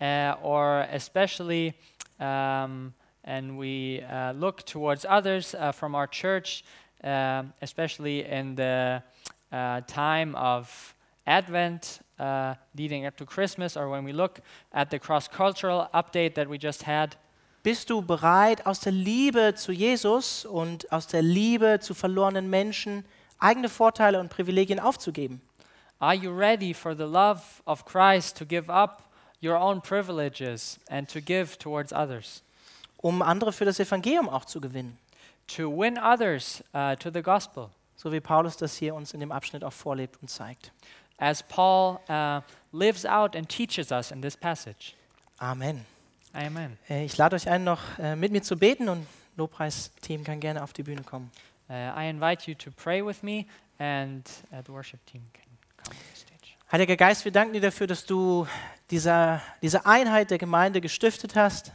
uh, 0.00 0.34
or 0.42 0.86
especially, 0.90 1.74
um, 2.18 2.92
and 3.28 3.58
we 3.58 4.00
uh, 4.00 4.32
look 4.32 4.64
towards 4.64 5.04
others 5.06 5.54
uh, 5.54 5.70
from 5.70 5.94
our 5.94 6.06
church, 6.06 6.64
um, 7.04 7.52
especially 7.60 8.24
in 8.24 8.54
the 8.56 9.02
uh, 9.52 9.82
time 9.86 10.34
of 10.34 10.94
Advent 11.26 12.00
uh, 12.18 12.54
leading 12.74 13.04
up 13.04 13.16
to 13.18 13.26
Christmas, 13.26 13.76
or 13.76 13.90
when 13.90 14.02
we 14.02 14.12
look 14.12 14.40
at 14.72 14.90
the 14.90 14.98
cross 14.98 15.28
cultural 15.28 15.88
update 15.92 16.34
that 16.34 16.48
we 16.48 16.56
just 16.58 16.84
had. 16.84 17.16
Bist 17.62 17.90
du 17.90 18.00
bereit, 18.00 18.64
aus 18.66 18.80
der 18.80 18.92
Liebe 18.92 19.54
zu 19.54 19.72
Jesus 19.72 20.46
und 20.46 20.90
aus 20.90 21.06
der 21.06 21.22
Liebe 21.22 21.80
zu 21.80 21.92
verlorenen 21.92 22.48
Menschen 22.48 23.04
eigene 23.38 23.68
Vorteile 23.68 24.20
und 24.20 24.30
Privilegien 24.30 24.80
aufzugeben? 24.80 25.42
Are 26.00 26.14
you 26.14 26.30
ready 26.30 26.72
for 26.72 26.96
the 26.96 27.04
love 27.04 27.42
of 27.66 27.84
Christ 27.84 28.38
to 28.38 28.46
give 28.46 28.70
up 28.70 29.02
your 29.42 29.56
own 29.56 29.82
privileges 29.82 30.78
and 30.88 31.06
to 31.10 31.20
give 31.20 31.58
towards 31.58 31.92
others? 31.92 32.42
Um 32.98 33.22
andere 33.22 33.52
für 33.52 33.64
das 33.64 33.80
Evangelium 33.80 34.28
auch 34.28 34.44
zu 34.44 34.60
gewinnen. 34.60 34.98
To 35.56 35.70
win 35.70 35.98
others 35.98 36.62
uh, 36.74 36.94
to 36.96 37.10
the 37.10 37.22
gospel, 37.22 37.70
So 37.96 38.12
wie 38.12 38.20
Paulus 38.20 38.56
das 38.58 38.76
hier 38.76 38.94
uns 38.94 39.14
in 39.14 39.20
dem 39.20 39.32
Abschnitt 39.32 39.64
auch 39.64 39.72
vorlebt 39.72 40.18
und 40.20 40.28
zeigt. 40.28 40.72
as 41.20 41.42
Paul 41.42 41.98
uh, 42.08 42.40
lives 42.70 43.04
out 43.04 43.34
and 43.34 43.48
teaches 43.48 43.90
us 43.90 44.10
in 44.12 44.20
this 44.22 44.36
passage. 44.36 44.92
Amen. 45.38 45.84
Amen. 46.32 46.78
Äh, 46.88 47.04
Ich 47.06 47.16
lade 47.16 47.34
euch 47.34 47.48
ein, 47.48 47.64
noch 47.64 47.80
äh, 47.98 48.14
mit 48.14 48.30
mir 48.30 48.42
zu 48.42 48.56
beten 48.56 48.88
und 48.88 49.06
Lobpreisteam 49.36 50.22
kann 50.24 50.38
gerne 50.40 50.62
auf 50.62 50.72
die 50.72 50.82
Bühne 50.82 51.02
kommen. 51.02 51.30
Uh, 51.68 51.72
I 51.98 52.08
invite 52.08 52.48
you 52.50 52.54
to 52.56 52.70
pray 52.70 53.04
with 53.04 53.22
me, 53.22 53.46
and 53.78 54.28
uh, 54.52 54.62
the 54.66 54.72
worship 54.72 55.04
team 55.06 55.22
can 55.32 55.44
come 55.84 55.96
to 55.96 56.04
the 56.14 56.20
stage. 56.20 56.56
Heiliger 56.70 56.96
Geist, 56.96 57.24
wir 57.24 57.32
danken 57.32 57.52
dir 57.54 57.60
dafür, 57.60 57.86
dass 57.86 58.04
du 58.06 58.46
dieser, 58.90 59.40
diese 59.62 59.86
Einheit 59.86 60.30
der 60.30 60.38
Gemeinde 60.38 60.80
gestiftet 60.80 61.34
hast. 61.36 61.72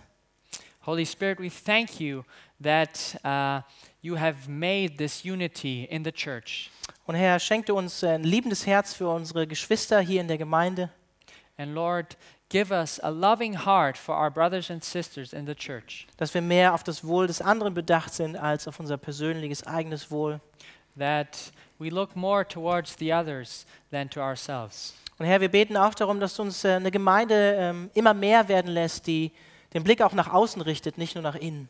Holy 0.86 1.05
Spirit, 1.05 1.39
we 1.39 1.49
thank 1.49 1.99
you 1.99 2.23
that 2.61 3.15
uh, 3.23 3.61
you 4.01 4.15
have 4.15 4.47
made 4.47 4.97
this 4.97 5.25
unity 5.25 5.88
in 5.89 6.03
the 6.03 6.11
church. 6.11 6.69
Und 7.05 7.15
Herr, 7.15 7.39
schenkte 7.39 7.73
uns 7.73 8.03
ein 8.03 8.23
liebendes 8.23 8.65
Herz 8.65 8.93
für 8.93 9.09
unsere 9.09 9.47
Geschwister 9.47 9.99
hier 10.01 10.21
in 10.21 10.27
der 10.27 10.38
Gemeinde. 10.38 10.89
And 11.57 11.73
Lord, 11.73 12.17
give 12.49 12.71
us 12.71 12.99
a 12.99 13.09
loving 13.09 13.65
heart 13.65 13.97
for 13.97 14.15
our 14.15 14.29
brothers 14.29 14.69
and 14.71 14.84
sisters 14.84 15.34
in 15.34 15.45
the 15.45 15.55
church, 15.55 16.07
dass 16.17 16.34
wir 16.34 16.41
mehr 16.41 16.73
auf 16.73 16.84
das 16.84 17.03
Wohl 17.05 17.27
des 17.27 17.41
anderen 17.41 17.73
bedacht 17.73 18.13
sind 18.13 18.36
als 18.36 18.67
auf 18.67 18.79
unser 18.79 18.97
persönliches 18.97 19.65
eigenes 19.65 20.11
Wohl. 20.11 20.39
that 20.95 21.51
we 21.79 21.89
look 21.89 22.15
more 22.15 22.43
towards 22.43 22.95
the 22.95 23.11
others 23.11 23.65
than 23.91 24.09
to 24.09 24.21
ourselves. 24.21 24.93
Und 25.19 25.25
Herr, 25.25 25.41
wir 25.41 25.49
beten 25.49 25.77
auch 25.77 25.93
darum, 25.93 26.19
dass 26.19 26.36
du 26.36 26.43
uns 26.43 26.63
äh, 26.63 26.73
eine 26.73 26.91
Gemeinde 26.91 27.55
ähm, 27.57 27.89
immer 27.93 28.13
mehr 28.13 28.47
werden 28.47 28.71
lässt, 28.71 29.07
die 29.07 29.31
den 29.74 29.84
Blick 29.84 30.01
auch 30.01 30.13
nach 30.13 30.32
außen 30.32 30.61
richtet, 30.61 30.97
nicht 30.97 31.15
nur 31.15 31.24
nach 31.24 31.36
innen. 31.36 31.69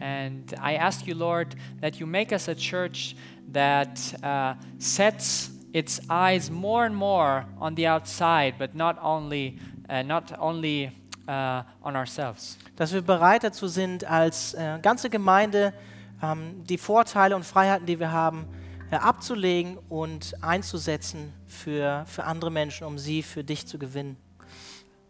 And 0.00 0.52
I 0.52 0.78
ask 0.78 1.06
you, 1.06 1.14
Lord, 1.14 1.54
that 1.82 1.96
you 1.96 2.06
make 2.06 2.32
us 2.32 2.48
a 2.48 2.54
church 2.54 3.14
that 3.52 3.98
uh, 4.22 4.54
sets 4.78 5.50
its 5.72 6.00
eyes 6.08 6.50
more 6.50 6.84
and 6.86 6.94
more 6.94 7.46
on 7.58 7.76
the 7.76 7.86
outside, 7.86 8.54
but 8.58 8.74
not 8.74 8.96
only, 9.02 9.58
uh, 9.88 10.02
not 10.02 10.32
only 10.38 10.90
uh, 11.28 11.62
on 11.82 11.96
ourselves. 11.96 12.58
Dass 12.76 12.92
wir 12.92 13.02
bereit 13.02 13.44
dazu 13.44 13.68
sind, 13.68 14.04
als 14.04 14.54
äh, 14.54 14.78
ganze 14.80 15.10
Gemeinde 15.10 15.74
ähm, 16.22 16.64
die 16.64 16.78
Vorteile 16.78 17.36
und 17.36 17.44
Freiheiten, 17.44 17.86
die 17.86 18.00
wir 18.00 18.10
haben, 18.10 18.46
äh, 18.90 18.96
abzulegen 18.96 19.78
und 19.88 20.34
einzusetzen 20.42 21.32
für, 21.46 22.04
für 22.06 22.24
andere 22.24 22.50
Menschen, 22.50 22.86
um 22.86 22.98
sie 22.98 23.22
für 23.22 23.44
dich 23.44 23.66
zu 23.66 23.78
gewinnen. 23.78 24.16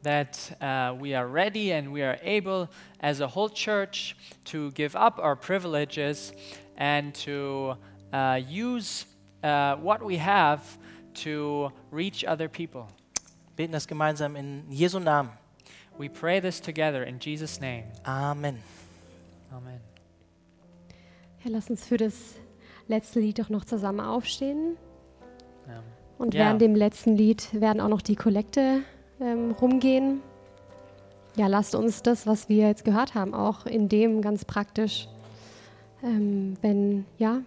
That 0.02 0.56
uh, 0.62 0.94
we 0.98 1.14
are 1.14 1.26
ready 1.28 1.72
and 1.72 1.92
we 1.92 2.02
are 2.02 2.18
able, 2.22 2.68
as 3.00 3.20
a 3.20 3.26
whole 3.28 3.50
church, 3.50 4.16
to 4.46 4.70
give 4.72 4.96
up 4.96 5.18
our 5.18 5.36
privileges 5.36 6.32
and 6.78 7.14
to 7.24 7.76
uh, 8.12 8.40
use 8.48 9.04
uh, 9.44 9.76
what 9.76 10.02
we 10.02 10.16
have 10.16 10.60
to 11.22 11.70
reach 11.90 12.24
other 12.24 12.48
people. 12.48 12.86
Beten 13.56 13.72
das 13.72 13.86
gemeinsam 13.86 14.36
in 14.36 14.64
Jesu 14.70 14.98
Namen. 15.00 15.32
We 15.98 16.08
pray 16.08 16.40
this 16.40 16.60
together 16.60 17.04
in 17.04 17.18
Jesus' 17.20 17.60
name. 17.60 17.84
Amen. 18.06 18.62
Amen. 19.52 19.80
Ja, 21.44 21.50
lass 21.50 21.68
uns 21.68 21.84
für 21.84 21.98
das 21.98 22.36
letzte 22.88 23.20
Lied 23.20 23.38
doch 23.38 23.50
noch 23.50 23.66
zusammen 23.66 24.00
aufstehen. 24.00 24.78
Um, 25.66 25.82
Und 26.16 26.34
Ja. 26.34 26.44
während 26.46 26.62
dem 26.62 26.74
letzten 26.74 27.16
Lied 27.16 27.48
werden 27.52 27.80
auch 27.80 27.88
noch 27.88 28.02
die 28.02 28.16
Kollekte 28.16 28.82
ähm, 29.20 29.52
rumgehen. 29.52 30.22
Ja, 31.36 31.46
lasst 31.46 31.74
uns 31.74 32.02
das, 32.02 32.26
was 32.26 32.48
wir 32.48 32.66
jetzt 32.68 32.84
gehört 32.84 33.14
haben, 33.14 33.34
auch 33.34 33.66
in 33.66 33.88
dem 33.88 34.20
ganz 34.20 34.44
praktisch, 34.44 35.08
ähm, 36.02 36.54
wenn, 36.60 37.04
ja, 37.18 37.42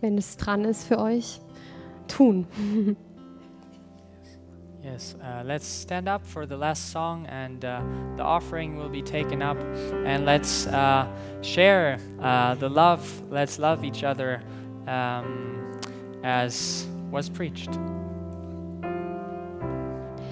wenn 0.00 0.18
es 0.18 0.36
dran 0.36 0.64
ist 0.64 0.84
für 0.84 0.98
euch, 0.98 1.40
tun. 2.08 2.46
yes, 4.82 5.16
uh, 5.20 5.42
let's 5.44 5.82
stand 5.82 6.08
up 6.08 6.26
for 6.26 6.46
the 6.46 6.56
last 6.56 6.90
song, 6.90 7.26
and 7.26 7.64
uh, 7.64 7.80
the 8.16 8.22
offering 8.22 8.76
will 8.76 8.90
be 8.90 9.02
taken 9.02 9.42
up. 9.42 9.56
And 10.04 10.24
let's 10.24 10.66
uh, 10.66 11.06
share 11.42 11.98
uh, 12.20 12.56
the 12.56 12.68
love. 12.68 13.00
Let's 13.30 13.58
love 13.58 13.84
each 13.84 14.04
other 14.04 14.42
um, 14.86 15.80
as 16.22 16.86
was 17.10 17.30
preached. 17.30 17.70